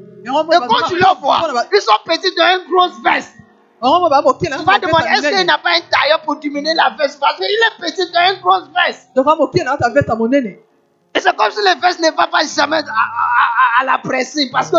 Et 0.50 0.56
quand 0.68 0.76
tu 0.88 0.94
les 0.96 1.00
vois, 1.20 1.36
ils 1.72 1.80
sont 1.80 1.92
petits 2.06 2.34
dans 2.34 2.46
une 2.58 2.72
grosse 2.72 3.02
veste. 3.04 3.34
Tu 4.58 4.64
vas 4.64 4.72
demander, 4.86 5.04
est-ce 5.12 5.22
qu'il 5.38 5.46
n'a 5.46 5.58
pas 5.58 5.70
un 5.70 5.80
tailleur 5.90 6.22
pour 6.22 6.36
diminuer 6.36 6.74
la 6.74 6.94
veste? 6.98 7.18
Parce 7.20 7.36
qu'il 7.36 7.46
est 7.46 7.80
petit 7.80 8.12
dans 8.12 8.34
une 8.34 8.40
grosse 8.40 8.68
veste. 8.86 9.08
Et 11.14 11.20
c'est 11.20 11.34
comme 11.36 11.50
si 11.50 11.58
les 11.62 11.80
vestes 11.80 12.00
ne 12.00 12.06
vont 12.10 12.30
pas 12.30 12.44
jamais 12.46 12.76
à, 12.78 12.80
à- 12.80 12.84
à- 12.84 13.82
à 13.82 13.84
la 13.84 13.98
presser. 13.98 14.48
Parce 14.52 14.70
que 14.70 14.76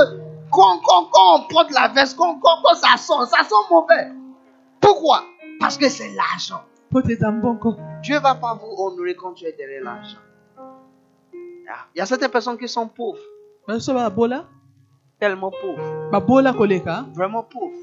quand, 0.52 0.80
quand- 0.84 1.10
quand 1.12 1.36
on 1.36 1.48
porte 1.48 1.72
la 1.72 1.90
veste, 1.90 2.16
quand, 2.18 2.40
quand- 2.42 2.62
quand 2.64 2.76
ça 2.76 2.96
sent, 2.98 3.30
ça 3.30 3.44
sent 3.44 3.56
mauvais. 3.70 4.12
Pourquoi? 4.80 5.24
Parce 5.60 5.78
que 5.78 5.90
c'est 5.90 6.10
l'argent. 6.16 6.62
Dieu 8.02 8.16
ne 8.16 8.22
va 8.22 8.36
pas 8.36 8.54
vous 8.56 8.74
honorer 8.84 9.16
quand 9.16 9.34
tu 9.34 9.46
es 9.46 9.52
derrière 9.54 9.84
l'argent. 9.84 10.18
Ah, 11.70 11.86
Il 11.96 12.00
y 12.00 12.02
a 12.02 12.06
certaines 12.06 12.30
personnes 12.32 12.58
qui 12.58 12.68
sont 12.68 12.88
pauvres, 12.88 13.20
tellement 15.20 15.52
pauvres, 15.52 16.10
koleka 16.54 17.06
vraiment 17.16 17.44
pauvres. 17.44 17.78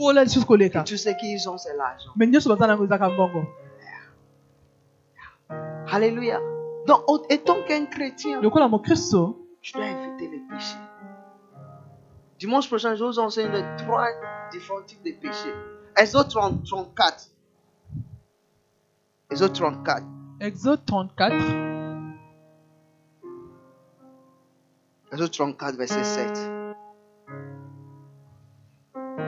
Bola 0.00 0.24
lisusu 0.24 0.46
koleka 0.46 0.82
Tu 0.84 0.96
sais 0.96 1.16
qu'ils 1.16 1.48
ont, 1.48 1.58
c'est 1.58 1.76
l'argent. 1.76 2.10
me 2.16 2.24
nyonso 2.26 2.48
baza 2.50 2.66
nango 2.66 2.84
ezaka 2.84 3.08
mbongo 3.10 3.42
Alléluia. 5.92 6.38
Donc, 6.86 7.00
étant 7.28 7.62
qu'un 7.66 7.84
chrétien, 7.86 8.40
lokola 8.40 8.68
mokristo 8.68 9.36
tu 9.60 9.72
dois 9.72 9.86
éviter 9.86 10.28
les 10.28 10.42
péchés. 10.48 10.78
Dimanche 12.38 12.68
prochain, 12.68 12.94
je 12.94 13.04
vous 13.04 13.18
enseigne 13.18 13.50
les 13.52 13.64
trois 13.76 14.06
différents 14.52 14.82
types 14.86 15.04
de 15.04 15.12
péchés. 15.20 15.54
Exode 15.96 16.28
30 16.28 16.64
34. 16.64 17.30
Exode 19.30 19.52
34. 19.52 20.04
exode 20.40 20.84
34 20.86 21.34
Exode 25.12 25.30
34, 25.32 25.76
verset 25.76 26.04
7. 26.04 26.59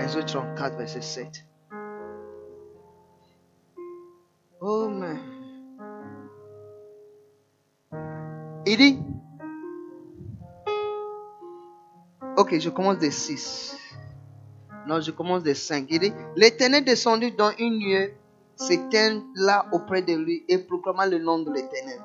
Exode 0.02 0.26
34, 0.26 0.76
verset 0.78 1.00
7. 1.00 1.44
Oh, 4.60 4.88
man. 4.88 5.18
Il 8.66 8.76
dit. 8.76 8.98
Ok, 12.36 12.58
je 12.58 12.68
commence 12.70 12.98
de 12.98 13.10
6. 13.10 13.76
Non, 14.88 15.00
je 15.00 15.12
commence 15.12 15.44
de 15.44 15.54
5. 15.54 15.86
Il 15.90 16.00
dit 16.00 16.12
L'éternel 16.34 16.84
descendit 16.84 17.30
dans 17.30 17.52
une 17.58 17.78
nuée, 17.78 18.16
s'éteint 18.56 19.22
là 19.36 19.66
auprès 19.70 20.02
de 20.02 20.14
lui 20.14 20.44
et 20.48 20.58
proclama 20.58 21.06
le 21.06 21.18
nom 21.18 21.38
de 21.38 21.52
l'éternel. 21.52 22.00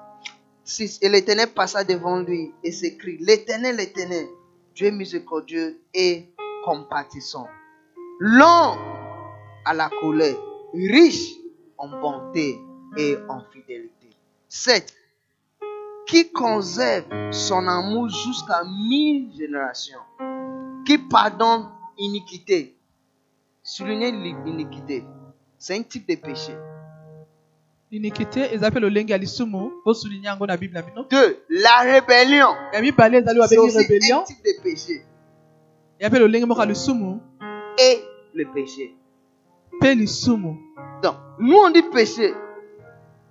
6. 0.65 0.99
Et 1.01 1.09
l'Éternel 1.09 1.47
passa 1.47 1.83
devant 1.83 2.19
lui 2.19 2.53
et 2.63 2.71
s'écrit 2.71 3.17
L'Éternel, 3.21 3.77
l'Éternel, 3.77 4.27
Dieu 4.75 4.91
miséricordieux 4.91 5.79
et 5.95 6.31
compatissant, 6.63 7.47
lent 8.19 8.77
à 9.65 9.73
la 9.73 9.89
colère, 10.01 10.35
riche 10.73 11.33
en 11.77 11.89
bonté 11.89 12.59
et 12.97 13.17
en 13.27 13.41
fidélité. 13.51 14.09
7. 14.49 14.93
Qui 16.07 16.31
conserve 16.31 17.05
son 17.31 17.67
amour 17.67 18.09
jusqu'à 18.09 18.63
mille 18.89 19.29
générations, 19.37 19.99
qui 20.85 20.97
pardonne 20.97 21.69
iniquité. 21.97 22.75
Souligner 23.61 24.11
l'iniquité. 24.11 25.03
C'est 25.57 25.77
un 25.77 25.83
type 25.83 26.07
de 26.07 26.15
péché. 26.15 26.53
iniquité 27.89 28.53
eza 28.53 28.69
mpe 28.69 28.79
lolenge 28.79 29.11
ya 29.11 29.17
lisumu 29.17 29.71
bosulinya 29.85 30.29
yango 30.29 30.45
na 30.45 30.57
bible 30.57 30.81
bino 30.83 31.05
2. 31.09 31.37
La 31.49 31.79
rébellion. 31.83 32.51
C'est 33.47 33.57
aussi 33.57 33.77
rébellion 33.77 34.19
un 34.19 34.23
type 34.23 34.43
de 34.43 34.61
péché. 34.61 35.05
lolenge 36.19 36.45
moko 36.45 36.61
ya 36.61 36.65
lisumu 36.65 37.19
Et 37.79 38.01
le 38.37 38.45
péché. 38.53 38.95
Donc, 41.03 41.15
nous 41.39 41.57
on 41.57 41.69
dit 41.69 41.83
péché, 41.83 42.33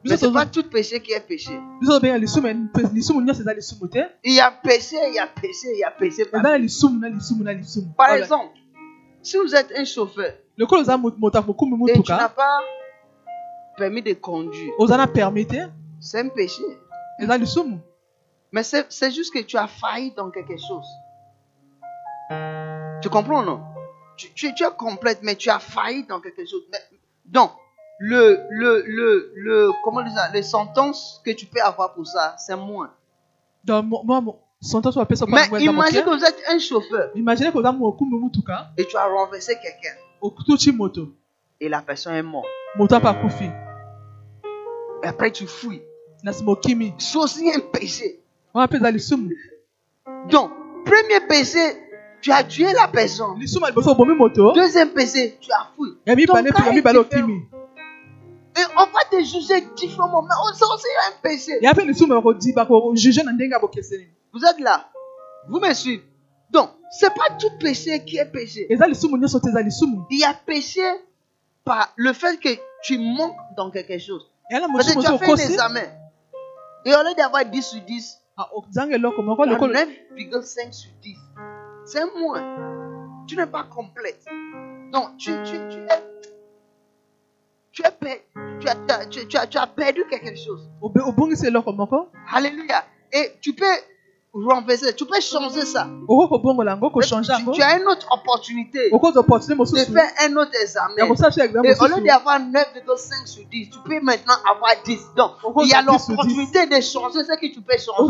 mais 0.04 0.16
c'est 0.16 0.32
pas 0.32 0.46
tout 0.46 0.62
péché 0.68 1.00
qui 1.00 1.12
est 1.12 1.20
péché. 1.26 1.58
Il 4.22 4.34
y 4.34 4.40
a 4.40 4.50
péché, 4.50 4.96
il 5.08 5.14
y 5.14 5.18
a 5.18 5.26
péché, 5.26 5.68
il 5.74 5.78
y 5.78 5.84
a 5.84 5.90
péché. 5.90 6.24
Par 7.96 8.10
exemple, 8.14 8.54
si 9.22 9.36
vous 9.38 9.54
êtes 9.54 9.72
un 9.76 9.84
chauffeur 9.84 10.32
et 11.88 11.92
tu 12.02 12.12
n'as 12.12 12.28
pas 12.28 12.58
permis 13.76 14.02
de 14.02 14.12
conduire, 14.14 14.72
c'est 16.00 16.20
un 16.20 16.28
péché. 16.28 16.62
Mais 18.52 18.62
c'est 18.62 18.86
c'est 18.90 19.10
juste 19.10 19.34
que 19.34 19.40
tu 19.40 19.56
as 19.56 19.66
failli 19.66 20.12
dans 20.12 20.30
quelque 20.30 20.56
chose. 20.56 20.86
Tu 23.02 23.08
comprends, 23.10 23.42
non? 23.42 23.60
Tu, 24.16 24.32
tu, 24.32 24.54
tu 24.54 24.64
es 24.64 24.70
complète, 24.76 25.20
mais 25.22 25.34
tu 25.36 25.50
as 25.50 25.58
failli 25.58 26.04
dans 26.04 26.20
quelque 26.20 26.44
chose. 26.46 26.62
Mais- 26.72 26.98
donc, 27.24 27.50
le, 27.98 28.40
le, 28.50 28.82
le, 28.86 29.32
le, 29.36 29.70
comment 29.84 30.02
dire 30.02 30.12
ça, 30.12 30.30
les 30.32 30.42
sentences 30.42 31.20
que 31.24 31.30
tu 31.32 31.46
peux 31.46 31.60
avoir 31.60 31.94
pour 31.94 32.06
ça, 32.06 32.34
c'est 32.38 32.56
moins. 32.56 32.92
Donc, 33.64 33.84
mo- 33.86 34.02
moi, 34.04 34.20
mon- 34.20 34.38
sentence 34.60 34.96
wapesa 34.96 35.26
kwa 35.26 35.34
Mais 35.38 35.48
ngwenda 35.48 35.70
imagine 35.72 35.98
moke. 36.04 36.04
que 36.04 36.18
vous 36.18 36.24
êtes 36.24 36.42
un 36.48 36.58
chauffeur 36.58 37.10
Imagine 37.14 37.52
que 37.52 37.58
oza 37.58 37.72
mokumbi 37.72 38.16
mutuka 38.16 38.68
et 38.78 38.84
tu 38.86 38.96
as 38.96 39.04
renversé 39.06 39.54
quelqu'un 39.60 39.94
moto 40.76 41.08
et 41.60 41.68
la 41.68 41.82
personne 41.82 42.14
est 42.14 42.22
morte. 42.22 42.46
moto 42.76 42.94
akufi 42.96 43.50
Et 45.02 45.06
après, 45.06 45.30
tu 45.30 45.46
fouilles. 45.46 45.82
C'est 46.98 47.16
aussi 47.18 47.50
un 47.54 47.60
péché. 47.60 48.20
wana 48.54 48.66
mpe 48.66 48.76
eza 48.76 48.90
lisumu 48.90 49.36
Donc, 50.30 50.50
premier 50.84 51.20
péché, 51.28 51.85
tu 52.20 52.32
as 52.32 52.44
tué 52.44 52.72
la 52.72 52.88
personne. 52.88 53.38
Deuxième 54.54 54.90
péché, 54.90 55.38
tu 55.40 55.50
as 55.52 55.68
okimi 55.76 57.42
Et 58.58 58.64
on 58.78 58.86
va 58.86 59.00
te 59.10 59.22
juger 59.22 59.60
différemment. 59.76 60.22
Mais 60.22 60.34
on- 60.42 60.54
c'est 60.54 60.64
aussi 60.64 60.86
un 61.08 61.12
péché. 61.22 61.58
Vous 64.32 64.42
êtes 64.44 64.60
là. 64.60 64.88
Vous 65.48 65.60
me 65.60 65.72
suivez. 65.74 66.02
Donc, 66.50 66.70
c'est 66.98 67.10
pas 67.14 67.34
tout 67.38 67.50
péché 67.60 68.02
qui 68.04 68.16
est 68.16 68.24
péché. 68.32 68.66
Il 70.10 70.18
y 70.20 70.24
a 70.24 70.32
péché 70.34 70.80
par 71.64 71.92
le 71.96 72.12
fait 72.14 72.38
que 72.40 72.48
tu 72.82 72.98
manques 72.98 73.36
dans 73.56 73.70
quelque 73.70 73.98
chose. 73.98 74.24
na 74.60 74.66
Parce 74.78 74.86
que 74.94 75.00
tu 75.00 75.06
as 75.06 75.18
fait 75.18 75.24
un 75.32 75.36
examen. 75.52 75.84
Et 76.86 76.94
au 76.94 77.02
lieu 77.02 77.14
d'avoir 77.16 77.44
10 77.44 77.62
sur 77.62 77.80
10, 77.82 78.16
ah, 78.38 78.48
ozanga 78.54 78.94
eloko 78.96 79.20
moko 79.22 79.42
tu 79.44 79.50
as 79.50 79.52
lokolo 79.54 79.72
9,5 79.74 80.72
sur 80.72 80.90
10. 81.02 81.16
C'est 81.86 82.04
moins. 82.18 83.24
Tu 83.26 83.36
n'es 83.36 83.46
pas 83.46 83.64
complète. 83.64 84.24
Donc, 84.92 85.16
tu, 85.18 85.30
tu, 85.44 85.56
tu 85.70 85.78
es. 85.78 86.02
Tu, 87.72 87.82
es 87.82 87.90
per- 87.90 88.24
tu, 88.60 88.68
as, 88.68 88.74
tu, 89.06 89.36
as, 89.36 89.46
tu, 89.46 89.58
as- 89.58 89.66
perdu 89.66 90.04
quelque 90.08 90.34
chose. 90.36 90.68
Alléluia. 92.32 92.84
Et 93.12 93.32
tu 93.40 93.52
peux 93.52 93.64
renverser, 94.44 94.94
tu 94.94 95.04
peux 95.06 95.20
changer 95.20 95.62
ça. 95.62 95.86
Tu, 97.54 97.62
as 97.62 97.78
une 97.78 97.86
autre 97.86 98.06
opportunité 98.10 98.90
de 98.90 99.92
faire 99.92 100.10
un 100.22 100.36
autre 100.36 100.52
examen. 100.60 100.94
Et 100.96 101.02
au 101.02 101.86
lieu 101.86 102.06
d'avoir 102.06 102.38
9,5 102.40 103.26
sur 103.26 103.44
10, 103.46 103.70
tu 103.70 103.78
peux 103.84 104.00
maintenant 104.00 104.34
avoir 104.44 104.72
10. 104.84 105.00
Donc, 105.16 105.32
il 105.62 105.68
y 105.68 105.74
a 105.74 105.82
tu 105.82 105.88
as 105.90 105.92
10 105.96 105.98
sur 105.98 106.12
l'opportunité 106.12 106.66
de 106.66 106.80
changer 106.80 107.24
ce 107.24 107.36
que 107.38 107.52
tu 107.52 107.60
peux 107.60 107.76
changer. 107.78 108.02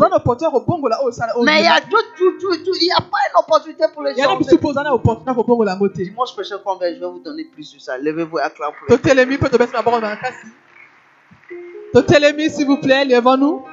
Mais 1.43 1.59
il 1.59 1.65
y 1.65 1.67
a 1.67 1.79
il 1.79 2.83
n'y 2.83 2.91
a 2.91 3.01
pas 3.01 3.23
une 3.29 3.39
opportunité 3.39 3.85
pour 3.93 4.03
les 4.03 4.15
changer. 4.15 4.45
Dimanche 6.03 6.33
prochain, 6.33 6.57
quand 6.63 6.79
je 6.81 6.99
vais 6.99 7.05
vous 7.05 7.19
donner 7.19 7.45
plus 7.45 7.63
sur 7.63 7.81
ça. 7.81 7.97
Levez-vous 7.97 8.39
et 8.39 8.41
acclamez 8.41 8.75
totelemi 11.93 12.49
s'il 12.49 12.67
vous 12.67 12.77
plaît 12.77 13.05
levons-nous 13.05 13.65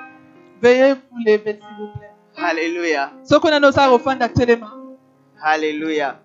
veuillez 0.63 0.95
vous 0.95 1.19
lever 1.27 1.59
s'il 1.61 1.77
vous 1.79 1.89
plaît 1.99 2.14
Alléluia. 2.37 3.13
soki 3.25 3.49
nani 3.51 3.67
osala 3.67 3.91
kofanda 3.91 4.29
telema 4.29 4.71
Alléluia. 5.43 6.21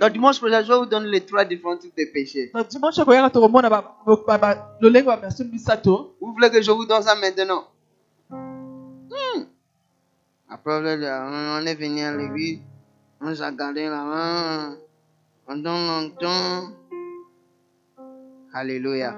Donc, 0.00 0.12
dimanche 0.12 0.38
prochain, 0.38 0.62
je 0.62 0.68
vais 0.72 0.78
vous 0.78 0.86
donner 0.86 1.08
les 1.08 1.20
trois 1.20 1.44
différents 1.44 1.76
types 1.76 1.96
de 1.96 2.04
péchés. 2.12 2.50
na 2.54 2.62
dimanche 2.64 3.04
koyaka 3.04 3.30
tokomona 3.30 3.68
ba- 3.68 3.84
ba- 4.26 4.38
ba- 4.38 4.76
lolenge 4.80 5.04
bamiaso 5.06 5.44
misato 5.44 6.14
Vous 6.20 6.32
voulez 6.32 6.50
que 6.50 6.62
je 6.62 6.70
vous 6.70 6.86
donne 6.86 7.02
ça 7.02 7.14
maintenant? 7.16 7.64
Hmm. 8.30 9.44
Après, 10.48 10.72
on 10.78 10.84
est- 10.86 11.60
on 11.62 11.66
est 11.66 11.74
venu 11.74 12.00
à 12.02 12.14
l'église, 12.16 12.60
on 13.20 13.34
s'est 13.34 13.54
gardé 13.56 13.84
là-bas 13.88 14.76
pendant 15.46 15.78
longtemps. 15.86 16.68
Alléluia. 18.54 19.14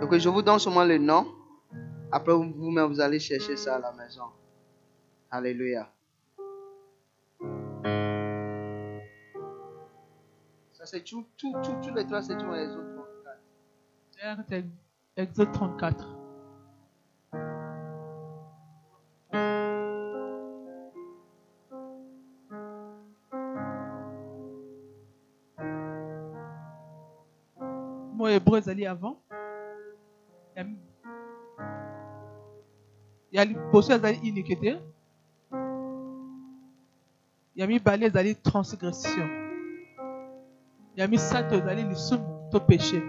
Donc, 0.00 0.16
je 0.16 0.28
vous 0.28 0.42
donne 0.42 0.58
seulement 0.58 0.84
le 0.84 0.98
nom. 0.98 1.26
Après, 2.12 2.32
vous- 2.34 2.52
vous-même, 2.52 2.88
vous 2.88 3.00
allez 3.00 3.18
chercher 3.18 3.56
ça 3.56 3.76
à 3.76 3.78
la 3.78 3.92
maison. 3.92 4.26
Alléluia. 5.30 5.88
Ça, 10.74 10.84
c'est 10.84 11.02
tout, 11.02 11.24
tout, 11.38 11.54
tout, 11.62 11.74
tous 11.82 11.94
les 11.94 12.04
trois, 12.06 12.22
c'est 12.22 12.36
tout 12.36 12.52
exode 15.16 15.52
34 15.52 16.18
mo 28.16 28.28
hébreu 28.28 28.58
ezali 28.58 28.86
avant 28.86 29.22
liboso 33.32 33.92
ezali 33.92 34.18
unique 34.30 34.56
te 34.60 34.80
ya 37.56 37.66
mibale 37.66 38.06
ezali 38.06 38.34
transgression. 38.34 39.28
Ya 40.96 41.08
misato 41.08 41.54
ezali 41.56 41.82
lisumu 41.82 42.50
to 42.50 42.58
péché. 42.60 43.00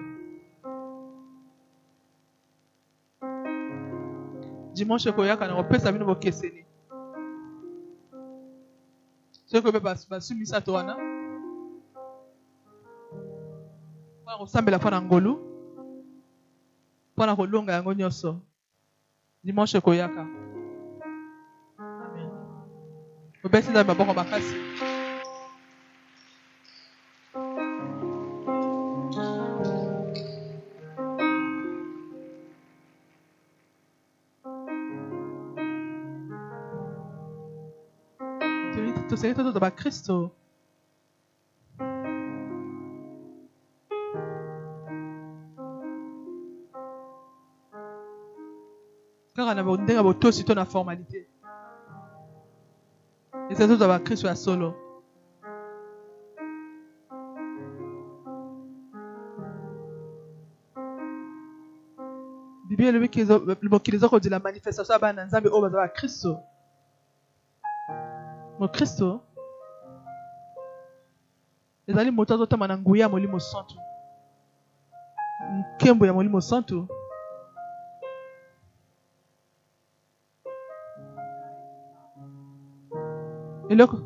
Dimanche 4.73 5.11
koyaka 5.11 5.47
na 5.47 5.55
kopesa 5.55 5.91
bino 5.91 6.05
bokeseni 6.05 6.65
soki 9.45 9.67
obe 9.67 9.79
basu 9.79 10.35
misato 10.35 10.73
wana 10.73 10.97
mpona 14.21 14.37
kosambela 14.37 14.77
mpo 14.77 14.89
na 14.89 15.01
ngolu. 15.01 15.33
Mpona 17.13 17.35
kolonga 17.35 17.73
yango 17.73 17.93
nyonso 17.93 18.41
dimanche 19.43 19.81
koyaka 19.81 20.21
Amen. 21.79 22.29
obesi 23.45 23.69
nzambe 23.69 23.91
maboko 23.93 24.13
makasi 24.13 24.55
tosali 39.09 39.35
totoza 39.35 39.59
bakristo 39.59 40.31
ndenge 49.63 50.03
botosi 50.03 50.43
to 50.43 50.53
na 50.55 50.65
formalité 50.65 51.27
ezali 53.49 53.69
toza 53.69 53.87
bakristo 53.87 54.27
ya 54.27 54.35
solo. 54.35 54.73
Biblia 62.65 63.09
mokili 63.69 63.97
eza 63.97 64.09
kodila 64.09 64.39
manifestation 64.39 64.93
ya 64.93 64.99
bana 64.99 65.21
na 65.21 65.27
nzambe 65.27 65.49
oyo 65.49 65.61
baza 65.61 65.77
bakristo 65.77 66.39
mokristo 68.59 69.21
ezali 71.87 72.11
moto 72.11 72.33
azotamba 72.33 72.67
na 72.67 72.77
nguya 72.77 73.03
ya 73.03 73.09
molimo 73.09 73.39
santu 73.39 73.75
nkembo 75.75 76.05
ya 76.05 76.13
molimo 76.13 76.41
santu 76.41 76.87
eloko 83.73 83.97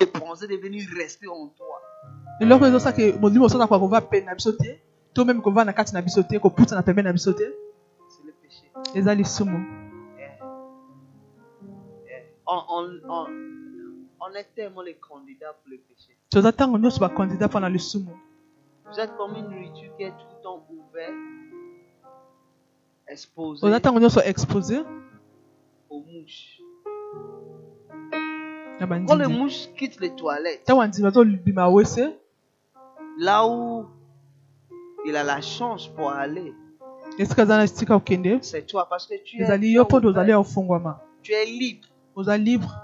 de 0.00 0.04
pensée 0.06 0.46
de 0.46 0.56
venir 0.56 0.82
rester 0.96 1.26
en 1.28 1.48
toi. 1.58 1.78
eloko 2.40 2.64
ezosaka 2.66 3.02
molimo 3.20 3.48
santu 3.48 3.64
akoka 3.64 3.80
kova 3.80 4.00
pene 4.10 4.26
na 4.26 4.34
biso 4.38 4.52
te 4.52 4.70
to 5.14 5.24
meme 5.24 5.40
kova 5.42 5.64
na 5.64 5.72
kati 5.72 5.92
na 5.94 6.02
biso 6.02 6.22
te 6.22 6.38
koputa 6.42 6.74
na 6.74 6.82
pembeni 6.82 7.06
na 7.08 7.12
biso 7.12 7.32
te 7.32 7.46
C'est 8.12 8.24
le 8.28 8.32
péché. 8.42 8.64
eza 8.98 9.14
lisumu 9.14 9.58
On, 12.50 12.62
on, 12.76 12.86
on, 13.16 13.26
on 14.24 14.30
est 14.34 14.48
tellement 14.56 14.80
les 14.80 14.94
candidats 15.08 15.52
pour 15.60 15.68
le 15.72 15.78
péché. 15.88 16.10
toza 16.30 16.50
ntango 16.50 16.78
nyonso 16.78 17.00
bakandidat 17.00 17.48
mpo 17.48 17.60
na 17.60 17.68
lisumu 17.68 18.12
Vous 18.90 18.98
êtes 19.00 19.14
comme 19.18 19.34
une 19.36 19.48
nourriture 19.52 19.90
qui 19.96 20.04
est 20.04 20.10
tout 20.20 20.30
le 20.36 20.42
temps 20.42 20.64
ouverte, 20.70 21.12
exposée. 23.06 23.66
Oza 23.66 23.78
ntango 23.78 24.00
nyonso 24.00 24.20
expose 24.32 24.78
aux 25.90 26.00
mouches. 26.12 26.60
Quand 29.06 29.16
les 29.16 29.26
mouches 29.26 29.68
quittent 29.76 30.00
les 30.00 30.14
toilettes, 30.14 30.64
là 33.18 33.46
où 33.46 33.86
il 35.04 35.16
a 35.16 35.24
la 35.24 35.40
chance 35.40 35.88
pour 35.88 36.10
aller, 36.10 36.54
c'est 38.42 38.66
toi 38.66 38.86
parce 38.88 39.06
que 39.06 39.14
tu 39.24 39.42
es, 39.42 39.58
tu 41.22 41.32
es 41.32 41.44
libre. 41.46 41.88
oza 42.14 42.36
libre 42.36 42.74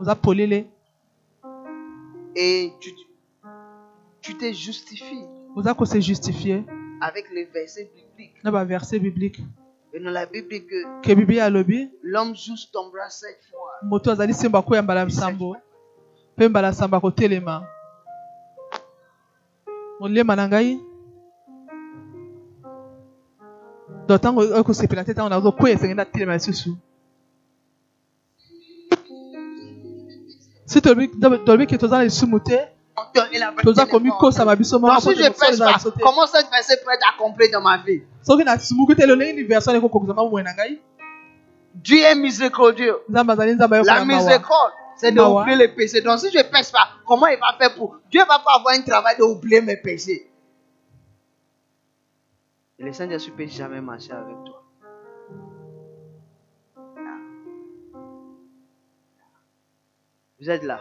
oza 0.00 0.14
polele 0.14 0.66
et 2.36 2.72
tu, 2.80 2.90
tu 4.20 4.34
te 4.34 4.52
justifies 4.52 5.24
oza 5.56 5.74
kose 5.74 6.00
justifie 6.00 6.62
avec 7.00 7.30
les 7.32 7.44
versets 7.44 7.90
bibliques. 7.94 8.42
na 8.44 8.50
baverset 8.50 8.98
biblique 8.98 9.40
Et 9.92 10.00
dans 10.00 10.10
la 10.10 10.26
Bible 10.26 10.66
que 10.66 11.38
alobi 11.40 11.88
l'homme 12.02 12.34
juste 12.34 12.72
tombera 12.72 13.08
sept 13.10 13.38
fois. 13.50 13.63
Moto 13.84 14.12
azali 14.12 14.34
sembo 14.34 14.58
akoya 14.58 14.82
mbala 14.82 15.04
nsambo 15.04 15.56
mpe 16.36 16.48
mbala 16.48 16.70
nsambo 16.70 16.96
akotelema. 16.96 17.66
Molema 20.00 20.36
na 20.36 20.48
ngai. 20.48 20.80
Do 24.06 24.16
ntango 24.16 24.40
oyo 24.40 24.64
kosepela 24.64 25.04
te 25.04 25.12
ntango 25.12 25.28
nazokwea 25.28 25.74
esengeli 25.74 25.96
natelema 25.96 26.34
lisusu. 26.34 26.76
Si 30.64 30.80
tolobi 30.80 31.66
ke 31.66 31.78
toza 31.78 31.98
na 31.98 32.04
lisumu 32.04 32.40
te 32.40 32.68
toza 33.62 33.86
komikosama 33.86 34.56
biso 34.56 34.78
na 34.78 35.00
te 35.00 35.14
ekokokozama 39.76 40.22
bomoi 40.22 40.42
na 40.42 40.54
ngai 40.54 40.80
Dieu 41.74 41.98
est 41.98 42.14
miséricordieux. 42.14 42.96
La 43.08 43.24
miséricorde, 43.24 44.72
c'est 44.96 45.12
d'oublier 45.12 45.56
les 45.56 45.68
péchés. 45.68 46.00
Donc 46.00 46.20
si 46.20 46.30
je 46.30 46.38
ne 46.38 46.42
pêche 46.42 46.70
pas, 46.72 46.88
comment 47.06 47.26
il 47.26 47.38
va 47.38 47.56
faire 47.58 47.74
pour 47.74 47.98
Dieu 48.10 48.20
va 48.20 48.38
pas 48.38 48.56
avoir 48.58 48.74
un 48.74 48.82
travail 48.82 49.16
d'oublier 49.18 49.60
mes 49.60 49.76
péchés. 49.76 50.30
Et 52.78 52.84
le 52.84 52.92
Saint-Esprit 52.92 53.32
ne 53.32 53.36
peut 53.36 53.46
jamais 53.50 53.80
marcher 53.80 54.12
avec 54.12 54.36
toi. 54.44 54.62
Vous 60.40 60.50
êtes 60.50 60.62
là. 60.62 60.80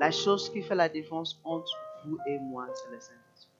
La 0.00 0.10
chose 0.10 0.50
qui 0.50 0.62
fait 0.62 0.74
la 0.74 0.88
différence 0.88 1.40
entre 1.44 1.70
vous 2.04 2.18
et 2.26 2.38
moi, 2.40 2.66
c'est 2.74 2.90
le 2.90 2.98
Saint-Esprit. 3.00 3.52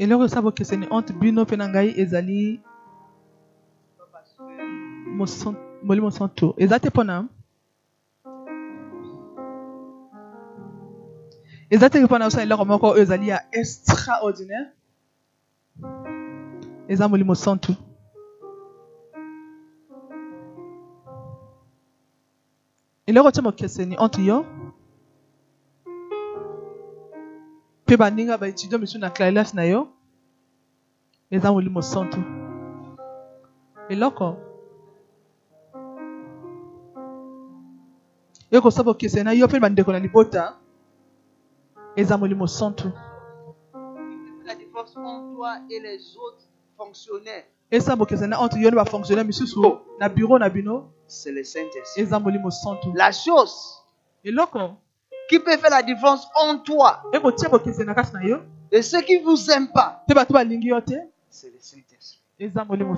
eloko 0.00 0.24
esala 0.24 0.42
bokeseni 0.42 0.86
entre 0.96 1.12
bino 1.12 1.42
mpe 1.44 1.56
na 1.60 1.66
ngai 1.68 1.92
ezali 2.00 2.60
moson- 5.20 5.56
molimo 5.82 6.10
santo 6.10 6.54
eza 6.56 6.78
te 6.78 6.88
mpona 6.88 7.28
eza 11.70 11.90
te 11.90 12.04
mpona 12.04 12.24
kosala 12.24 12.42
eloko 12.42 12.64
moko 12.64 12.86
oyo 12.88 13.02
ezali 13.02 13.28
ya 13.28 13.38
extraordinaire 13.52 14.70
eza 16.88 17.08
molimo 17.08 17.34
santo 17.34 17.72
eloko 23.06 23.30
tia 23.30 23.42
bokeseni 23.42 23.96
entre 24.04 24.24
yo 24.24 24.38
mpe 27.84 27.96
baninga 27.96 28.38
baetudio 28.38 28.78
misusu 28.78 28.98
na 28.98 29.12
na 29.54 29.64
yo 29.64 29.80
ekosala 38.50 38.84
bokeseni 38.84 39.24
na 39.24 39.32
yo 39.32 39.46
mpe 39.46 39.60
bandeko 39.60 39.92
na 39.92 39.98
libota. 39.98 40.56
Eza 41.96 42.16
molimo 42.16 42.46
entre 48.42 48.62
yo 48.62 48.70
na 48.70 48.76
bafonctionnaire 48.76 49.26
misusu 49.26 49.80
na 49.98 50.08
bureau 50.08 50.38
na 50.38 50.48
bino 50.48 50.90
eza 51.96 52.18
molimo 52.18 52.50
La 52.94 53.12
chose 53.12 53.82
eloko 54.24 54.76
qui 55.28 55.38
peut 55.38 55.56
faire 55.56 55.70
la 55.70 55.82
différence 55.82 56.26
entre 56.34 56.64
toi 56.64 57.02
ekotia 57.12 57.48
bokeseni 57.48 57.86
na 57.86 57.94
kati 57.94 58.12
na 58.14 58.24
yo 58.24 58.38
et 58.72 58.82
ceux 58.82 59.00
qui 59.02 59.18
ne 59.18 59.24
vous 59.24 59.50
aiment 59.50 59.72
pas, 59.72 60.02
mpe 60.08 60.14
bato 60.14 60.34
balingi 60.34 60.68
yo 60.68 60.80
te 60.80 60.94
eza 62.38 62.64
molimo 62.64 62.96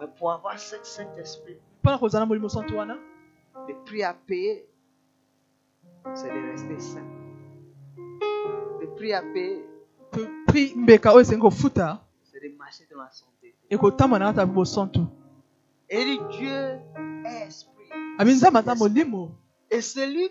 Mais 0.00 0.06
pour 0.18 0.32
avoir 0.32 0.58
ce 0.58 0.76
Saint-Esprit, 0.82 1.58
le 3.68 3.74
prix 3.84 4.02
à 4.02 4.14
payer, 4.14 4.66
c'est 6.14 6.28
de 6.28 6.50
rester 6.50 6.78
saint. 6.78 7.06
Le 8.80 8.86
prix 8.96 9.12
à 9.12 9.22
payer, 9.22 9.64
c'est 10.12 10.74
de 12.42 12.56
marcher 12.56 12.86
dans 12.90 12.98
la 12.98 13.10
santé. 13.10 13.54
Et 15.88 16.18
Dieu 16.30 16.78
est 17.24 17.46
esprit. 17.46 17.88
molimo 18.78 19.30
Et 19.70 19.80
celui, 19.80 20.28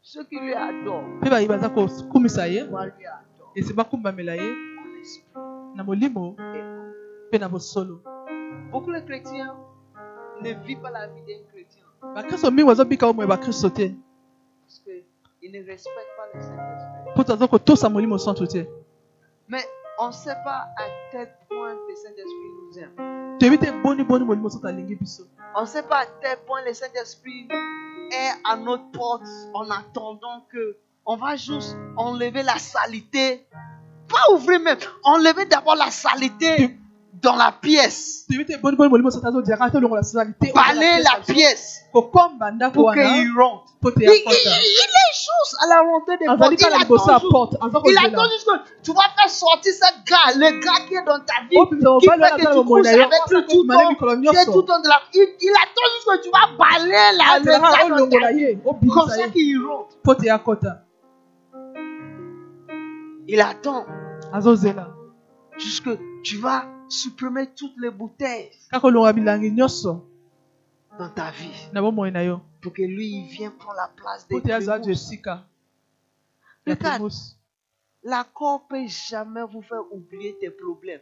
ceux 0.00 0.24
qui 0.24 0.38
lui 0.38 0.54
adorent, 0.54 1.04
kokumisa 1.74 2.48
ye 2.48 2.64
doivent 2.66 2.92
lui 7.32 7.38
na 7.38 7.48
bosolo 7.48 8.00
Beaucoup 8.70 8.92
de 8.92 9.00
chrétiens 9.00 9.56
ne 10.40 10.52
vivent 10.64 10.80
pas 10.80 10.90
la 10.90 11.06
vie 11.08 11.22
d'un 11.22 11.42
chrétien 11.50 11.83
bakristo 12.14 12.50
mingi 12.50 12.66
bazobika 12.68 13.06
omoye 13.08 13.26
bakristo 13.28 13.70
te 13.70 13.88
parce 14.66 14.80
qu'ils 14.84 15.52
ne 15.52 15.58
respectent 15.66 16.16
pas 16.16 16.26
le 16.34 16.40
Saint-Esprit. 16.40 17.12
mpo 17.12 17.24
toza 17.24 17.46
kotosa 17.48 17.88
molimo 17.88 18.18
santo 18.18 18.46
te 18.46 18.66
Mais 19.48 19.64
on 19.98 20.08
ne 20.08 20.12
sait 20.12 20.36
pas 20.44 20.66
à 20.76 20.84
quel 21.12 21.28
point 21.48 21.74
le 21.88 21.94
Saint-Esprit 21.94 22.50
nous 22.62 22.78
aime. 22.78 23.38
toyebi 23.38 23.58
te 23.58 23.70
boni 23.82 24.04
boni 24.04 24.24
molimo 24.24 24.48
santo 24.50 24.66
alingi 24.66 24.94
biso 24.96 25.24
On 25.56 25.62
ne 25.62 25.66
sait 25.66 25.82
pas 25.84 26.00
à 26.02 26.06
quel 26.20 26.38
point 26.46 26.62
le 26.66 26.72
Saint-Esprit 26.74 27.48
est 28.10 28.32
à 28.44 28.56
notre 28.56 28.90
porte 28.90 29.22
en 29.54 29.70
attendant 29.70 30.46
que 30.50 30.76
on 31.06 31.16
va 31.16 31.36
juste 31.36 31.76
enlever 31.96 32.42
la 32.42 32.58
saleté. 32.58 33.46
Pas 34.08 34.32
ouvrir 34.34 34.60
même, 34.60 34.78
enlever 35.02 35.44
d'abord 35.46 35.76
la 35.76 35.90
salité 35.90 36.76
dans 37.22 37.36
la 37.36 37.52
pièce. 37.52 38.24
Balayer 40.54 41.02
la 41.02 41.20
pièce 41.34 41.80
pour 42.72 42.92
qu'il 42.94 43.32
rentre. 43.38 43.64
Il, 44.02 44.10
il- 44.10 44.32
il 44.32 44.80
est 44.80 45.14
juste 45.14 45.56
à 45.62 45.66
la 45.68 45.80
rentrée 45.82 46.16
des 46.18 46.26
portes. 46.38 46.50
Il 46.70 46.74
attend 46.82 47.04
Il 47.90 47.96
attend 47.98 48.24
juste 48.32 48.46
que 48.46 48.82
tu 48.82 48.92
vas 48.92 49.08
faire 49.16 49.30
sortir 49.30 49.72
ce 49.72 50.10
gars, 50.10 50.34
le 50.36 50.60
gars 50.60 50.86
qui 50.88 50.94
est 50.94 51.04
dans 51.04 51.20
ta 51.20 51.34
vie, 51.48 51.56
opimisa 51.56 51.88
qui 52.00 52.06
fait 52.14 52.18
que 52.36 52.42
tu 52.52 52.58
couches 52.66 52.86
avec 53.02 53.20
lui 53.30 53.46
tout 53.46 53.62
le 53.62 53.68
temps. 53.74 53.88
mikolo 53.90 54.16
Tu 54.32 54.38
es 54.38 54.44
tout 54.46 54.60
le 54.60 54.66
temps 54.66 54.80
de 54.80 54.88
la... 54.88 55.00
il, 55.14 55.28
il 55.40 55.50
attend 55.50 55.86
juste 55.94 56.08
que 56.08 56.22
tu 56.24 56.30
vas 56.30 56.46
balayer 56.58 56.92
la, 56.92 57.38
le 57.38 57.50
azelaka 57.52 57.70
gars 57.70 57.88
dans 58.00 58.08
ta 58.20 58.32
vie. 58.32 58.44
Comme 58.94 59.08
ça 59.10 59.28
qu'il 59.28 59.58
rentre. 59.64 59.96
Il 63.28 63.40
attend 63.40 63.86
jusque 65.58 65.88
tu 66.22 66.36
vas 66.38 66.64
supprimer 66.88 67.46
toutes 67.54 67.76
les 67.78 67.90
bouteilles 67.90 68.50
dans 70.98 71.08
ta 71.10 71.30
vie 71.30 71.68
pour 72.60 72.72
que 72.72 72.82
lui 72.82 73.08
il 73.08 73.26
vienne 73.28 73.52
prendre 73.52 73.76
la 73.76 73.88
place 73.94 74.26
des 74.28 74.36
Regarde, 76.66 76.98
primus 76.98 77.36
l'accord 78.04 78.66
peut 78.68 78.86
jamais 78.86 79.42
vous 79.44 79.62
faire 79.62 79.82
oublier 79.92 80.36
tes 80.38 80.50
problèmes. 80.50 81.00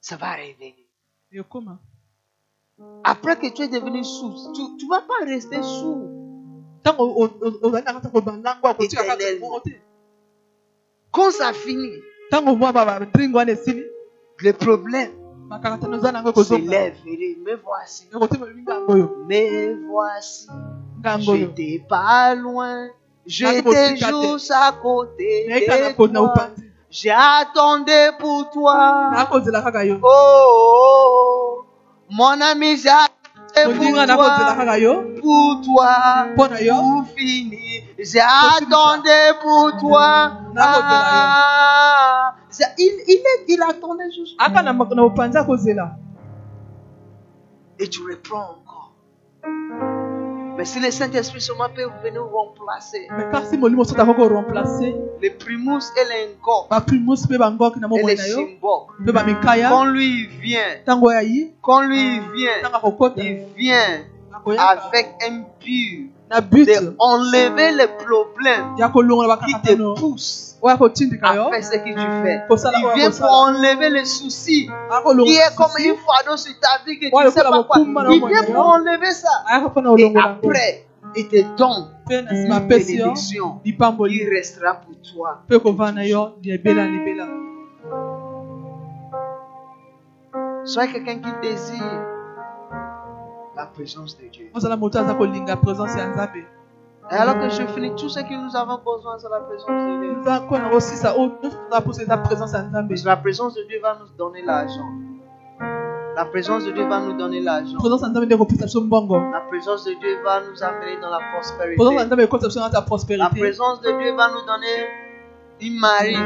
Ça 0.00 0.16
va 0.16 0.36
revenir. 0.36 0.74
Après 3.04 3.36
que 3.38 3.52
tu 3.52 3.62
es 3.62 3.68
devenu 3.68 4.04
sourd, 4.04 4.52
tu 4.54 4.62
ne 4.62 4.88
vas 4.88 5.02
pas 5.02 5.24
rester 5.24 5.62
sourd. 5.62 6.18
ntango 6.80 7.38
Quand 11.18 11.32
ça 11.32 11.52
finit, 11.52 12.00
le 12.30 12.52
problème 14.52 15.10
s'élève 16.44 16.94
et 17.06 17.16
dit, 17.16 17.36
me 17.44 17.56
voici. 17.56 18.08
Me 19.28 19.88
voici. 19.88 20.46
J'étais 21.18 21.84
pas 21.88 22.36
loin. 22.36 22.86
J'étais 23.26 23.96
juste 23.96 24.52
à 24.52 24.70
côté 24.80 25.48
de 25.48 25.96
toi. 25.96 26.50
J'attendais 26.88 28.12
pour 28.20 28.48
toi. 28.50 29.10
Oh, 29.20 29.40
oh, 30.04 31.10
oh. 31.10 31.64
mon 32.10 32.40
ami, 32.40 32.76
j'attendais 32.76 32.76
moninga 32.76 33.08
pour 33.64 33.74
toi. 33.74 34.06
Pour 35.20 35.60
toi. 35.64 36.26
Pour 36.36 37.06
finir. 37.16 37.82
J'attendais 37.98 39.32
pour 39.42 39.76
toi. 39.80 40.32
Ah, 40.56 42.34
il, 42.78 42.92
il, 43.08 43.14
est, 43.16 43.44
il 43.48 43.62
attendait 43.62 44.10
juste. 44.10 44.36
Et 47.80 47.88
tu 47.88 48.00
reprends. 48.02 48.56
Mais 50.58 50.64
si 50.64 50.80
le 50.80 50.90
Saint-Esprit 50.90 51.40
seulement 51.40 51.68
peut 51.72 51.88
venir 52.02 52.24
remplacer. 52.24 53.06
Les 55.22 55.30
primus 55.30 55.84
et 55.96 56.04
les 56.08 56.36
na 56.68 57.88
et 57.96 58.16
les 58.16 59.12
bamikaya 59.12 59.68
quand 59.68 59.84
lui 59.84 60.26
vient, 60.42 60.60
quand 61.62 61.82
lui 61.82 62.18
vient, 62.34 62.50
il 63.18 63.44
vient 63.56 64.02
avec 64.58 65.06
un 65.30 65.44
but 65.60 66.10
na 66.30 66.40
but 66.40 66.66
de 66.66 66.94
enlever 66.98 67.72
les 67.72 67.88
problèmes 67.88 68.74
qui 68.76 68.82
te 69.62 69.98
poussent 69.98 70.56
à 70.62 70.76
faire 70.76 70.88
ce 71.64 71.76
que 71.78 71.88
tu 71.88 72.06
fais. 72.22 72.42
Il 72.50 72.86
vient 72.94 73.10
pour 73.10 73.30
enlever 73.30 73.90
les 73.90 74.04
soucis 74.04 74.66
qui 74.66 74.70
akolongola 74.90 75.46
est 75.46 75.56
comme 75.56 75.66
un 75.78 75.94
fardeau 76.06 76.36
sur 76.36 76.52
ta 76.60 76.84
vie 76.84 76.98
que 76.98 77.06
tu 77.06 77.30
sais 77.30 77.42
lokola 77.44 77.50
pas 77.50 77.64
quoi. 77.64 77.78
Il 78.12 78.26
vient 78.26 78.44
pour 78.44 78.54
yo 78.54 78.60
enlever 78.60 79.12
ça. 79.12 79.28
mpona 79.64 79.94
Et 79.96 80.12
après, 80.16 80.84
il 81.16 81.28
te 81.28 81.56
donne 81.56 81.88
une 82.10 82.52
yo 82.52 82.60
bénédiction. 82.60 83.60
Il 83.64 84.28
restera 84.34 84.74
pour 84.74 84.96
toi. 85.12 85.42
Sois 90.64 90.86
quelqu'un 90.88 91.18
qui 91.18 91.30
désire 91.40 92.17
la 93.58 93.66
présence 93.66 94.16
de 94.16 94.28
Dieu. 94.28 94.50
Et 97.10 97.14
alors 97.14 97.38
que 97.40 97.48
je 97.48 97.66
finis, 97.66 97.90
tout 97.96 98.08
ce 98.08 98.20
que 98.20 98.34
nous 98.34 98.54
avons 98.54 98.78
besoin, 98.78 99.18
c'est 99.18 99.28
la 99.28 99.40
présence 99.40 99.66
de 99.66 100.00
Dieu. 100.00 100.16
la 103.04 103.16
présence 103.16 103.54
de 103.54 103.62
Dieu 103.62 103.80
va 103.82 103.98
nous 103.98 104.06
donner 104.16 104.42
l'argent. 104.42 104.88
La 106.14 106.24
présence 106.26 106.64
de 106.66 106.70
Dieu 106.70 106.86
va 106.86 107.00
nous 107.00 107.14
donner 107.14 107.40
l'argent. 107.40 107.78
La 109.32 109.40
présence 109.48 109.84
de 109.84 109.94
Dieu 109.94 110.18
va 110.24 110.40
nous 110.40 110.62
amener 110.62 111.00
dans 111.00 111.10
la 111.10 111.18
prospérité. 111.32 111.82
La 113.18 113.30
présence 113.30 113.80
de 113.80 113.90
Dieu 113.98 114.14
va 114.14 114.28
nous 114.30 114.46
donner 114.46 114.86
une 115.60 115.80
mari. 115.80 116.16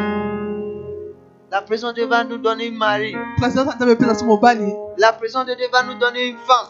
La 1.50 1.62
présence 1.62 1.92
de 1.94 2.00
Dieu 2.00 2.06
va 2.08 2.24
nous 2.24 2.38
donner 2.38 2.66
une 2.66 2.76
mari. 2.76 3.14
La 4.98 5.12
présence 5.12 5.46
de 5.46 5.54
Dieu 5.54 5.68
va 5.72 5.82
nous 5.82 5.94
donner 5.98 6.28
une 6.28 6.36
femme. 6.38 6.68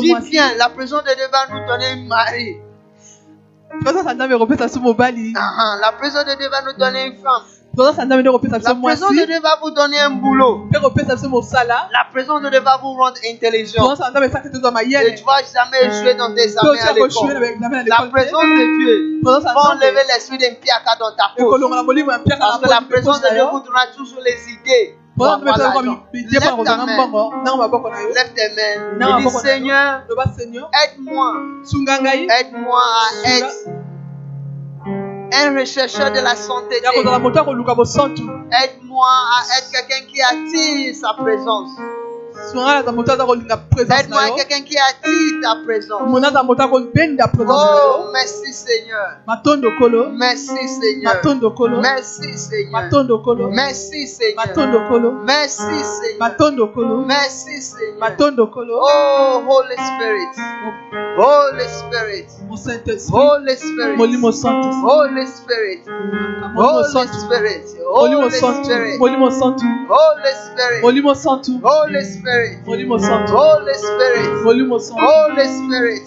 Dis 0.00 0.30
bien, 0.30 0.54
la 0.58 0.68
présence 0.70 1.04
de 1.04 1.14
Dieu 1.14 1.26
va 1.30 1.46
nous 1.52 1.66
donner 1.66 1.92
une 1.92 2.08
mari. 2.08 2.56
présence 3.80 4.04
Ah, 5.36 5.50
ah, 5.58 5.78
La 5.80 5.92
présence 5.92 6.24
de 6.24 6.34
Dieu 6.36 6.48
va 6.50 6.62
nous 6.62 6.76
donner 6.78 7.06
une 7.06 7.16
femme. 7.16 7.42
La 8.64 8.74
présence 8.74 9.10
de 9.10 9.26
Dieu 9.26 9.40
va 9.40 9.56
vous 9.62 9.70
donner 9.70 10.00
un 10.00 10.10
boulot. 10.10 10.66
La 11.92 12.04
présence 12.12 12.42
de 12.42 12.48
Dieu 12.50 12.58
va 12.60 12.76
vous 12.82 12.92
rendre 12.94 13.16
intelligent. 13.32 13.94
Et 15.06 15.14
tu 15.14 15.24
vas 15.24 15.40
jamais 15.54 15.86
échouer 15.86 16.14
dans 16.14 16.34
tes 16.34 16.48
à 16.58 16.92
l'école. 16.94 17.08
na 17.60 17.68
La 17.86 17.96
présence 18.10 18.42
de 18.42 18.78
Dieu 18.82 19.20
va 19.22 19.60
enlever 19.70 20.02
l'esprit 20.08 20.38
d'impiaka 20.38 20.96
dans 20.98 21.12
ta 21.14 21.30
peau. 21.36 21.50
Parce 22.40 22.58
que 22.58 22.68
la 22.68 22.80
présence 22.90 23.20
de 23.22 23.28
Dieu 23.30 23.44
vous 23.52 23.60
donnera 23.60 23.86
toujours 23.96 24.20
les 24.20 24.52
idées. 24.52 24.96
Lève 28.14 28.32
tes 28.34 28.48
mains. 28.54 28.88
Dis 29.18 29.24
Seigneur, 29.42 30.02
aide-moi. 30.84 31.36
Aide-moi 32.40 32.80
à 32.80 33.28
être 33.28 33.54
un 35.32 35.58
rechercheur 35.58 36.10
de 36.10 36.20
la 36.20 36.34
bosantu 36.34 38.22
Aide-moi 38.62 39.06
à 39.06 39.58
être 39.58 39.70
quelqu'un 39.70 40.06
qui 40.06 40.20
attire 40.22 40.94
sa 40.94 41.12
présence. 41.14 41.70
Sunga 42.52 42.76
aza 42.78 42.92
moto 42.92 43.12
aza 43.12 43.24
kolinga 43.26 43.56
présence 43.56 44.00
Aide-moi 44.00 44.20
na 44.20 44.26
à 44.26 44.28
yo 44.28 44.36
être 44.36 44.48
quelqu'un 44.48 44.64
qui 44.64 44.76
attire 44.78 45.40
ta 45.42 45.56
présence. 45.64 46.02
mona 46.08 46.28
aza 46.28 46.42
moto 46.42 46.62
akobenda 46.62 47.28
présence 47.28 47.64
na 47.64 47.70
Oh, 47.70 48.04
yo 48.06 48.12
merci 48.12 48.52
Seigneur. 48.52 49.08
matondo 49.26 49.70
kolo 49.78 50.08
Merci 50.10 50.68
Seigneur. 50.68 51.14
matondo 51.14 51.50
kolo 51.50 51.80
Merci 51.80 52.38
Seigneur. 52.38 52.72
matondo 52.72 53.18
kolo 53.18 53.48
Merci 53.50 54.06
Seigneur. 54.06 54.36
matondo 54.46 54.80
kolo 54.88 55.10
Merci 55.12 55.62
Seigneur. 55.84 56.18
matondo 56.20 56.66
kolo 56.74 56.96
Merci 57.06 57.60
Seigneur. 57.62 57.98
matondo 58.00 58.46
kolo 58.46 58.74
Oh, 58.82 59.42
Holy 59.46 59.76
Spirit. 59.76 60.34
Holy 61.16 61.68
Spirit. 61.68 62.26
mon 62.48 62.56
saint 62.56 62.86
esprit 62.88 63.12
Holy 63.12 63.56
Spirit. 63.56 63.96
molimo 63.96 64.32
santo 64.32 64.68
Holy 64.82 65.26
Spirit. 65.26 65.86
molimo 66.54 66.72
Holy 66.72 66.84
santo 66.92 67.12
Spirit. 67.14 67.64
molimo 67.94 68.20
Holy 68.22 68.30
santo 68.30 68.64
Spirit. 68.64 68.98
molimo 68.98 69.30
santo 69.30 69.64
Holy 69.88 70.32
Spirit. 70.44 70.82
molimo 70.82 71.14
santo 71.14 71.52
Holy 71.62 72.04
Spirit. 72.04 72.29
Santo 73.00 73.32
Holy 73.36 73.74
Spirit. 73.74 74.42
Holy 75.00 75.48
Spirit. 75.48 76.02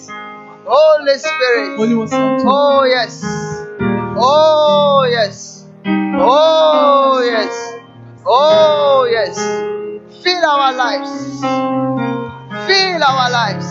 Holy 0.65 1.17
Spirit. 1.17 1.77
Oh 2.45 2.83
yes. 2.85 3.21
Oh 4.17 5.05
yes. 5.09 5.65
Oh 5.85 7.21
yes. 7.25 7.53
Oh 8.25 9.07
yes. 9.11 9.35
Fill 10.23 10.45
our 10.45 10.73
lives. 10.73 11.41
Fill 12.67 13.03
our 13.03 13.29
lives. 13.29 13.67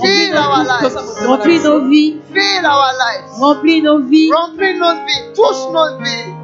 Remplis 0.00 1.62
nos 1.62 1.86
lives. 1.88 2.22
Remplis 3.60 3.82
nos 3.82 4.08
vies. 4.08 4.30
Remplis 4.30 4.78
nos 4.78 4.96
vies. 5.06 5.34
Touche 5.36 5.72
notre 5.72 6.02
vie. 6.02 6.39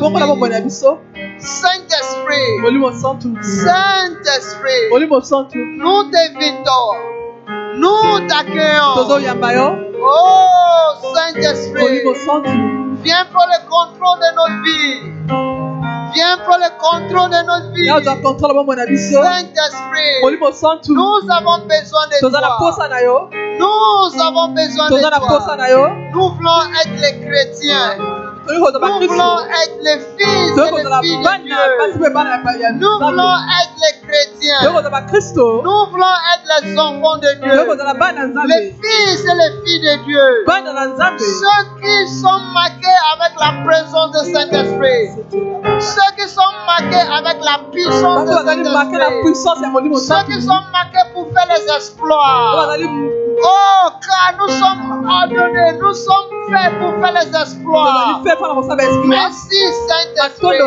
Notre 0.00 0.48
na 0.50 0.58
vie. 0.58 0.64
biso 0.64 0.98
Saint-Esprit. 1.38 2.60
molimo 2.62 2.92
santo 2.92 3.28
Saint-Esprit. 3.42 4.88
molimo 4.90 5.20
santo 5.20 5.56
Nous 5.58 6.02
t'invitons. 6.10 6.90
Nous 7.76 8.26
t'accueillons. 8.28 8.94
Oh, 10.02 10.94
molimo 11.02 11.14
Saint-Esprit. 11.14 12.02
santo 12.26 12.50
Viens 13.02 13.26
pour 13.32 13.44
le 13.46 13.58
contrôle 13.68 14.18
de 14.20 14.30
notre 14.36 14.62
vie. 14.64 15.00
Viens 16.12 16.36
pour 16.44 16.56
le 16.58 16.70
contrôle 16.78 17.30
de 17.30 17.42
notre 17.46 17.72
vie. 17.72 17.86
molimo 20.22 20.52
santo 20.52 20.92
Nous 20.92 21.30
avons 21.30 21.58
besoin 21.66 22.06
de 22.08 22.18
toi. 22.30 22.56
posa 22.58 22.88
na 22.88 23.00
yo 23.02 23.30
Nous 23.58 24.20
avons 24.20 24.48
besoin 24.48 24.88
de 24.90 24.96
posa 25.20 25.46
toi. 25.46 25.56
na 25.56 25.70
yo 25.70 25.86
Nous 26.12 26.28
voulons 26.34 26.62
être 26.84 26.96
les 27.00 27.14
chrétiens. 27.26 28.19
Nous 28.48 29.08
voulons 29.08 29.38
être 29.62 29.78
les 29.82 29.98
fils 30.16 30.56
et 30.56 30.70
les 30.72 30.82
filles 31.02 31.18
de 31.18 31.42
Dieu. 31.42 31.56
Nous 32.80 32.98
voulons 32.98 33.34
être 33.60 33.76
les 33.84 33.94
chrétiens. 34.06 34.60
Nous 35.62 35.86
voulons 35.90 36.16
être 36.32 36.46
les 36.62 36.78
enfants 36.78 37.18
de 37.18 37.30
Dieu. 37.40 37.52
Les 38.48 38.62
fils 38.82 39.20
et 39.24 39.34
les 39.34 39.52
filles 39.64 39.80
de 39.80 39.94
Dieu. 40.04 40.26
Ceux 41.18 41.62
qui 41.80 41.96
sont 42.20 42.40
marqués 42.54 42.98
avec 43.14 43.32
la 43.38 43.52
présence 43.64 44.10
de 44.12 44.22
Saint-Esprit. 44.32 45.04
Ceux 45.80 46.10
qui 46.16 46.26
sont 46.28 46.52
marqués 46.66 47.06
avec 47.18 47.38
la 47.44 47.56
puissance 47.70 48.24
de 48.24 48.32
Saint-Esprit. 48.32 48.72
Ceux 50.08 50.24
qui 50.32 50.42
sont 50.42 50.62
marqués 50.72 51.06
pour 51.14 51.26
faire 51.32 51.46
les 51.54 51.64
exploits. 51.76 52.52
Oh, 53.42 53.90
car 54.04 54.34
nous 54.38 54.48
sommes 54.48 55.08
ordonnés, 55.08 55.72
nous 55.80 55.94
sommes 55.94 56.30
faits 56.50 56.72
pour 56.78 56.92
faire 57.00 57.12
les 57.12 57.34
exploits. 57.36 58.20
Merci 59.06 59.56
Saint-Esprit. 59.88 60.60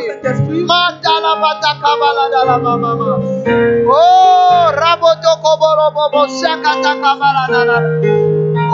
Madalabatakabalalalama. 0.65 2.91
Oh, 3.87 4.71
rabotokoborobobo, 4.73 6.21
shakatakabalalalala. 6.39 7.77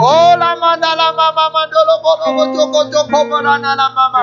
Oh, 0.02 0.32
la 0.38 0.56
mandala 0.56 1.12
mama 1.12 1.50
mandolo 1.52 1.94
bolo 2.02 2.26
boto 2.36 2.64
koto 2.72 3.00
kobora 3.12 3.54
na 3.60 3.74
la 3.76 3.88
mama. 3.92 4.22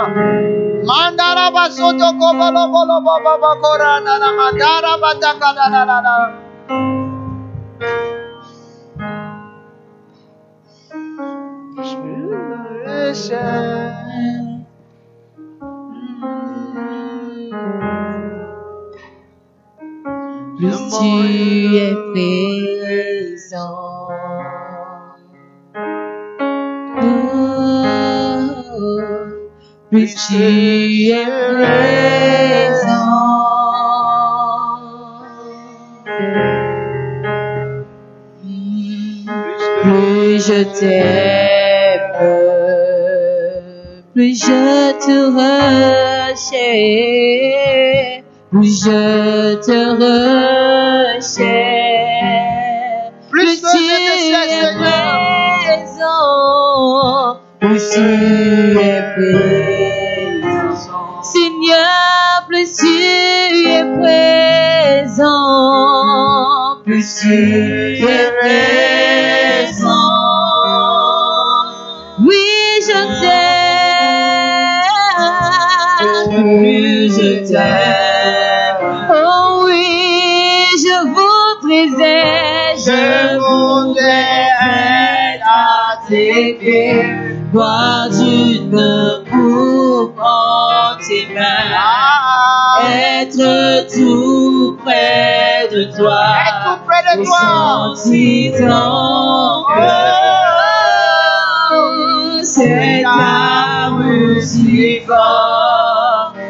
Mandara 0.83 1.51
basoto 1.53 2.09
kobolo 2.17 2.63
bolo 2.73 2.97
bobo 3.05 3.33
bokora 3.37 3.99
na 4.01 4.17
la 4.17 4.29
mandara 4.33 4.97
bataka 4.97 5.53
la 5.53 5.67
la 5.69 5.83
la 6.01 6.15
Plus 20.57 20.77
tu 20.89 21.75
es 21.77 21.93
présent. 22.11 23.77
Plus 29.89 30.15
tu 30.15 30.43
es 31.11 31.25
présent. 31.55 31.87
Plus 39.81 40.39
je 40.47 40.59
t'aime, 40.79 41.46
plus 44.17 44.33
je 44.33 44.97
te 44.97 45.17
recherche, 45.37 46.49
plus 48.49 48.83
je 48.83 49.01
te 49.61 49.79
recherche. 51.13 51.43
Plus 53.29 53.61
tu 53.61 53.67
ciel, 53.77 54.33
es 54.49 54.73
présent. 55.69 56.25
Plus 57.59 57.83
tu 57.93 58.07
es 58.79 59.01
présent. 60.41 61.21
Seigneur, 61.21 62.31
plus 62.47 62.69
tu 62.75 62.95
es 63.69 63.85
présent. 65.05 65.37
Plus 66.83 67.07
tu 67.21 67.33
es 67.33 68.03
présent. 68.03 68.36
T'aime. 77.47 79.07
Oh 79.09 79.65
oui, 79.65 80.65
je 80.77 80.97
voudrais 81.07 81.87
être, 82.03 82.79
je 82.85 83.37
voudrais 83.37 84.49
être 85.33 85.45
à 85.45 86.07
tes 86.07 86.53
pieds, 86.59 87.05
boire 87.51 88.07
coupe 89.29 90.19
en 90.19 90.95
tes 90.99 91.27
mains, 91.33 91.75
être 93.21 93.87
tout 93.93 94.77
près 94.83 95.67
de 95.71 95.81
toi, 95.97 96.21
Être 96.47 96.63
tout 96.65 96.79
près 96.85 97.03
de 97.17 97.23
toi. 97.23 97.39
sentir 97.95 98.53
ton 98.57 99.65
cœur, 99.73 100.17
cet 102.43 103.05
amour 103.05 104.41
si 104.41 105.01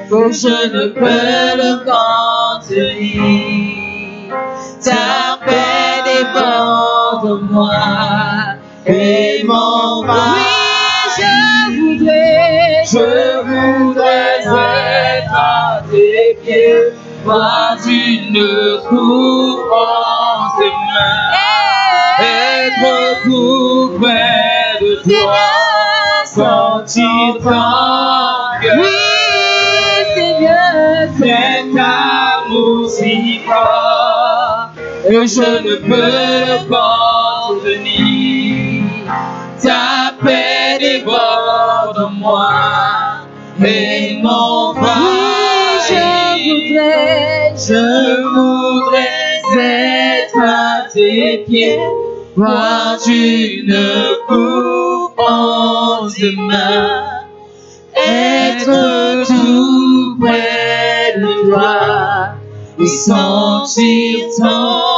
je 0.10 0.48
ne 0.74 0.88
peux 0.88 1.58
le 1.58 1.72
contenir. 2.60 3.22
Ta 4.84 5.38
paix 5.46 6.02
déborde 6.06 7.42
moi 7.52 7.80
et 8.86 9.44
m'envahit. 9.44 10.46
Oui, 11.18 11.24
je 11.24 11.34
voudrais, 11.78 12.84
je 12.86 13.08
voudrais 13.44 14.40
être 14.40 15.34
à 15.34 15.82
tes 15.92 16.38
pieds, 16.44 16.94
boire 17.26 17.76
d'une 17.86 18.80
coupe 18.88 19.72
en 19.72 20.58
tes 20.58 20.76
mains, 20.94 21.32
être 22.20 22.88
près 24.00 24.80
de 24.82 24.92
toi, 25.04 25.48
sentir 26.26 27.34
ton 27.44 27.87
que 35.08 35.26
je 35.26 35.50
ne 35.64 35.76
peux 35.88 36.68
contenir. 37.48 38.84
Ta 39.62 40.14
paix 40.24 40.78
déborde 40.80 42.12
moi 42.20 42.50
et 43.66 44.20
m'envahit. 44.22 44.88
je 45.90 46.04
voudrais, 46.44 47.54
je 47.56 47.84
voudrais 48.34 49.42
être 50.20 50.40
à 50.46 50.90
tes 50.94 51.46
pieds, 51.48 51.80
boire 52.36 52.98
d'une 53.06 53.76
coupe 54.28 55.20
en 55.20 56.08
tes 56.10 56.36
mains 56.36 57.04
être 57.96 59.26
tout 59.26 60.18
près 60.20 61.16
de 61.18 61.50
toi 61.50 62.36
et 62.80 62.86
sentir 62.86 64.20
ton 64.38 64.88
oui, 64.88 64.97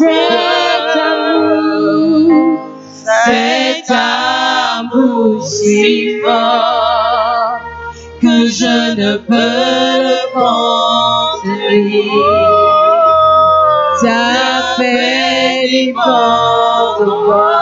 cet 0.00 0.96
amour, 0.96 2.58
cet 2.94 3.90
amour 3.90 5.46
si 5.46 6.20
fort 6.24 7.60
que 8.22 8.46
je 8.46 8.76
ne 9.00 9.16
peux 9.18 9.92
le 10.06 10.20
contenir. 10.32 12.12
Ta 14.00 14.78
paix 14.78 15.68
déborde 15.70 17.10
moi 17.26 17.60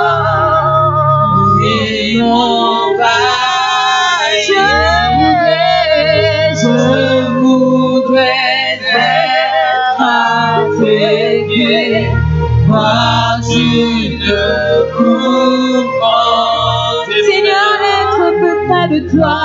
et 1.65 2.23
m'envahit. 2.23 3.09
Je 4.47 4.98
toi, 19.11 19.39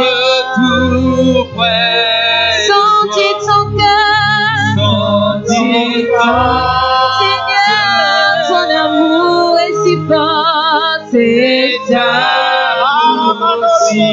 être 0.00 0.54
tout 0.54 1.44
près, 1.56 2.66
sentir 2.66 3.34
ton 3.46 3.62
cœur, 3.76 4.76
sentir 4.76 5.96
ton 6.18 6.34
Seigneur, 7.20 8.30
ton 8.48 8.66
amour 8.84 9.58
est 9.58 9.76
si 9.84 9.94
fort, 10.08 10.98
c'est 11.10 11.78
amour 12.98 13.64
si 13.88 14.04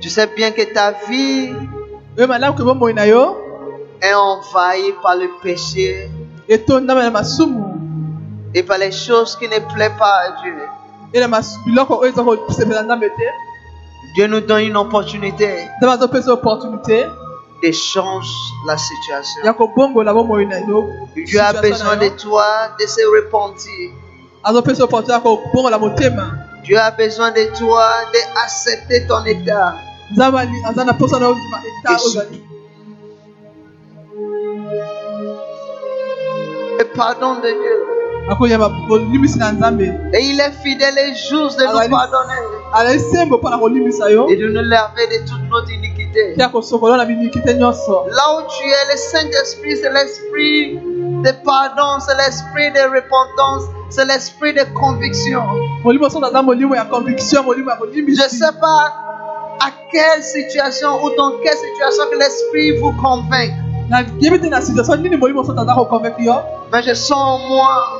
tu 0.00 0.08
sais 0.10 0.26
bien 0.36 0.50
que 0.50 0.62
ta 0.72 0.92
vie 1.08 1.52
est 4.02 4.14
envahie 4.14 4.92
par 5.02 5.16
le 5.16 5.28
péché 5.42 6.10
et 8.54 8.62
par 8.62 8.78
les 8.78 8.92
choses 8.92 9.36
qui 9.36 9.48
ne 9.48 9.58
plaisent 9.74 9.92
pas 9.98 10.20
à 10.24 10.42
Dieu. 10.42 10.54
Dieu 14.14 14.26
nous 14.26 14.40
donne 14.40 14.62
une 14.62 14.76
opportunité 14.76 15.68
opportunité 16.28 17.06
échange 17.62 18.28
la 18.66 18.76
situation. 18.76 19.42
Dieu 21.14 21.40
a 21.40 21.52
besoin 21.52 21.96
de 21.96 22.08
toi 22.08 22.44
de 22.78 22.86
se 22.86 23.00
repentir. 23.06 23.90
Dieu 26.66 26.78
a 26.78 26.90
besoin 26.90 27.30
de 27.30 27.44
toi 27.56 27.88
d'accepter 28.12 29.06
ton 29.06 29.24
état. 29.24 29.76
Le 36.78 36.84
pardon 36.96 37.34
de 37.36 37.50
Dieu. 37.62 37.78
Et 40.12 40.20
il 40.24 40.40
est 40.40 40.50
fidèle 40.60 40.98
et 40.98 41.14
juste 41.14 41.56
de 41.60 41.64
nous 41.66 41.88
pardonner. 41.88 42.42
Et 44.32 44.36
de 44.36 44.48
nous 44.48 44.62
laver 44.68 45.06
de 45.06 45.18
toute 45.24 45.48
notre 45.48 45.70
iniquité. 45.70 46.32
mpe 46.32 46.40
ya 46.40 46.48
kosokola 46.48 46.96
na 46.96 47.04
binikite 47.04 47.54
nyonso. 47.54 48.06
Là 48.10 48.24
où 48.34 48.40
tu 48.48 48.64
es, 48.68 48.92
le 48.92 48.96
Saint-Esprit, 48.96 49.76
c'est 49.76 49.92
l'esprit 49.92 50.78
de 51.26 51.32
pardon, 51.44 51.98
c'est 52.00 52.16
l'esprit 52.16 52.70
de 52.72 52.82
repentance, 52.94 53.64
c'est 53.90 54.04
l'esprit 54.04 54.54
de 54.54 54.62
conviction. 54.74 55.42
Je 55.84 55.90
ne 58.22 58.28
sais 58.28 58.52
pas 58.60 58.94
à 59.60 59.70
quelle 59.90 60.22
situation 60.22 61.02
ou 61.02 61.10
dans 61.16 61.32
quelle 61.42 61.56
situation 61.56 62.04
que 62.12 62.18
l'esprit 62.18 62.78
vous 62.78 62.92
convainc, 62.92 63.50
mais 66.72 66.82
je 66.82 66.94
sens 66.94 67.12
en 67.12 67.38
moi 67.48 67.98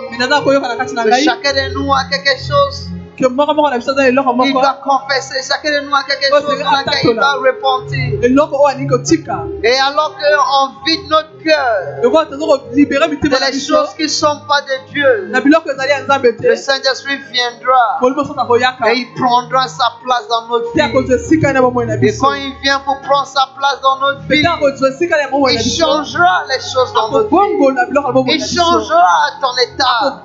que 1.04 1.10
chacun 1.24 1.52
de 1.52 1.74
nous 1.74 1.92
a 1.92 2.04
quelque 2.10 2.38
chose 2.38 2.90
eloko 3.24 4.32
qu'il 4.42 4.54
moko 4.54 4.60
doit 4.60 4.80
confesser, 4.84 5.40
chacun 5.42 5.70
de 5.70 5.86
nous 5.86 5.94
a 5.94 6.02
quelque 6.04 6.26
Oh, 6.32 6.40
chose 6.40 6.58
dans 6.58 6.70
laquelle 6.70 7.10
il 7.10 7.14
doit 7.14 7.34
repentir. 7.34 8.24
eloko 8.24 8.56
oyo 8.56 8.66
alingi 8.66 8.86
kotika 8.86 9.44
Et 9.62 9.78
alors 9.78 10.12
qu'on 10.16 10.84
vide 10.84 11.08
notre 11.08 11.36
cœur. 11.42 12.02
Kolibere 12.02 13.08
de 13.08 13.28
na 13.28 13.46
les 13.46 13.52
biso 13.52 13.74
choses 13.74 13.94
qui 13.94 14.02
ne 14.04 14.08
sont 14.08 14.40
pas 14.48 14.60
de 14.62 14.90
Dieu, 14.92 15.28
na 15.30 15.40
biloko 15.40 15.70
ezali 15.70 15.90
ya 15.90 16.02
nzambe 16.02 16.24
le 16.24 16.36
te 16.36 16.56
Saint-Esprit 16.56 17.18
viendra. 17.32 17.98
Molimo 18.00 18.22
et 18.22 18.96
il 18.96 19.14
prendra 19.14 19.68
sa 19.68 19.92
place 20.02 20.28
dans 20.28 20.46
notre 20.48 20.72
vie. 20.74 20.80
akozwa 20.80 21.16
esika 21.16 21.52
na 21.52 21.60
bomoi 21.62 21.86
na 21.86 21.94
Et 21.94 22.16
quand 22.18 22.34
il 22.34 22.52
vient 22.62 22.80
pour 22.80 23.00
prendre 23.00 23.26
sa 23.26 23.48
place 23.56 23.80
dans 23.82 23.98
notre 23.98 24.20
vie, 24.20 24.42
pete 24.42 24.46
akozwa 24.46 24.88
esika 24.88 25.16
na 25.16 25.28
bomoi 25.28 25.54
na 25.54 25.60
il 25.60 25.70
changera 25.78 26.44
les 26.48 26.60
choses 26.60 26.92
dans 26.92 27.10
notre 27.10 27.28
vie. 27.28 28.34
Il 28.34 28.44
changera 28.44 29.30
ton 29.40 29.56
état. 29.62 30.20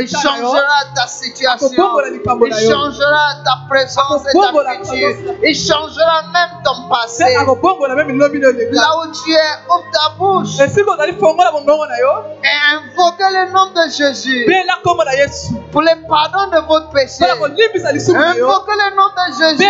Il 0.00 0.08
changera 0.08 0.78
ta 0.94 1.06
situation. 1.06 1.84
Il 2.44 2.54
changera 2.70 3.26
ta 3.44 3.58
présence 3.68 4.22
et 4.26 4.32
ta 4.32 4.48
future. 4.74 5.34
Il 5.42 5.54
changera 5.54 6.22
même 6.32 6.50
ton 6.64 6.88
passé. 6.88 7.24
Là 7.34 7.42
où 7.44 9.12
tu 9.12 9.32
es, 9.32 9.52
ouvre 9.68 9.84
ta 9.92 10.08
bouche 10.18 10.58
et 10.58 10.66
invoque 12.74 13.20
le 13.20 13.52
nom 13.52 13.66
de 13.72 13.84
Jésus 13.90 14.46
pour 15.72 15.82
le 15.82 16.08
pardon 16.08 16.50
de 16.50 16.58
votre 16.66 16.90
péché. 16.90 17.24
mpona 17.24 17.36
kolimbisa 17.36 17.92
lisumu 17.92 18.18
na 18.18 18.34
yo 18.34 18.46
Invoque 18.46 18.72
le 18.82 18.96
nom 18.96 19.08
de 19.18 19.24
Jésus 19.38 19.66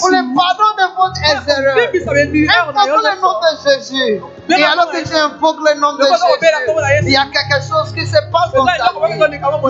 pour 0.00 0.10
le 0.10 0.22
pardon 0.34 0.70
de 0.78 0.86
votre 0.96 1.20
erreur. 1.24 1.74
kolimbisa 1.74 2.10
bemilere 2.12 2.72
na 2.74 2.86
yo 2.86 2.94
Invoque 2.94 3.04
le 3.04 3.20
nom 3.20 3.34
de 3.40 3.50
Jésus. 3.64 4.22
Et 4.48 4.62
alors 4.62 4.90
que 4.90 5.02
tu 5.08 5.14
invoques 5.16 5.60
le 5.68 5.80
nom 5.80 5.92
de 5.94 6.04
Jésus, 6.04 7.06
il 7.06 7.12
y 7.12 7.16
a 7.16 7.26
quelque 7.26 7.60
chose 7.66 7.92
qui 7.94 8.06
se 8.06 8.18
passe 8.30 8.52
dans 8.54 8.66
ta 8.66 8.72
vie. 9.06 9.18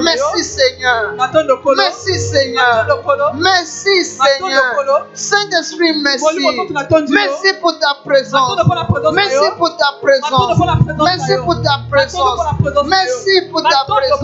Merci 0.03 0.45
Seigneur. 0.45 1.15
kolo 1.63 1.83
Merci 2.15 2.31
Seigneur. 2.31 2.63
matondo 2.87 3.03
kolo 3.03 3.33
Merci 3.35 4.05
Seigneur. 4.05 5.07
Saint-Esprit, 5.15 5.93
merci. 6.03 6.23
molimo 6.25 6.53
moto 6.53 6.73
na 6.73 6.85
tondi 6.85 7.11
yo 7.13 7.19
Merci 7.19 7.51
pour 7.61 7.75
ta 7.79 7.95
présence. 8.05 8.55
matondo 8.55 8.65
mpona 8.65 8.85
présence 8.85 9.15
na 9.15 9.23
Merci 9.23 9.35
yo 9.35 9.51
pour 9.59 9.71
ta 9.77 9.91
matondo 9.91 10.01
présence. 10.01 10.55
mpona 10.57 10.77
présence 10.79 10.99
na 10.99 11.05
Merci 11.05 11.33
yo 11.33 11.43
pour 11.45 11.63
ta 11.63 11.75
présence. 11.91 12.41
Merci 12.87 13.35
pour 13.51 13.63
ta 13.63 13.81
présence. 13.87 14.23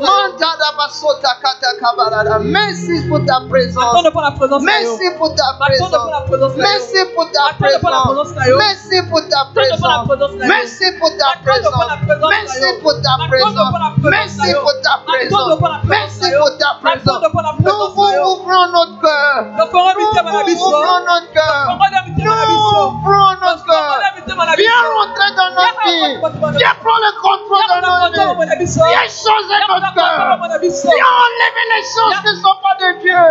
Mantada 0.00 0.68
basota 0.78 1.32
kata 1.42 1.70
kabarada. 1.80 2.38
Merci 2.40 3.04
pour 3.08 3.20
ta 3.26 3.40
présence. 3.48 3.84
matondo 3.84 4.10
mpona 4.10 4.30
présence 4.32 4.62
na 4.64 4.80
yo 4.80 4.96
Merci 4.96 5.06
pour 5.18 5.34
ta 5.36 5.46
matondo 5.60 6.00
mpona 6.00 6.24
présence. 6.24 6.28
présence 6.28 6.56
na 6.56 6.56
yo 6.56 6.64
Merci 6.66 7.00
pour 7.14 7.28
ta 7.30 7.44
Matondo 7.46 7.76
mpona 7.76 8.00
présence 8.00 8.32
na 8.32 8.46
yo 8.48 8.56
présence. 8.56 8.76
Merci 8.76 8.96
pour 9.08 9.20
ta 9.28 9.40
matondo 9.44 10.26
mpona 10.26 10.36
présence. 10.36 10.56
présence 10.56 10.56
na 10.56 10.56
yo 10.56 10.56
Merci 10.56 10.88
pour 11.00 11.12
ta 11.12 11.28
Matondo 11.36 11.68
mpona 11.76 11.96
présence. 11.96 12.16
présence 12.16 12.26
na 12.26 12.46
Merci 12.46 12.64
yo. 12.64 12.80
pour 12.80 12.94
ta 13.02 13.12
Matondo 13.16 13.28
présence. 13.28 13.68
mpona 13.68 13.88
présence 13.96 14.12
Merci 14.16 14.38
na 14.38 14.48
yo. 14.48 14.60
pour 14.62 14.74
ta 14.82 14.92
Matondo 14.96 15.16
présence. 15.16 15.58
mpona 15.58 15.78
présence 15.78 15.86
Merci 15.86 16.20
na 16.20 16.30
yo. 16.30 16.38
pour 16.40 16.52
ta 16.58 16.70
présence. 16.80 17.25
Nous 17.26 17.62
présence 17.62 17.94
vous 17.94 18.04
na 18.06 18.16
yo. 18.16 18.22
ouvrons 18.24 18.66
notre 18.72 19.00
cœur. 19.00 19.44
Nous 19.46 19.64
ouvrons 19.66 21.00
notre 21.06 21.32
cœur. 21.32 21.66
tokongo 21.66 21.90
mitema 21.90 21.90
na 21.90 22.02
Nous 22.46 22.62
ouvrons 22.76 23.32
notre 23.42 23.64
cœur. 23.66 23.98
tokongo 23.98 24.16
mitema 24.16 24.42
na 24.46 24.52
Viens 24.56 24.84
rentrer 24.96 25.30
dans 25.36 25.50
notre 25.58 25.80
vie. 25.86 26.14
Viens 26.58 26.76
prendre 26.82 27.04
le 27.06 27.12
contrôle 27.20 27.68
de 27.68 27.78
notre 27.82 28.08
vie. 28.12 28.66
Viens 28.66 29.08
changer 29.08 29.58
notre 29.68 29.90
cœur. 29.94 30.38
Viens 30.60 31.10
enlever 31.26 31.66
les 31.74 31.82
choses 31.82 32.16
qui 32.22 32.28
ne 32.30 32.36
sont 32.42 32.58
pas 32.62 32.76
de 32.80 32.88
Dieu. 33.02 33.24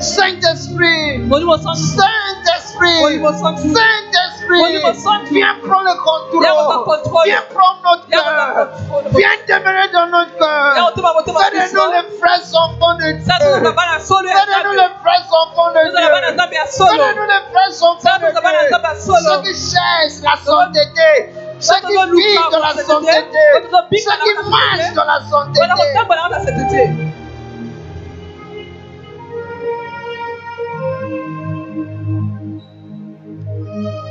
Saint-Esprit. 0.00 1.10
Saint-Esprit. 1.96 3.00
Saint-Esprit. 3.74 4.35
Molimo 4.48 4.92
Santo. 4.94 5.26
Viens 5.32 5.54
prendre 5.62 5.84
le 5.84 5.94
Viens 6.40 6.54
prendre 6.54 6.72
le 6.72 6.84
contrôle. 6.84 6.96
contrôle. 6.96 7.24
Viens 7.26 7.42
prendre 7.54 7.78
notre 7.84 8.06
Viens 8.08 8.22
prendre 8.22 8.36
cœur. 8.36 8.56
le 8.56 8.64
contrôle. 8.90 9.12
Viens 9.20 9.36
demeurer 9.48 9.88
dans 9.92 10.06
notre 10.06 10.38
ya 10.38 10.74
cœur. 10.74 10.86
otema 10.88 11.12
motema 11.14 11.40
na 11.40 11.44
Fais 11.46 11.50
de 11.56 11.60
biso 11.62 11.82
nous 11.86 11.92
les 11.92 12.06
vrais 12.18 12.44
enfants 12.54 12.94
de 12.96 13.08
sa 13.26 13.36
toza 13.38 13.60
Dieu. 13.60 13.72
bana 13.72 13.98
solo 14.00 14.28
ya 14.28 14.34
Fais 14.36 14.46
de 14.46 14.52
nous 14.66 14.74
nzambe 14.74 14.76
les 14.76 14.90
vrais 15.02 15.24
enfants 15.40 15.70
de 15.74 15.80
tozala 15.86 16.08
bana 16.14 16.26
Dieu. 16.26 16.36
nzambe 16.36 16.54
ya 16.54 16.64
Fais 16.66 16.76
solo 16.78 17.02
de 17.06 17.14
nous 17.18 17.28
les 17.32 17.42
vrais 17.52 17.74
enfants 17.82 18.00
sa 18.00 18.18
de 18.18 18.26
toza 18.26 18.40
bana 18.40 18.58
Dieu. 18.60 18.68
nzambe 18.70 18.88
ya 18.88 18.94
solo 19.00 19.28
Ceux 19.30 19.42
qui 19.42 19.54
cherchent 19.54 20.20
la 20.22 20.36
sainteté, 20.46 21.10
ceux 21.60 21.80
qui 21.86 21.96
vivent 21.96 22.50
dans 22.52 22.60
la 22.60 22.72
sainteté, 22.74 23.38
ceux 24.04 24.16
qui 24.24 24.32
marchent 24.50 24.94
dans 24.94 25.04
la 25.04 25.18
wana 26.08 26.38
sainteté. 26.44 26.90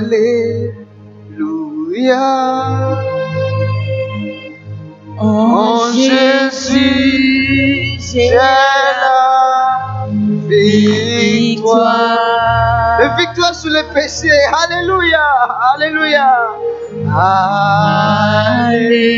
Alléluia. 0.03 0.73
En 5.25 5.93
Jésus, 5.93 7.20
j'ai 8.12 8.31
la 8.35 10.09
victoire. 10.49 12.19
La 12.99 13.09
victoire 13.16 13.55
sur 13.55 13.70
le 13.70 13.82
péché. 13.94 14.32
Alléluia. 14.65 15.20
Alléluia. 15.74 16.49
Alléluia. 18.69 19.12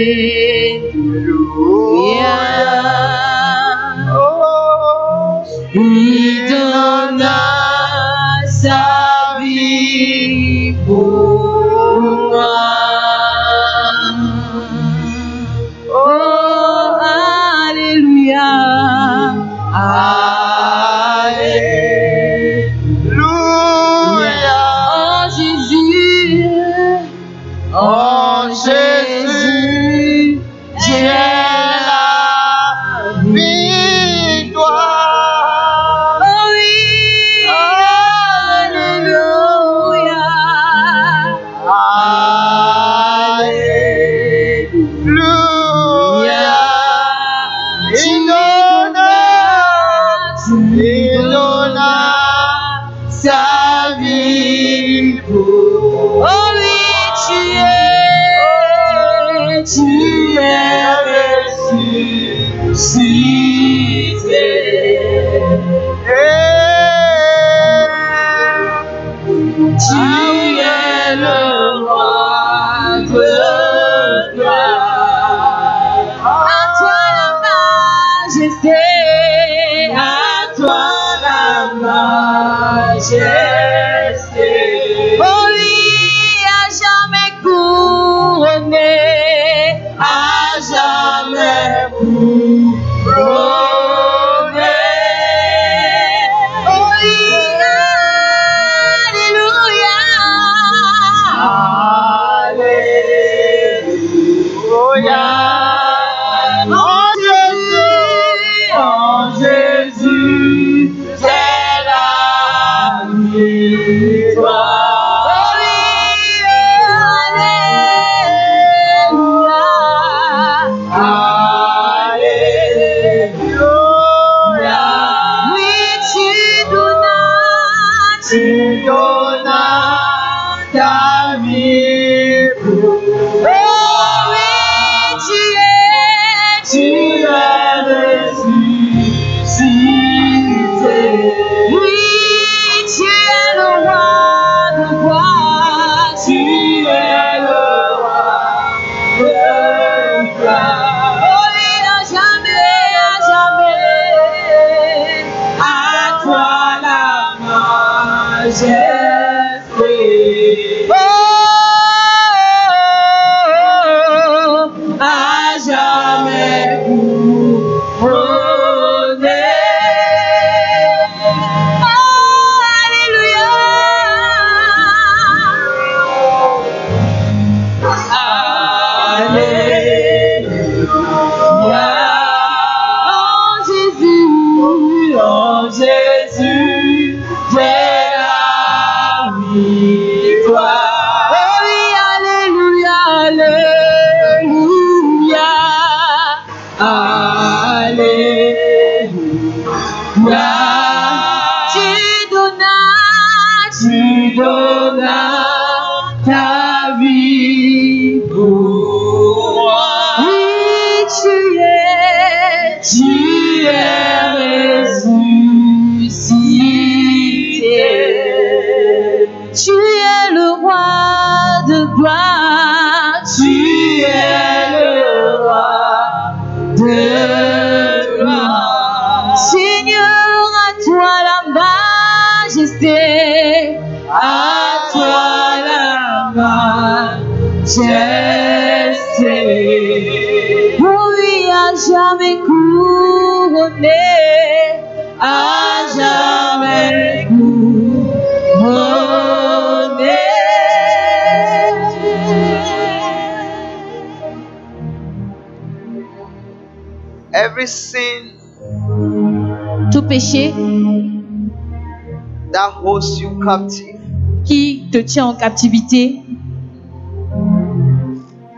Captive, 263.45 263.97
qui 264.45 264.85
te 264.91 264.99
tient 264.99 265.27
en 265.27 265.35
captivité, 265.35 266.21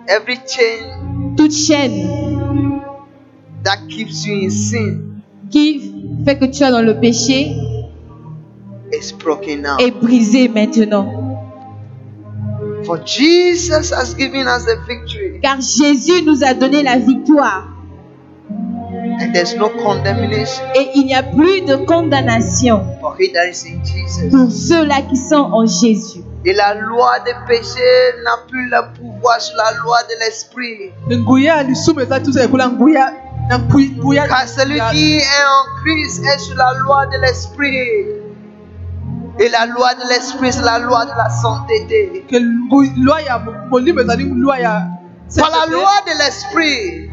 every 0.08 0.36
chain 0.46 1.34
toute 1.36 1.52
chaîne 1.52 2.08
that 3.64 3.78
keeps 3.88 4.24
you 4.24 4.46
in 4.46 4.50
sin 4.50 5.00
qui 5.50 5.92
fait 6.24 6.38
que 6.38 6.44
tu 6.46 6.62
es 6.62 6.70
dans 6.70 6.82
le 6.82 6.98
péché 6.98 7.54
is 8.92 9.12
broken 9.12 9.62
now. 9.62 9.76
est 9.78 9.90
brisée 9.90 10.48
maintenant. 10.48 11.22
For 12.84 12.98
Jesus 13.04 13.92
has 13.92 14.14
given 14.16 14.46
us 14.46 14.64
the 14.64 14.76
victory, 14.86 15.40
Car 15.42 15.60
Jésus 15.60 16.22
nous 16.24 16.44
a 16.44 16.54
donné 16.54 16.82
la 16.84 16.98
victoire 16.98 17.75
and 19.20 19.32
there's 19.32 19.54
no 19.56 19.68
condemnation 19.68 20.64
et 20.74 20.90
il 20.94 21.06
n'y 21.06 21.14
a 21.14 21.22
plus 21.22 21.62
de 21.62 21.76
condamnation 21.84 22.84
for 23.00 23.16
he 23.18 23.32
that 23.32 23.48
is 23.48 23.64
in 23.66 23.82
Jesus. 23.84 24.30
pour 24.30 24.50
ceux-là 24.50 25.02
qui 25.08 25.16
sont 25.16 25.50
en 25.52 25.66
Jésus. 25.66 26.22
Et 26.46 26.52
la 26.52 26.74
loi 26.74 27.18
des 27.24 27.34
péchés 27.48 28.14
n'a 28.24 28.36
plus 28.48 28.68
le 28.70 28.94
pouvoir 28.94 29.40
sur 29.40 29.56
la 29.56 29.72
loi 29.82 29.98
de 30.04 30.14
l'esprit. 30.20 30.92
Car 34.28 34.48
celui 34.48 34.80
qui 34.92 35.16
est 35.16 35.44
en 35.44 35.64
Christ 35.82 36.22
est 36.24 36.38
sur 36.38 36.56
la 36.56 36.72
loi 36.84 37.06
de 37.06 37.18
l'esprit. 37.20 38.16
Et 39.40 39.48
la 39.48 39.66
loi 39.66 39.94
de 39.94 40.08
l'esprit, 40.08 40.52
c'est 40.52 40.64
la 40.64 40.78
loi 40.78 41.04
de 41.04 41.10
la 41.10 41.28
sainteté. 41.28 42.24
Par 45.36 45.50
la 45.50 45.66
loi 45.66 45.90
de 46.06 46.12
l'esprit, 46.24 47.10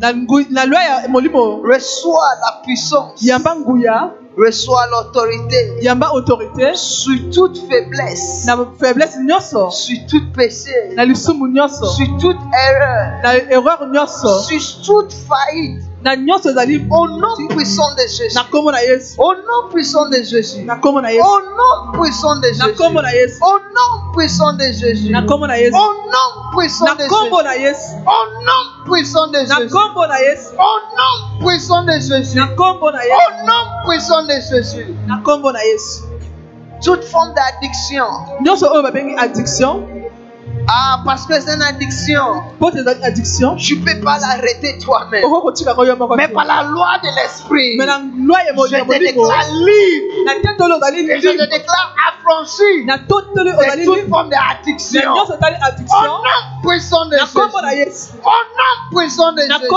na 0.00 0.64
lwa 0.66 0.82
ya 0.82 1.08
molimo 1.08 1.62
reçoit 1.62 2.34
la 2.40 2.60
puissance, 2.64 3.20
yamba 3.22 3.54
nguya 3.56 4.12
reçoit 4.36 4.86
l'autorité. 4.90 5.82
yamba 5.82 6.10
autorité. 6.12 6.70
Sur 6.74 7.30
toute 7.30 7.58
faiblesse, 7.68 8.46
na 8.46 8.56
faiblesse 8.78 9.18
nyonso 9.24 9.70
sur 9.70 9.98
tout 10.08 10.22
péché, 10.34 10.94
na 10.96 11.04
lisumu 11.04 11.48
nyonso 11.48 11.86
sur 11.86 12.06
toute 12.18 12.38
erreur, 12.70 13.20
na 13.22 13.36
erreur 13.50 13.86
nyonso 13.92 14.40
sur 14.40 14.82
toute 14.84 15.12
faillite. 15.12 15.87
Na 16.02 16.16
nyonso 16.16 16.50
ezali 16.50 16.86
Au 16.90 17.08
nom 17.08 17.34
puissant 17.48 17.94
de 17.96 18.02
Jésus. 18.06 18.34
na 18.34 18.42
nkombo 18.42 18.70
na 18.72 18.80
yesu 18.82 19.14
Au 19.18 19.34
nom 19.34 19.68
puissant 19.72 20.06
de 20.08 20.16
Jésus. 20.22 20.64
na 20.64 20.76
na 21.02 21.10
yesu 21.12 21.24
Au 21.24 21.40
nom 21.58 21.92
puissant 21.98 22.36
de 22.36 22.40
na 22.40 22.66
Jésus. 22.66 22.72
nkombo 22.74 23.02
na 23.02 23.12
yesu 23.12 23.38
Au 23.42 23.58
nom 23.58 24.12
puissant 24.14 24.52
de 24.52 24.64
Jésus. 24.72 25.10
na 25.10 25.20
na 25.22 25.56
yesu 25.58 25.74
Au 25.74 25.92
nom 26.12 26.28
puissant 26.56 26.84
na 26.86 26.94
de 26.94 27.02
Jésus. 27.02 27.42
na 27.44 27.56
yesu 27.56 27.94
Au 28.06 28.24
nom 28.46 28.62
puissant 28.86 29.26
de 29.26 29.38
na 29.38 29.44
Jésus. 29.44 29.66
nkombo 29.66 30.06
na 30.06 30.18
yesu 30.20 30.48
Au 30.58 30.96
nom 30.96 31.46
puissant 31.46 31.82
de 31.84 31.92
Jésus. 31.92 32.36
na 32.36 32.46
na 32.46 33.04
yesu 33.04 33.18
Au 33.18 33.46
nom 33.46 33.62
puissant 33.86 34.22
de 34.22 34.34
Jésus. 34.50 34.94
na 35.08 35.16
nkombo 35.16 35.52
na 35.52 35.64
yesu 35.64 36.02
Toute 36.80 37.02
forme 37.02 37.34
d'addiction, 37.34 38.06
nyonso 38.40 38.66
oyo 38.70 38.82
babengi 38.84 39.12
addiction 39.18 39.82
Ah, 40.70 41.00
parce 41.04 41.24
que 41.26 41.40
c'est 41.40 41.54
une 41.54 41.62
addiction. 41.62 42.42
addiction 43.02 43.56
Tu 43.56 43.78
ne 43.78 43.84
peux 43.84 44.00
pas 44.04 44.18
l'arrêter 44.18 44.78
toi-même. 44.78 45.24
Mais 46.16 46.28
par 46.28 46.44
la 46.44 46.62
loi 46.64 46.98
de 47.02 47.08
l'esprit, 47.16 47.76
je 48.68 48.74
te 48.84 48.98
déclare 48.98 49.44
libre. 49.54 50.14
tetoli 50.42 50.72
ozali 50.72 50.98
Et 51.10 51.20
je 51.20 51.28
te 51.28 51.32
libre 51.32 51.46
déclare 51.50 51.94
affranchi 52.08 52.84
de 52.84 52.96
toute 53.08 53.34
libre 53.96 54.08
forme 54.10 54.28
d'addiction. 54.28 55.00
Au 55.90 56.04
nom 56.06 56.68
puissant 56.68 57.06
de 57.06 57.16
Jésus. 57.16 58.12
Au 58.22 58.28
nom 58.28 58.74
puissant 58.98 59.32
de 59.32 59.40
Jésus. 59.40 59.68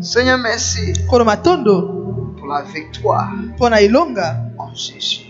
Seigneur, 0.00 0.38
merci 0.38 0.92
pour 2.38 2.46
la 2.48 2.62
victoire 2.62 3.28
en 4.58 4.74
Jésus. 4.74 5.23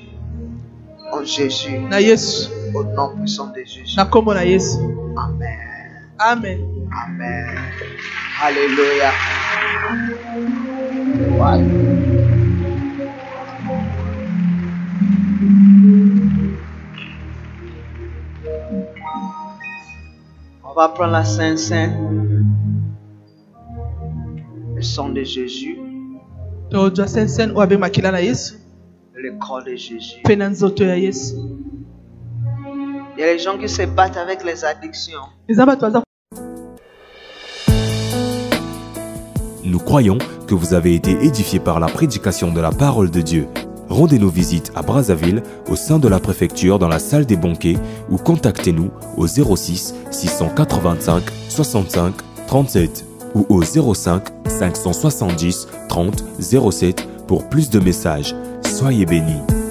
En 1.14 1.24
Jésus. 1.24 1.78
na 1.90 2.00
yesu 2.00 2.48
Au 2.74 2.82
nom 2.84 3.08
puissant 3.16 3.48
de 3.54 3.62
Jésus. 3.64 3.96
na 3.96 4.04
nkombo 4.04 4.34
na 4.34 4.42
yesu 4.44 4.78
Amen. 5.16 5.58
amen 6.18 6.58
Amen. 7.04 7.46
Alléluia. 8.42 9.10
On 20.64 20.72
va 20.74 20.88
prendre 20.88 21.12
la 21.12 21.24
Sainte 21.24 21.58
Sainte. 21.58 21.94
Le 24.74 24.82
sang 24.82 25.08
de 25.10 25.22
Jésus, 25.22 25.78
tozwa 26.70 27.06
sensene 27.06 27.52
oyo 27.52 27.60
abe 27.60 27.76
makila 27.78 28.10
na 28.10 28.18
yesu? 28.20 28.54
Le 29.14 29.32
corps 29.38 29.62
de 29.64 29.74
Jésus. 29.76 30.20
mpe 30.24 30.36
na 30.36 30.48
nzoto 30.48 30.84
ya 30.84 30.96
yesu 30.96 31.34
Il 33.16 33.20
y 33.20 33.22
a 33.22 33.32
les 33.32 33.38
gens 33.38 33.56
qui 33.58 33.68
se 33.68 33.82
battent 33.86 34.16
avec 34.16 34.44
les 34.44 34.64
addictions. 34.64 35.22
eza 35.48 35.64
bato 35.66 35.82
baza 35.86 36.02
Nous 39.64 39.78
croyons 39.78 40.18
que 40.46 40.54
vous 40.54 40.74
avez 40.74 40.94
été 40.94 41.12
édifiés 41.24 41.60
par 41.60 41.80
la 41.80 41.86
prédication 41.86 42.52
de 42.52 42.60
la 42.60 42.70
parole 42.70 43.10
de 43.10 43.20
Dieu. 43.20 43.46
Rendez-nous 43.88 44.28
visite 44.30 44.72
à 44.74 44.82
Brazzaville, 44.82 45.42
au 45.68 45.76
sein 45.76 45.98
de 45.98 46.08
la 46.08 46.18
préfecture, 46.20 46.78
dans 46.78 46.88
la 46.88 46.98
salle 46.98 47.24
des 47.26 47.36
banquets, 47.36 47.76
ou 48.10 48.16
contactez-nous 48.16 48.90
au 49.16 49.26
06 49.26 49.94
685 50.10 51.22
65 51.48 52.14
37 52.46 53.04
ou 53.34 53.46
au 53.48 53.62
05 53.62 54.22
570 54.46 55.68
30 55.88 56.24
07 56.40 57.08
pour 57.26 57.48
plus 57.48 57.70
de 57.70 57.78
messages. 57.80 58.34
Soyez 58.74 59.06
bénis. 59.06 59.63